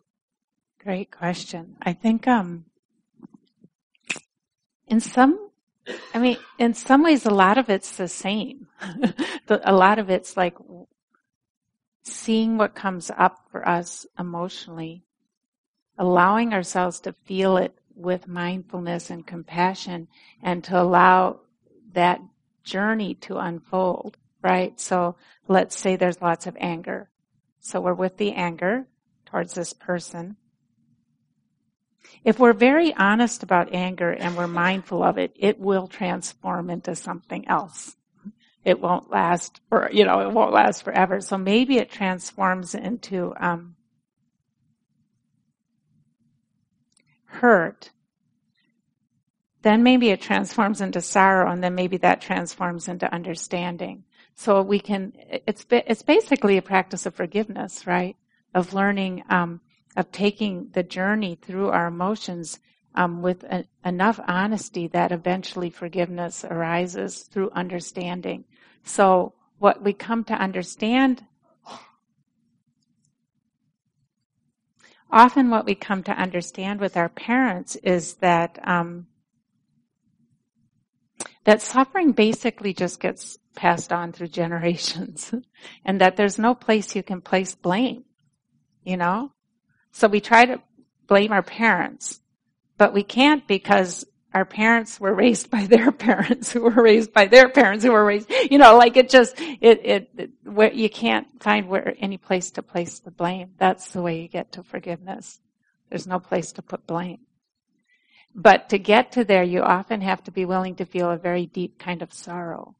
Great 0.79 1.11
question. 1.11 1.75
I 1.81 1.93
think, 1.93 2.27
um, 2.27 2.65
in 4.87 4.99
some, 4.99 5.49
I 6.13 6.19
mean, 6.19 6.37
in 6.57 6.73
some 6.73 7.03
ways, 7.03 7.25
a 7.25 7.31
lot 7.31 7.57
of 7.57 7.69
it's 7.69 7.97
the 7.97 8.07
same. 8.07 8.67
a 9.49 9.73
lot 9.73 9.99
of 9.99 10.09
it's 10.09 10.35
like 10.35 10.55
seeing 12.03 12.57
what 12.57 12.73
comes 12.73 13.11
up 13.15 13.47
for 13.51 13.67
us 13.67 14.07
emotionally 14.17 15.05
allowing 15.97 16.53
ourselves 16.53 16.99
to 17.01 17.13
feel 17.25 17.57
it 17.57 17.75
with 17.95 18.27
mindfulness 18.27 19.09
and 19.09 19.25
compassion 19.25 20.07
and 20.41 20.63
to 20.63 20.81
allow 20.81 21.39
that 21.93 22.21
journey 22.63 23.15
to 23.15 23.37
unfold, 23.37 24.17
right? 24.41 24.79
So 24.79 25.15
let's 25.47 25.77
say 25.77 25.95
there's 25.95 26.21
lots 26.21 26.47
of 26.47 26.57
anger. 26.59 27.09
So 27.59 27.81
we're 27.81 27.93
with 27.93 28.17
the 28.17 28.33
anger 28.33 28.87
towards 29.25 29.53
this 29.53 29.73
person. 29.73 30.37
If 32.23 32.39
we're 32.39 32.53
very 32.53 32.93
honest 32.93 33.43
about 33.43 33.73
anger 33.73 34.11
and 34.11 34.35
we're 34.35 34.47
mindful 34.47 35.03
of 35.03 35.17
it, 35.17 35.33
it 35.35 35.59
will 35.59 35.87
transform 35.87 36.69
into 36.69 36.95
something 36.95 37.47
else. 37.47 37.95
It 38.63 38.79
won't 38.79 39.09
last 39.09 39.59
for, 39.69 39.89
you 39.91 40.05
know, 40.05 40.19
it 40.21 40.31
won't 40.31 40.53
last 40.53 40.83
forever. 40.83 41.19
So 41.21 41.37
maybe 41.37 41.77
it 41.77 41.89
transforms 41.89 42.75
into, 42.75 43.33
um, 43.39 43.75
hurt, 47.31 47.91
then 49.61 49.83
maybe 49.83 50.09
it 50.09 50.21
transforms 50.21 50.81
into 50.81 51.01
sorrow 51.01 51.51
and 51.51 51.63
then 51.63 51.75
maybe 51.75 51.97
that 51.97 52.21
transforms 52.21 52.87
into 52.87 53.11
understanding. 53.13 54.03
So 54.35 54.61
we 54.61 54.79
can, 54.79 55.13
it's, 55.47 55.65
it's 55.69 56.01
basically 56.03 56.57
a 56.57 56.61
practice 56.61 57.05
of 57.05 57.15
forgiveness, 57.15 57.85
right? 57.85 58.15
Of 58.53 58.73
learning, 58.73 59.23
um, 59.29 59.61
of 59.95 60.11
taking 60.11 60.69
the 60.73 60.83
journey 60.83 61.37
through 61.41 61.69
our 61.69 61.87
emotions 61.87 62.59
um, 62.95 63.21
with 63.21 63.45
enough 63.85 64.19
honesty 64.27 64.87
that 64.87 65.11
eventually 65.11 65.69
forgiveness 65.69 66.43
arises 66.43 67.19
through 67.19 67.51
understanding. 67.51 68.43
So 68.83 69.33
what 69.59 69.81
we 69.81 69.93
come 69.93 70.23
to 70.25 70.33
understand 70.33 71.23
often 75.11 75.49
what 75.49 75.65
we 75.65 75.75
come 75.75 76.03
to 76.03 76.11
understand 76.11 76.79
with 76.79 76.97
our 76.97 77.09
parents 77.09 77.75
is 77.77 78.15
that 78.15 78.59
um, 78.63 79.07
that 81.43 81.61
suffering 81.61 82.11
basically 82.11 82.73
just 82.73 82.99
gets 82.99 83.37
passed 83.55 83.91
on 83.91 84.11
through 84.11 84.27
generations, 84.41 85.33
and 85.85 86.01
that 86.01 86.17
there's 86.17 86.39
no 86.39 86.55
place 86.55 86.95
you 86.95 87.03
can 87.03 87.21
place 87.21 87.55
blame. 87.55 88.05
You 88.83 88.97
know, 88.97 89.31
so 89.91 90.07
we 90.07 90.21
try 90.21 90.45
to 90.45 90.61
blame 91.07 91.31
our 91.31 91.43
parents, 91.43 92.21
but 92.77 92.93
we 92.93 93.03
can't 93.03 93.47
because 93.47 94.05
our 94.33 94.45
parents 94.45 94.99
were 94.99 95.13
raised 95.13 95.49
by 95.49 95.65
their 95.65 95.91
parents 96.07 96.51
who 96.51 96.61
were 96.61 96.83
raised 96.83 97.13
by 97.13 97.27
their 97.27 97.49
parents 97.49 97.83
who 97.83 97.91
were 97.91 98.05
raised, 98.05 98.31
you 98.49 98.57
know, 98.57 98.77
like 98.77 98.97
it 98.97 99.09
just, 99.09 99.39
it, 99.39 99.85
it, 99.85 100.09
it 100.17 100.31
where 100.43 100.71
you 100.71 100.89
can't 100.89 101.27
find 101.41 101.67
where 101.67 101.95
any 101.99 102.17
place 102.17 102.51
to 102.51 102.63
place 102.63 102.99
the 102.99 103.11
blame. 103.11 103.51
That's 103.57 103.91
the 103.91 104.01
way 104.01 104.21
you 104.21 104.27
get 104.27 104.53
to 104.53 104.63
forgiveness. 104.63 105.39
There's 105.89 106.07
no 106.07 106.19
place 106.19 106.53
to 106.53 106.61
put 106.61 106.87
blame. 106.87 107.19
But 108.33 108.69
to 108.69 108.79
get 108.79 109.11
to 109.13 109.25
there, 109.25 109.43
you 109.43 109.61
often 109.61 109.99
have 110.01 110.23
to 110.23 110.31
be 110.31 110.45
willing 110.45 110.75
to 110.75 110.85
feel 110.85 111.11
a 111.11 111.17
very 111.17 111.45
deep 111.45 111.77
kind 111.77 112.01
of 112.01 112.13
sorrow. 112.13 112.75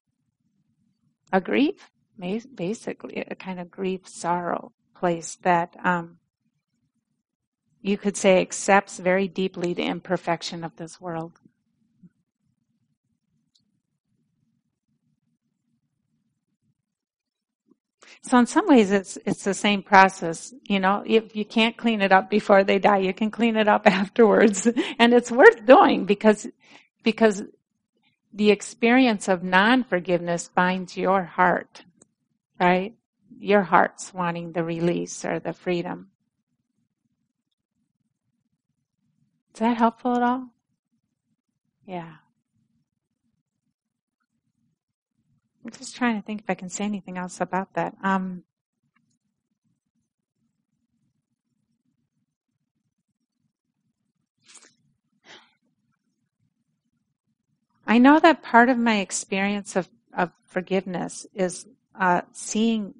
A 1.33 1.41
grief, 1.41 1.91
basically, 2.17 3.17
a 3.29 3.35
kind 3.35 3.59
of 3.59 3.69
grief 3.69 4.07
sorrow 4.07 4.71
place 4.95 5.35
that, 5.43 5.75
um, 5.83 6.19
you 7.81 7.97
could 7.97 8.15
say 8.15 8.39
accepts 8.41 8.99
very 8.99 9.27
deeply 9.27 9.73
the 9.73 9.83
imperfection 9.83 10.63
of 10.63 10.75
this 10.75 11.01
world. 11.01 11.40
So 18.23 18.37
in 18.37 18.45
some 18.45 18.67
ways 18.67 18.91
it's, 18.91 19.17
it's 19.25 19.43
the 19.43 19.53
same 19.53 19.81
process. 19.81 20.53
You 20.63 20.79
know, 20.79 21.03
if 21.05 21.35
you 21.35 21.43
can't 21.43 21.75
clean 21.75 22.01
it 22.01 22.11
up 22.11 22.29
before 22.29 22.63
they 22.63 22.77
die, 22.77 22.99
you 22.99 23.13
can 23.13 23.31
clean 23.31 23.55
it 23.55 23.67
up 23.67 23.83
afterwards. 23.87 24.67
And 24.99 25.13
it's 25.13 25.31
worth 25.31 25.65
doing 25.65 26.05
because, 26.05 26.47
because 27.03 27.43
the 28.33 28.51
experience 28.51 29.27
of 29.27 29.43
non-forgiveness 29.43 30.49
binds 30.53 30.95
your 30.95 31.23
heart, 31.23 31.83
right? 32.59 32.93
your 33.41 33.63
heart's 33.63 34.13
wanting 34.13 34.51
the 34.51 34.63
release 34.63 35.25
or 35.25 35.39
the 35.39 35.51
freedom. 35.51 36.09
Is 39.53 39.59
that 39.59 39.77
helpful 39.77 40.15
at 40.15 40.23
all? 40.23 40.49
Yeah. 41.85 42.20
I'm 45.71 45.77
just 45.77 45.95
trying 45.95 46.17
to 46.17 46.25
think 46.25 46.41
if 46.41 46.49
I 46.49 46.53
can 46.53 46.69
say 46.69 46.83
anything 46.83 47.17
else 47.17 47.39
about 47.39 47.75
that. 47.75 47.95
Um, 48.03 48.43
I 57.87 57.99
know 57.99 58.19
that 58.19 58.43
part 58.43 58.67
of 58.67 58.77
my 58.77 58.99
experience 58.99 59.77
of, 59.77 59.87
of 60.13 60.31
forgiveness 60.45 61.25
is 61.33 61.67
uh, 61.97 62.21
seeing 62.33 62.93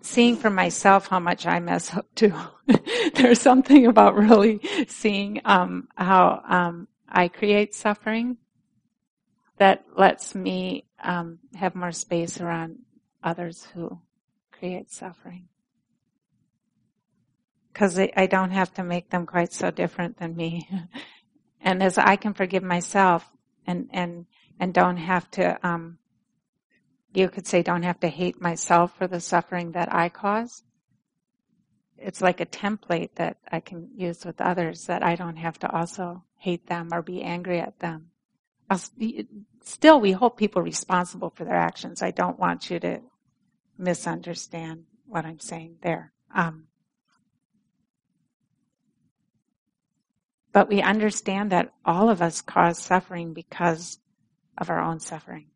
seeing 0.00 0.36
for 0.36 0.50
myself 0.50 1.08
how 1.08 1.18
much 1.18 1.44
I 1.44 1.58
mess 1.58 1.92
up 1.92 2.06
too. 2.14 2.32
There's 3.14 3.40
something 3.40 3.86
about 3.86 4.14
really 4.14 4.60
seeing 4.86 5.40
um, 5.44 5.88
how 5.96 6.42
um, 6.48 6.86
I 7.08 7.26
create 7.26 7.74
suffering 7.74 8.36
that 9.58 9.84
lets 9.96 10.34
me 10.34 10.84
um, 11.02 11.38
have 11.54 11.74
more 11.74 11.92
space 11.92 12.40
around 12.40 12.78
others 13.22 13.66
who 13.74 14.00
create 14.52 14.90
suffering. 14.90 15.48
Because 17.72 17.98
I 17.98 18.26
don't 18.26 18.52
have 18.52 18.72
to 18.74 18.82
make 18.82 19.10
them 19.10 19.26
quite 19.26 19.52
so 19.52 19.70
different 19.70 20.18
than 20.18 20.34
me. 20.34 20.68
and 21.60 21.82
as 21.82 21.98
I 21.98 22.16
can 22.16 22.32
forgive 22.32 22.62
myself 22.62 23.28
and, 23.66 23.88
and, 23.92 24.26
and 24.58 24.72
don't 24.72 24.96
have 24.96 25.30
to, 25.32 25.58
um, 25.66 25.98
you 27.12 27.28
could 27.28 27.46
say 27.46 27.62
don't 27.62 27.82
have 27.82 28.00
to 28.00 28.08
hate 28.08 28.40
myself 28.40 28.96
for 28.96 29.06
the 29.06 29.20
suffering 29.20 29.72
that 29.72 29.94
I 29.94 30.08
cause. 30.08 30.62
It's 31.98 32.20
like 32.20 32.40
a 32.40 32.46
template 32.46 33.14
that 33.16 33.38
I 33.50 33.60
can 33.60 33.88
use 33.94 34.24
with 34.24 34.40
others 34.40 34.86
that 34.86 35.02
I 35.02 35.16
don't 35.16 35.36
have 35.36 35.58
to 35.60 35.70
also 35.70 36.24
hate 36.38 36.66
them 36.66 36.90
or 36.92 37.02
be 37.02 37.22
angry 37.22 37.58
at 37.58 37.78
them. 37.78 38.10
Still, 39.62 40.00
we 40.00 40.12
hold 40.12 40.36
people 40.36 40.62
responsible 40.62 41.30
for 41.30 41.44
their 41.44 41.56
actions. 41.56 42.02
I 42.02 42.10
don't 42.10 42.38
want 42.38 42.70
you 42.70 42.80
to 42.80 43.00
misunderstand 43.78 44.84
what 45.06 45.24
I'm 45.24 45.40
saying 45.40 45.76
there. 45.82 46.12
Um, 46.34 46.64
but 50.52 50.68
we 50.68 50.82
understand 50.82 51.52
that 51.52 51.72
all 51.84 52.08
of 52.08 52.22
us 52.22 52.40
cause 52.40 52.78
suffering 52.78 53.34
because 53.34 53.98
of 54.58 54.70
our 54.70 54.80
own 54.80 55.00
suffering. 55.00 55.48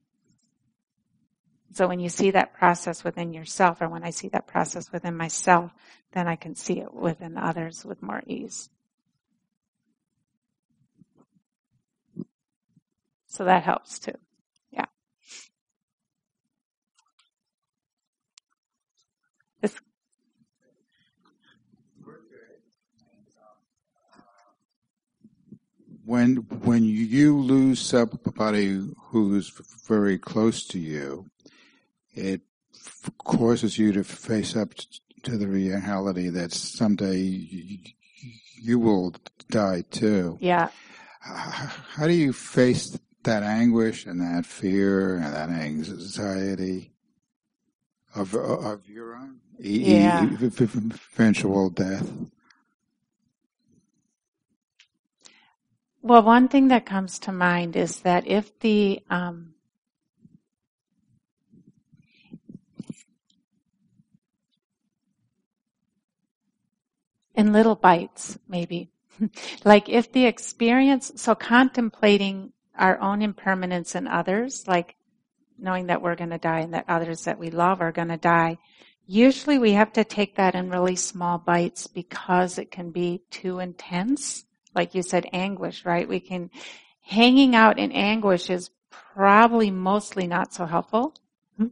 So 1.73 1.87
when 1.87 2.01
you 2.01 2.09
see 2.09 2.33
that 2.33 2.55
process 2.55 3.05
within 3.05 3.33
yourself, 3.33 3.81
or 3.81 3.89
when 3.89 4.03
I 4.03 4.11
see 4.11 4.29
that 4.29 4.47
process 4.47 4.91
within 4.93 5.17
myself, 5.17 5.73
then 6.13 6.27
I 6.27 6.37
can 6.37 6.55
see 6.55 6.81
it 6.81 6.93
within 6.93 7.39
others 7.39 7.85
with 7.85 8.03
more 8.03 8.23
ease. 8.27 8.69
So 13.31 13.45
that 13.45 13.62
helps 13.62 14.01
too. 14.01 14.18
Yeah. 14.72 14.87
This 19.62 19.76
when 26.05 26.37
when 26.64 26.83
you 26.83 27.39
lose 27.39 27.81
somebody 27.81 28.85
who's 28.99 29.51
very 29.87 30.18
close 30.18 30.66
to 30.66 30.81
you, 30.81 31.31
it 32.12 32.41
causes 33.18 33.78
you 33.78 33.93
to 33.93 34.03
face 34.03 34.57
up 34.57 34.74
to 35.22 35.39
the 35.39 35.47
reality 35.47 36.31
that 36.31 36.53
someday 36.53 37.39
you 38.61 38.81
will 38.81 39.14
die 39.51 39.85
too. 39.89 40.37
Yeah. 40.41 40.70
How 41.20 42.09
do 42.09 42.12
you 42.12 42.33
face 42.33 42.99
that 43.25 43.43
anguish 43.43 44.07
and 44.07 44.21
that 44.21 44.47
fear 44.47 45.16
and 45.16 45.35
that 45.35 45.51
anxiety 45.51 46.93
of 48.14 48.35
of 48.35 48.89
your 48.89 49.14
own 49.14 49.41
yeah. 49.59 50.27
eventual 50.41 51.71
death? 51.71 52.11
Well, 56.03 56.23
one 56.23 56.49
thing 56.49 56.68
that 56.68 56.87
comes 56.87 57.18
to 57.21 57.33
mind 57.33 57.77
is 57.77 58.01
that 58.01 58.27
if 58.27 58.59
the 58.61 59.03
um, 59.11 59.55
in 67.35 67.53
little 67.53 67.75
bites, 67.75 68.39
maybe. 68.49 68.91
like 69.64 69.89
if 69.89 70.12
the 70.12 70.25
experience, 70.25 71.12
so 71.16 71.35
contemplating 71.35 72.53
our 72.81 72.99
own 73.01 73.22
impermanence 73.22 73.95
in 73.95 74.09
others, 74.09 74.66
like 74.66 74.97
knowing 75.59 75.87
that 75.87 76.01
we're 76.01 76.16
going 76.16 76.31
to 76.31 76.39
die 76.39 76.61
and 76.61 76.74
that 76.74 76.87
others 76.89 77.24
that 77.24 77.39
we 77.39 77.51
love 77.51 77.81
are 77.81 77.93
going 77.93 78.09
to 78.09 78.16
die, 78.16 78.59
usually 79.07 79.59
we 79.59 79.72
have 79.72 79.93
to 79.93 80.03
take 80.03 80.37
that 80.37 80.55
in 80.55 80.70
really 80.70 80.97
small 80.97 81.37
bites 81.37 81.87
because 81.87 82.59
it 82.59 82.70
can 82.70 82.91
be 82.91 83.20
too 83.31 83.59
intense. 83.59 84.45
Like 84.74 84.95
you 84.95 85.03
said, 85.03 85.28
anguish, 85.33 85.85
right? 85.85 86.09
We 86.09 86.20
can, 86.20 86.51
hanging 87.03 87.55
out 87.55 87.78
in 87.78 87.93
anguish 87.93 88.49
is 88.49 88.70
probably 88.91 89.70
mostly 89.70 90.26
not 90.26 90.53
so 90.53 90.66
helpful. 90.66 91.14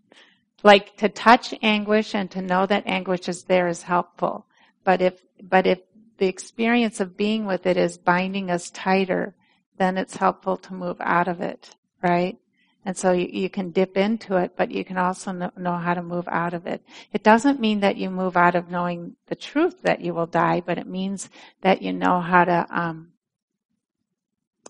Like 0.64 0.96
to 0.96 1.09
touch 1.09 1.54
anguish 1.62 2.16
and 2.16 2.28
to 2.32 2.42
know 2.42 2.66
that 2.66 2.82
anguish 2.84 3.28
is 3.28 3.44
there 3.44 3.68
is 3.68 3.82
helpful. 3.82 4.44
But 4.82 5.00
if, 5.00 5.22
but 5.40 5.68
if 5.68 5.78
the 6.16 6.26
experience 6.26 6.98
of 6.98 7.16
being 7.16 7.46
with 7.46 7.64
it 7.64 7.76
is 7.76 7.96
binding 7.96 8.50
us 8.50 8.68
tighter, 8.70 9.36
then 9.79 9.97
it's 9.97 10.16
helpful 10.16 10.57
to 10.57 10.74
move 10.74 10.97
out 11.01 11.29
of 11.29 11.41
it, 11.41 11.76
right? 12.03 12.39
And 12.85 12.97
so 12.97 13.12
you, 13.12 13.29
you 13.31 13.51
can 13.51 13.70
dip 13.70 13.97
into 13.97 14.37
it, 14.37 14.53
but 14.57 14.70
you 14.70 14.85
can 14.85 14.97
also 14.97 15.33
know, 15.33 15.51
know, 15.57 15.76
how 15.76 15.95
to 15.95 16.03
move 16.03 16.26
out 16.29 16.55
of 16.55 16.66
it. 16.66 16.83
It 17.12 17.22
doesn't 17.22 17.61
mean 17.61 17.81
that 17.81 17.97
you 17.97 18.11
move 18.11 18.37
out 18.37 18.55
of 18.55 18.70
knowing 18.70 19.16
the 19.26 19.35
truth 19.35 19.83
that 19.83 20.01
you 20.01 20.14
will 20.14 20.26
die, 20.26 20.62
but 20.64 20.79
it 20.79 20.87
means 20.87 21.29
that 21.62 21.83
you 21.83 21.93
know 21.93 22.20
how 22.20 22.45
to 22.45 22.66
um, 22.70 23.09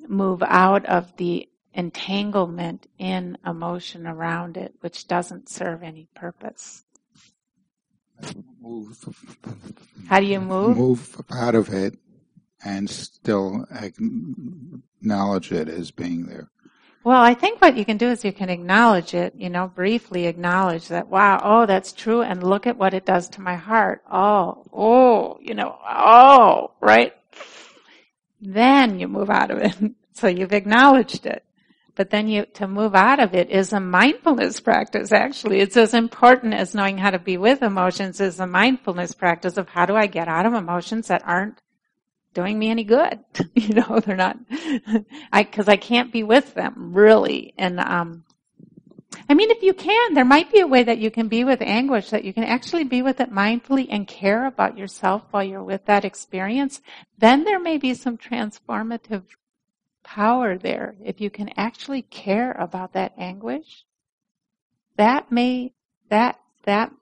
move 0.09 0.43
out 0.43 0.85
of 0.87 1.17
the 1.17 1.49
entanglement 1.75 2.87
in 2.99 3.39
emotion 3.47 4.07
around 4.07 4.57
it, 4.57 4.75
which 4.81 5.07
doesn't 5.07 5.49
serve 5.49 5.83
any 5.83 6.09
purpose. 6.15 6.85
Move. 8.61 8.99
How 10.09 10.19
do 10.19 10.27
you 10.27 10.41
move? 10.41 10.77
Move 10.77 11.21
out 11.31 11.55
of 11.55 11.69
it 11.73 11.95
and 12.65 12.89
still 12.89 13.67
acknowledge 13.71 15.53
it 15.53 15.69
as 15.69 15.91
being 15.91 16.27
there. 16.27 16.49
Well, 17.05 17.23
I 17.23 17.35
think 17.35 17.63
what 17.63 17.77
you 17.77 17.85
can 17.85 17.97
do 17.97 18.09
is 18.09 18.25
you 18.25 18.33
can 18.33 18.51
acknowledge 18.51 19.15
it, 19.15 19.35
you 19.37 19.49
know, 19.49 19.69
briefly 19.69 20.27
acknowledge 20.27 20.89
that, 20.89 21.09
wow, 21.09 21.41
oh, 21.43 21.65
that's 21.65 21.93
true, 21.93 22.23
and 22.23 22.43
look 22.43 22.67
at 22.67 22.77
what 22.77 22.93
it 22.93 23.07
does 23.07 23.29
to 23.31 23.41
my 23.41 23.55
heart. 23.55 24.03
Oh, 24.11 24.65
oh, 24.73 25.39
you 25.41 25.55
know, 25.55 25.79
oh, 25.89 26.73
right? 26.81 27.15
Then 28.41 28.99
you 28.99 29.09
move 29.09 29.31
out 29.31 29.51
of 29.51 29.59
it. 29.59 29.77
So 30.19 30.27
you've 30.27 30.53
acknowledged 30.53 31.27
it. 31.27 31.45
But 31.95 32.11
then 32.11 32.27
you, 32.27 32.45
to 32.55 32.67
move 32.67 32.97
out 32.97 33.21
of 33.21 33.35
it 33.35 33.51
is 33.51 33.73
a 33.73 33.79
mindfulness 33.79 34.59
practice, 34.59 35.13
actually. 35.13 35.61
It's 35.61 35.77
as 35.77 35.95
important 35.95 36.55
as 36.55 36.75
knowing 36.75 36.99
how 36.99 37.11
to 37.11 37.21
be 37.21 37.37
with 37.37 37.63
emotions 37.63 38.21
is 38.21 38.41
a 38.41 38.47
mindfulness 38.47 39.15
practice 39.15 39.57
of 39.57 39.69
how 39.69 39.87
do 39.87 39.95
I 39.95 40.07
get 40.09 40.27
out 40.27 40.45
of 40.45 40.55
emotions 40.55 41.07
that 41.07 41.23
aren't 41.25 41.63
doing 42.35 42.59
me 42.59 42.71
any 42.71 42.85
good. 42.85 43.21
you 43.55 43.75
know, 43.75 44.01
they're 44.01 44.17
not, 44.17 44.37
I, 45.33 45.45
cause 45.45 45.69
I 45.69 45.77
can't 45.77 46.13
be 46.13 46.23
with 46.23 46.55
them, 46.55 46.93
really. 46.95 47.55
And, 47.59 47.81
um, 47.81 48.25
I 49.29 49.35
mean, 49.35 49.51
if 49.51 49.63
you 49.63 49.75
can, 49.75 50.15
there 50.15 50.25
might 50.25 50.53
be 50.53 50.61
a 50.61 50.67
way 50.67 50.83
that 50.83 50.99
you 50.99 51.11
can 51.11 51.29
be 51.29 51.45
with 51.45 51.61
anguish, 51.61 52.11
that 52.11 52.25
you 52.25 52.33
can 52.33 52.45
actually 52.45 52.85
be 52.85 53.03
with 53.03 53.21
it 53.21 53.33
mindfully 53.33 53.87
and 53.91 54.07
care 54.07 54.47
about 54.47 54.79
yourself 54.79 55.23
while 55.31 55.45
you're 55.45 55.63
with 55.63 55.85
that 55.87 56.05
experience. 56.05 56.81
Then 57.19 57.45
there 57.45 57.61
may 57.61 57.79
be 57.79 57.95
some 57.95 58.17
transformative 58.17 59.25
power 60.03 60.57
there 60.57 60.97
if 61.05 61.21
you 61.21 61.29
can 61.29 61.51
actually 61.57 62.03
care 62.03 62.53
about 62.53 62.95
that 62.95 63.13
anguish. 63.19 63.85
That 64.97 65.31
may, 65.31 65.75
that, 66.09 66.41
that, 66.65 66.93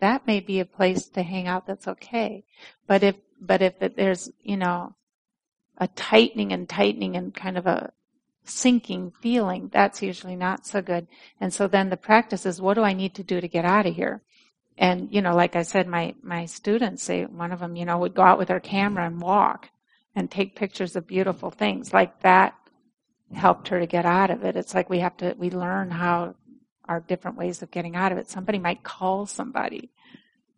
that 0.00 0.26
may 0.26 0.40
be 0.40 0.60
a 0.60 0.66
place 0.66 1.08
to 1.08 1.22
hang 1.22 1.46
out 1.46 1.66
that's 1.66 1.88
okay. 1.88 2.44
But 2.86 3.02
if, 3.02 3.16
but 3.46 3.62
if 3.62 3.74
it, 3.80 3.96
there's, 3.96 4.30
you 4.42 4.56
know, 4.56 4.94
a 5.78 5.88
tightening 5.88 6.52
and 6.52 6.68
tightening 6.68 7.16
and 7.16 7.34
kind 7.34 7.58
of 7.58 7.66
a 7.66 7.92
sinking 8.44 9.12
feeling, 9.20 9.70
that's 9.72 10.02
usually 10.02 10.36
not 10.36 10.66
so 10.66 10.82
good. 10.82 11.06
And 11.40 11.52
so 11.52 11.66
then 11.66 11.90
the 11.90 11.96
practice 11.96 12.46
is, 12.46 12.60
what 12.60 12.74
do 12.74 12.82
I 12.82 12.92
need 12.92 13.14
to 13.14 13.22
do 13.22 13.40
to 13.40 13.48
get 13.48 13.64
out 13.64 13.86
of 13.86 13.94
here? 13.94 14.22
And, 14.76 15.08
you 15.12 15.22
know, 15.22 15.34
like 15.34 15.56
I 15.56 15.62
said, 15.62 15.86
my, 15.86 16.14
my 16.22 16.46
students 16.46 17.02
say, 17.02 17.24
one 17.24 17.52
of 17.52 17.60
them, 17.60 17.76
you 17.76 17.84
know, 17.84 17.98
would 17.98 18.14
go 18.14 18.22
out 18.22 18.38
with 18.38 18.48
her 18.48 18.60
camera 18.60 19.06
and 19.06 19.20
walk 19.20 19.70
and 20.14 20.30
take 20.30 20.56
pictures 20.56 20.96
of 20.96 21.06
beautiful 21.06 21.50
things 21.50 21.92
like 21.92 22.22
that 22.22 22.54
helped 23.32 23.68
her 23.68 23.80
to 23.80 23.86
get 23.86 24.04
out 24.04 24.30
of 24.30 24.44
it. 24.44 24.56
It's 24.56 24.74
like 24.74 24.90
we 24.90 25.00
have 25.00 25.16
to, 25.18 25.34
we 25.38 25.50
learn 25.50 25.90
how, 25.90 26.34
our 26.86 27.00
different 27.00 27.38
ways 27.38 27.62
of 27.62 27.70
getting 27.70 27.96
out 27.96 28.12
of 28.12 28.18
it. 28.18 28.28
Somebody 28.28 28.58
might 28.58 28.82
call 28.82 29.26
somebody. 29.26 29.90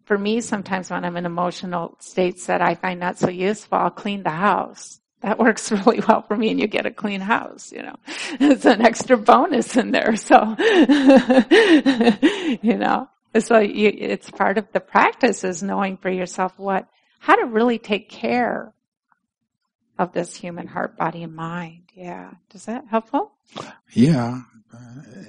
For 0.06 0.16
me, 0.16 0.40
sometimes 0.40 0.90
when 0.90 1.04
I'm 1.04 1.16
in 1.16 1.26
emotional 1.26 1.96
states 2.00 2.46
that 2.46 2.62
I 2.62 2.76
find 2.76 3.00
not 3.00 3.18
so 3.18 3.28
useful, 3.28 3.76
I'll 3.78 3.90
clean 3.90 4.22
the 4.22 4.30
house. 4.30 5.00
That 5.20 5.38
works 5.40 5.70
really 5.72 6.00
well 6.00 6.22
for 6.22 6.36
me 6.36 6.50
and 6.50 6.60
you 6.60 6.68
get 6.68 6.86
a 6.86 6.92
clean 6.92 7.20
house, 7.20 7.72
you 7.72 7.82
know. 7.82 7.96
It's 8.40 8.64
an 8.64 8.82
extra 8.82 9.16
bonus 9.16 9.76
in 9.76 9.90
there, 9.90 10.16
so, 10.16 10.54
you 12.62 12.78
know. 12.78 13.08
So 13.40 13.58
you, 13.58 13.92
it's 13.94 14.30
part 14.30 14.58
of 14.58 14.72
the 14.72 14.80
practice 14.80 15.44
is 15.44 15.62
knowing 15.62 15.96
for 15.98 16.08
yourself 16.08 16.56
what, 16.56 16.88
how 17.18 17.34
to 17.34 17.46
really 17.46 17.78
take 17.78 18.08
care 18.08 18.72
of 19.98 20.12
this 20.12 20.36
human 20.36 20.68
heart, 20.68 20.96
body, 20.96 21.22
and 21.22 21.34
mind. 21.34 21.82
Yeah. 21.94 22.30
Does 22.50 22.66
that 22.66 22.84
helpful? 22.88 23.32
Yeah. 23.92 24.42
Uh, 24.74 24.78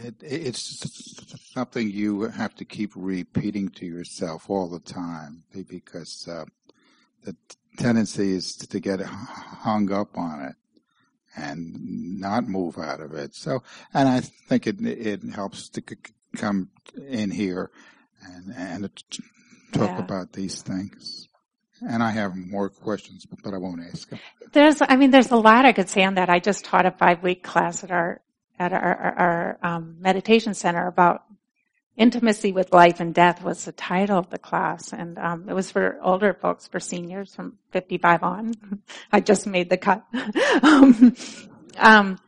it, 0.04 0.16
it's 0.22 1.52
something 1.54 1.90
you 1.90 2.24
have 2.24 2.56
to 2.56 2.66
keep 2.66 2.92
repeating 2.96 3.70
to 3.70 3.86
yourself 3.86 4.50
all 4.50 4.68
the 4.68 4.80
time 4.80 5.44
because 5.70 6.28
uh, 6.28 6.46
the 7.24 7.36
tendency 7.78 8.34
is 8.34 8.56
to 8.56 8.80
get 8.80 9.00
hung 9.02 9.92
up 9.92 10.18
on 10.18 10.42
it 10.42 10.56
and 11.36 12.20
not 12.20 12.48
move 12.48 12.78
out 12.78 13.00
of 13.00 13.14
it. 13.14 13.36
So, 13.36 13.64
and 13.94 14.10
I 14.10 14.22
think 14.22 14.66
it 14.68 14.82
it 14.82 15.22
helps 15.24 15.70
to 15.70 15.84
come 16.36 16.70
in 17.08 17.32
here 17.32 17.70
and 18.24 18.54
and 18.56 19.04
talk 19.72 19.90
yeah. 19.90 20.00
about 20.00 20.34
these 20.34 20.62
things. 20.62 21.28
And 21.82 22.02
I 22.02 22.10
have 22.10 22.36
more 22.36 22.70
questions, 22.70 23.28
but 23.44 23.54
I 23.54 23.58
won't 23.58 23.82
ask 23.82 24.10
them. 24.10 24.20
There's, 24.52 24.82
I 24.82 24.96
mean, 24.96 25.12
there's 25.12 25.30
a 25.30 25.36
lot 25.36 25.66
I 25.66 25.74
could 25.74 25.90
say 25.90 26.04
on 26.04 26.16
that. 26.16 26.28
I 26.28 26.40
just 26.40 26.66
taught 26.66 26.88
a 26.88 26.92
five 26.92 27.22
week 27.22 27.44
class 27.44 27.84
at 27.84 27.92
our, 27.92 28.22
at 28.60 28.74
our, 28.74 28.96
our, 28.96 29.60
um, 29.62 29.98
meditation 30.00 30.54
center 30.54 30.88
about 30.88 31.24
intimacy 31.96 32.52
with 32.52 32.74
life 32.74 33.00
and 33.00 33.14
death 33.14 33.44
was 33.44 33.66
the 33.66 33.72
title 33.72 34.18
of 34.18 34.30
the 34.30 34.38
class. 34.38 34.94
And, 34.94 35.18
um, 35.18 35.50
it 35.50 35.54
was 35.54 35.72
for 35.72 35.98
older 36.02 36.34
folks, 36.34 36.68
for 36.68 36.80
seniors 36.80 37.36
from 37.36 37.58
55 37.72 38.24
on. 38.24 38.54
I 39.12 39.20
just 39.20 39.48
made 39.48 39.70
the 39.70 39.78
cut. 39.78 40.04
um, 40.64 41.16
um 41.78 42.20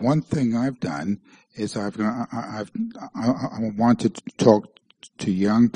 one 0.00 0.22
thing 0.22 0.56
I've 0.56 0.80
done 0.80 1.20
is 1.54 1.76
I've 1.76 1.98
I've 2.00 2.70
I, 3.14 3.28
I 3.28 3.70
want 3.76 4.00
to 4.00 4.10
talk 4.10 4.78
to 5.18 5.30
young 5.30 5.70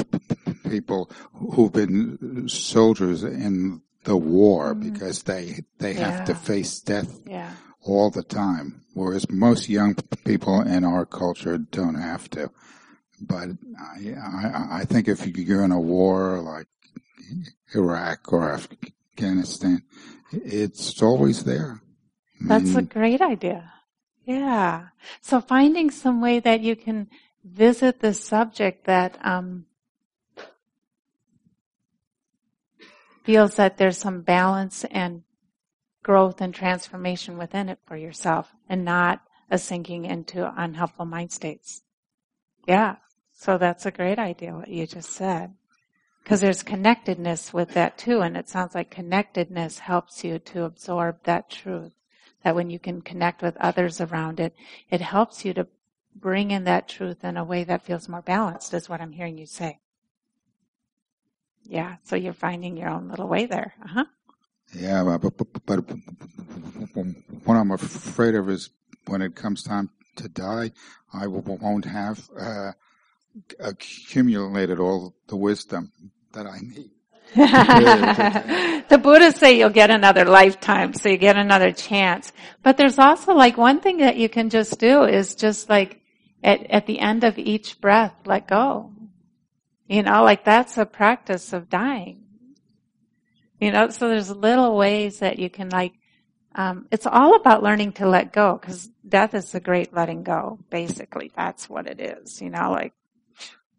people 0.68 1.10
who've 1.32 1.72
been 1.72 2.48
soldiers 2.48 3.22
in 3.22 3.82
the 4.04 4.16
war 4.16 4.74
mm-hmm. 4.74 4.92
because 4.92 5.22
they 5.24 5.60
they 5.78 5.94
yeah. 5.94 6.10
have 6.10 6.24
to 6.26 6.34
face 6.34 6.80
death 6.80 7.20
yeah. 7.26 7.52
all 7.82 8.10
the 8.10 8.22
time, 8.22 8.82
whereas 8.94 9.30
most 9.30 9.68
young 9.68 9.94
people 10.24 10.60
in 10.62 10.84
our 10.84 11.06
culture 11.06 11.58
don't 11.58 12.00
have 12.00 12.28
to. 12.30 12.50
But 13.20 13.50
I, 13.78 14.14
I, 14.14 14.80
I 14.80 14.84
think 14.84 15.06
if 15.06 15.26
you're 15.26 15.64
in 15.64 15.72
a 15.72 15.80
war 15.80 16.40
like 16.40 16.66
Iraq 17.74 18.32
or 18.32 18.52
Afghanistan, 18.52 19.82
it's 20.32 21.02
always 21.02 21.44
there. 21.44 21.82
That's 22.40 22.74
a 22.74 22.82
great 22.82 23.20
idea. 23.20 23.70
Yeah. 24.24 24.88
So 25.20 25.40
finding 25.40 25.90
some 25.90 26.22
way 26.22 26.40
that 26.40 26.60
you 26.60 26.76
can 26.76 27.08
visit 27.44 28.00
the 28.00 28.14
subject 28.14 28.86
that 28.86 29.18
um, 29.24 29.66
feels 33.30 33.54
that 33.54 33.76
there's 33.76 33.96
some 33.96 34.22
balance 34.22 34.84
and 34.90 35.22
growth 36.02 36.40
and 36.40 36.52
transformation 36.52 37.38
within 37.38 37.68
it 37.68 37.78
for 37.86 37.96
yourself 37.96 38.52
and 38.68 38.84
not 38.84 39.20
a 39.48 39.56
sinking 39.56 40.04
into 40.04 40.52
unhelpful 40.60 41.04
mind 41.04 41.30
states. 41.30 41.82
Yeah. 42.66 42.96
So 43.32 43.56
that's 43.56 43.86
a 43.86 43.92
great 43.92 44.18
idea 44.18 44.52
what 44.52 44.66
you 44.66 44.84
just 44.84 45.10
said. 45.10 45.54
Because 46.24 46.40
there's 46.40 46.64
connectedness 46.64 47.52
with 47.54 47.70
that 47.74 47.96
too, 47.96 48.20
and 48.20 48.36
it 48.36 48.48
sounds 48.48 48.74
like 48.74 48.90
connectedness 48.90 49.78
helps 49.78 50.24
you 50.24 50.40
to 50.40 50.64
absorb 50.64 51.22
that 51.22 51.48
truth 51.48 51.92
that 52.42 52.56
when 52.56 52.68
you 52.68 52.80
can 52.80 53.00
connect 53.00 53.42
with 53.42 53.56
others 53.58 54.00
around 54.00 54.40
it, 54.40 54.56
it 54.90 55.00
helps 55.00 55.44
you 55.44 55.54
to 55.54 55.68
bring 56.16 56.50
in 56.50 56.64
that 56.64 56.88
truth 56.88 57.22
in 57.22 57.36
a 57.36 57.44
way 57.44 57.62
that 57.62 57.84
feels 57.84 58.08
more 58.08 58.22
balanced, 58.22 58.74
is 58.74 58.88
what 58.88 59.00
I'm 59.00 59.12
hearing 59.12 59.38
you 59.38 59.46
say. 59.46 59.78
Yeah, 61.64 61.96
so 62.04 62.16
you're 62.16 62.32
finding 62.32 62.76
your 62.76 62.88
own 62.88 63.08
little 63.08 63.28
way 63.28 63.46
there. 63.46 63.74
Uh-huh. 63.84 64.04
Yeah, 64.74 65.18
but, 65.20 65.36
but, 65.36 65.66
but 65.66 65.78
what 67.44 67.54
I'm 67.54 67.70
afraid 67.72 68.34
of 68.34 68.48
is 68.48 68.70
when 69.06 69.22
it 69.22 69.34
comes 69.34 69.62
time 69.62 69.90
to 70.16 70.28
die, 70.28 70.72
I 71.12 71.26
won't 71.26 71.84
have 71.84 72.28
uh, 72.38 72.72
accumulated 73.58 74.78
all 74.78 75.14
the 75.26 75.36
wisdom 75.36 75.92
that 76.32 76.46
I 76.46 76.58
need. 76.60 76.90
the 77.34 78.98
Buddhists 78.98 79.38
say 79.38 79.56
you'll 79.56 79.70
get 79.70 79.90
another 79.90 80.24
lifetime, 80.24 80.94
so 80.94 81.08
you 81.08 81.16
get 81.16 81.36
another 81.36 81.70
chance. 81.70 82.32
But 82.64 82.76
there's 82.76 82.98
also 82.98 83.34
like 83.34 83.56
one 83.56 83.80
thing 83.80 83.98
that 83.98 84.16
you 84.16 84.28
can 84.28 84.50
just 84.50 84.80
do 84.80 85.04
is 85.04 85.36
just 85.36 85.68
like 85.68 86.00
at, 86.42 86.68
at 86.70 86.86
the 86.86 86.98
end 86.98 87.22
of 87.22 87.38
each 87.38 87.80
breath, 87.80 88.14
let 88.24 88.48
go. 88.48 88.92
You 89.90 90.04
know, 90.04 90.22
like 90.22 90.44
that's 90.44 90.78
a 90.78 90.86
practice 90.86 91.52
of 91.52 91.68
dying. 91.68 92.22
You 93.60 93.72
know, 93.72 93.88
so 93.88 94.08
there's 94.08 94.30
little 94.30 94.76
ways 94.76 95.18
that 95.18 95.40
you 95.40 95.50
can 95.50 95.68
like, 95.68 95.94
um, 96.54 96.86
it's 96.92 97.06
all 97.06 97.34
about 97.34 97.64
learning 97.64 97.94
to 97.94 98.06
let 98.06 98.32
go 98.32 98.56
because 98.56 98.88
death 99.06 99.34
is 99.34 99.50
the 99.50 99.58
great 99.58 99.92
letting 99.92 100.22
go. 100.22 100.60
Basically, 100.70 101.32
that's 101.34 101.68
what 101.68 101.88
it 101.88 102.00
is. 102.00 102.40
You 102.40 102.50
know, 102.50 102.70
like 102.70 102.92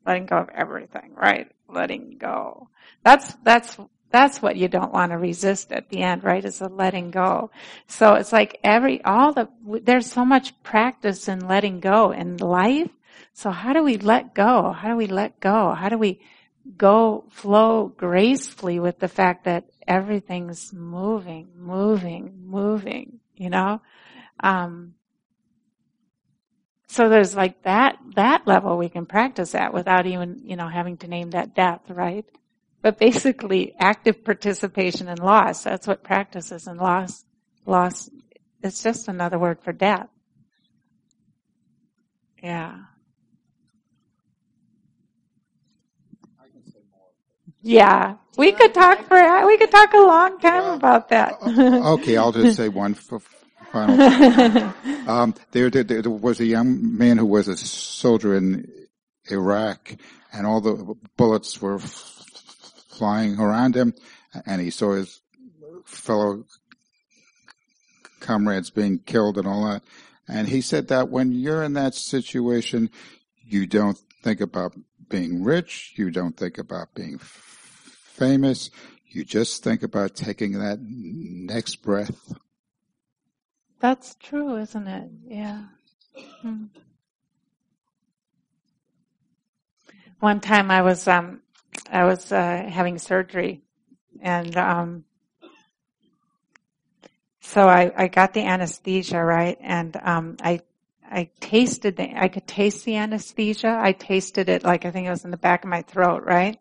letting 0.05 0.25
go 0.25 0.35
of 0.35 0.49
everything, 0.49 1.13
right? 1.15 1.49
Letting 1.69 2.17
go. 2.17 2.67
That's, 3.05 3.33
that's, 3.45 3.77
that's 4.09 4.41
what 4.41 4.57
you 4.57 4.67
don't 4.67 4.91
want 4.91 5.13
to 5.13 5.17
resist 5.17 5.71
at 5.71 5.87
the 5.87 6.01
end, 6.01 6.25
right? 6.25 6.43
Is 6.43 6.59
a 6.59 6.67
letting 6.67 7.11
go. 7.11 7.51
So 7.87 8.15
it's 8.15 8.33
like 8.33 8.59
every, 8.65 9.01
all 9.05 9.31
the, 9.31 9.47
there's 9.81 10.11
so 10.11 10.25
much 10.25 10.61
practice 10.61 11.29
in 11.29 11.47
letting 11.47 11.79
go 11.79 12.11
in 12.11 12.35
life. 12.35 12.91
So 13.33 13.51
how 13.51 13.73
do 13.73 13.83
we 13.83 13.97
let 13.97 14.33
go? 14.33 14.71
How 14.71 14.89
do 14.89 14.95
we 14.95 15.07
let 15.07 15.39
go? 15.39 15.73
How 15.73 15.89
do 15.89 15.97
we 15.97 16.19
go, 16.77 17.25
flow 17.29 17.87
gracefully 17.87 18.79
with 18.79 18.99
the 18.99 19.07
fact 19.07 19.45
that 19.45 19.65
everything's 19.87 20.71
moving, 20.73 21.49
moving, 21.55 22.43
moving, 22.45 23.19
you 23.35 23.49
know? 23.49 23.81
Um, 24.39 24.95
so 26.87 27.09
there's 27.09 27.35
like 27.35 27.63
that, 27.63 27.97
that 28.15 28.45
level 28.45 28.77
we 28.77 28.89
can 28.89 29.05
practice 29.05 29.55
at 29.55 29.73
without 29.73 30.05
even, 30.05 30.41
you 30.43 30.55
know, 30.55 30.67
having 30.67 30.97
to 30.97 31.07
name 31.07 31.31
that 31.31 31.55
death, 31.55 31.81
right? 31.89 32.25
But 32.81 32.99
basically 32.99 33.73
active 33.79 34.23
participation 34.25 35.07
in 35.07 35.17
loss, 35.17 35.63
that's 35.63 35.87
what 35.87 36.03
practice 36.03 36.51
is 36.51 36.67
and 36.67 36.79
loss, 36.79 37.23
loss, 37.65 38.09
it's 38.61 38.83
just 38.83 39.07
another 39.07 39.39
word 39.39 39.59
for 39.63 39.71
death. 39.71 40.09
Yeah. 42.43 42.77
Yeah, 47.63 48.15
we 48.37 48.51
could 48.51 48.73
talk 48.73 49.07
for 49.07 49.45
we 49.45 49.57
could 49.57 49.71
talk 49.71 49.93
a 49.93 49.97
long 49.97 50.39
time 50.39 50.73
about 50.73 51.09
that. 51.09 51.37
okay, 51.43 52.17
I'll 52.17 52.31
just 52.31 52.57
say 52.57 52.69
one 52.69 52.95
final 52.95 53.21
um, 55.07 55.33
there, 55.51 55.69
there, 55.69 55.83
there, 55.83 56.11
was 56.11 56.39
a 56.39 56.45
young 56.45 56.97
man 56.97 57.17
who 57.17 57.25
was 57.25 57.47
a 57.47 57.55
soldier 57.55 58.35
in 58.35 58.69
Iraq, 59.29 59.95
and 60.33 60.45
all 60.45 60.61
the 60.61 60.95
bullets 61.17 61.61
were 61.61 61.75
f- 61.75 62.23
flying 62.89 63.39
around 63.39 63.75
him, 63.75 63.93
and 64.45 64.61
he 64.61 64.69
saw 64.69 64.93
his 64.93 65.21
fellow 65.85 66.45
comrades 68.19 68.69
being 68.69 68.99
killed 68.99 69.37
and 69.37 69.47
all 69.47 69.65
that. 69.65 69.83
And 70.27 70.47
he 70.47 70.61
said 70.61 70.87
that 70.89 71.09
when 71.09 71.31
you're 71.31 71.63
in 71.63 71.73
that 71.73 71.95
situation, 71.95 72.89
you 73.43 73.67
don't 73.67 73.97
think 74.23 74.39
about 74.39 74.73
being 75.09 75.43
rich, 75.43 75.93
you 75.97 76.09
don't 76.09 76.37
think 76.37 76.57
about 76.57 76.93
being 76.95 77.19
famous, 78.21 78.69
you 79.07 79.25
just 79.25 79.63
think 79.63 79.81
about 79.81 80.15
taking 80.15 80.59
that 80.59 80.77
next 80.79 81.77
breath. 81.77 82.33
That's 83.79 84.13
true, 84.19 84.57
isn't 84.57 84.87
it? 84.87 85.09
Yeah. 85.25 85.63
Hmm. 86.43 86.65
One 90.19 90.39
time 90.39 90.69
I 90.69 90.83
was 90.83 91.07
um 91.07 91.41
I 91.91 92.03
was 92.05 92.31
uh, 92.31 92.69
having 92.69 92.99
surgery, 92.99 93.63
and 94.21 94.55
um, 94.55 95.03
so 97.39 97.67
I 97.67 97.91
I 97.97 98.07
got 98.07 98.35
the 98.35 98.41
anesthesia 98.45 99.19
right, 99.23 99.57
and 99.61 99.97
um 99.97 100.37
I 100.43 100.61
I 101.09 101.31
tasted 101.39 101.95
the 101.97 102.15
I 102.15 102.27
could 102.27 102.45
taste 102.45 102.85
the 102.85 102.97
anesthesia. 102.97 103.79
I 103.81 103.93
tasted 103.93 104.47
it 104.47 104.63
like 104.63 104.85
I 104.85 104.91
think 104.91 105.07
it 105.07 105.09
was 105.09 105.25
in 105.25 105.31
the 105.31 105.37
back 105.37 105.63
of 105.63 105.71
my 105.71 105.81
throat, 105.81 106.23
right? 106.23 106.59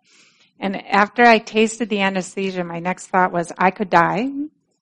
And 0.60 0.76
after 0.86 1.24
I 1.24 1.38
tasted 1.38 1.88
the 1.88 2.02
anesthesia, 2.02 2.62
my 2.62 2.80
next 2.80 3.06
thought 3.06 3.32
was 3.32 3.50
I 3.56 3.70
could 3.70 3.88
die. 3.88 4.30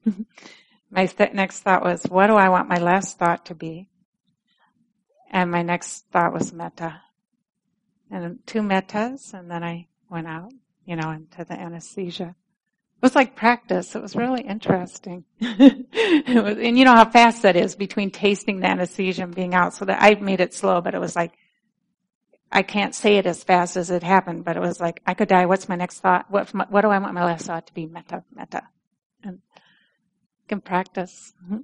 my 0.90 1.06
th- 1.06 1.32
next 1.32 1.60
thought 1.60 1.84
was, 1.84 2.02
what 2.02 2.26
do 2.26 2.34
I 2.34 2.48
want 2.48 2.68
my 2.68 2.78
last 2.78 3.16
thought 3.16 3.46
to 3.46 3.54
be? 3.54 3.88
And 5.30 5.52
my 5.52 5.62
next 5.62 6.06
thought 6.10 6.32
was 6.32 6.52
metta. 6.52 7.00
And 8.10 8.40
two 8.44 8.62
mettas, 8.62 9.34
and 9.34 9.48
then 9.48 9.62
I 9.62 9.86
went 10.10 10.26
out, 10.26 10.52
you 10.84 10.96
know, 10.96 11.10
into 11.12 11.44
the 11.44 11.54
anesthesia. 11.54 12.34
It 12.34 13.02
was 13.02 13.14
like 13.14 13.36
practice. 13.36 13.94
It 13.94 14.02
was 14.02 14.16
really 14.16 14.40
interesting. 14.40 15.24
was, 15.40 16.58
and 16.58 16.76
you 16.76 16.84
know 16.84 16.94
how 16.94 17.08
fast 17.08 17.42
that 17.42 17.54
is 17.54 17.76
between 17.76 18.10
tasting 18.10 18.58
the 18.58 18.66
anesthesia 18.66 19.22
and 19.22 19.34
being 19.34 19.54
out. 19.54 19.74
So 19.74 19.84
that 19.84 20.02
I 20.02 20.14
made 20.14 20.40
it 20.40 20.54
slow, 20.54 20.80
but 20.80 20.94
it 20.94 21.00
was 21.00 21.14
like, 21.14 21.37
I 22.50 22.62
can't 22.62 22.94
say 22.94 23.18
it 23.18 23.26
as 23.26 23.44
fast 23.44 23.76
as 23.76 23.90
it 23.90 24.02
happened, 24.02 24.44
but 24.44 24.56
it 24.56 24.60
was 24.60 24.80
like, 24.80 25.02
I 25.06 25.14
could 25.14 25.28
die. 25.28 25.46
What's 25.46 25.68
my 25.68 25.76
next 25.76 26.00
thought? 26.00 26.30
What, 26.30 26.50
what 26.70 26.80
do 26.80 26.88
I 26.88 26.98
want 26.98 27.14
my 27.14 27.24
last 27.24 27.46
thought 27.46 27.66
to 27.66 27.74
be? 27.74 27.86
Metta, 27.86 28.24
metta. 28.34 28.62
And 29.22 29.40
can 30.48 30.60
practice. 30.60 31.34
Mm-hmm. 31.44 31.58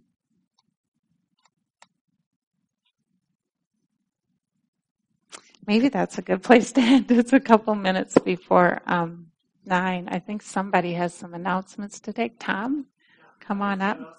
Maybe 5.66 5.88
that's 5.88 6.18
a 6.18 6.22
good 6.22 6.42
place 6.42 6.72
to 6.72 6.80
end. 6.82 7.06
It's 7.10 7.32
a 7.32 7.40
couple 7.40 7.74
minutes 7.74 8.18
before 8.18 8.82
um, 8.86 9.28
nine. 9.64 10.08
I 10.10 10.18
think 10.18 10.42
somebody 10.42 10.92
has 10.92 11.14
some 11.14 11.32
announcements 11.32 12.00
to 12.00 12.12
take. 12.12 12.38
Tom, 12.38 12.86
come 13.40 13.62
on 13.62 13.80
up. 13.80 14.18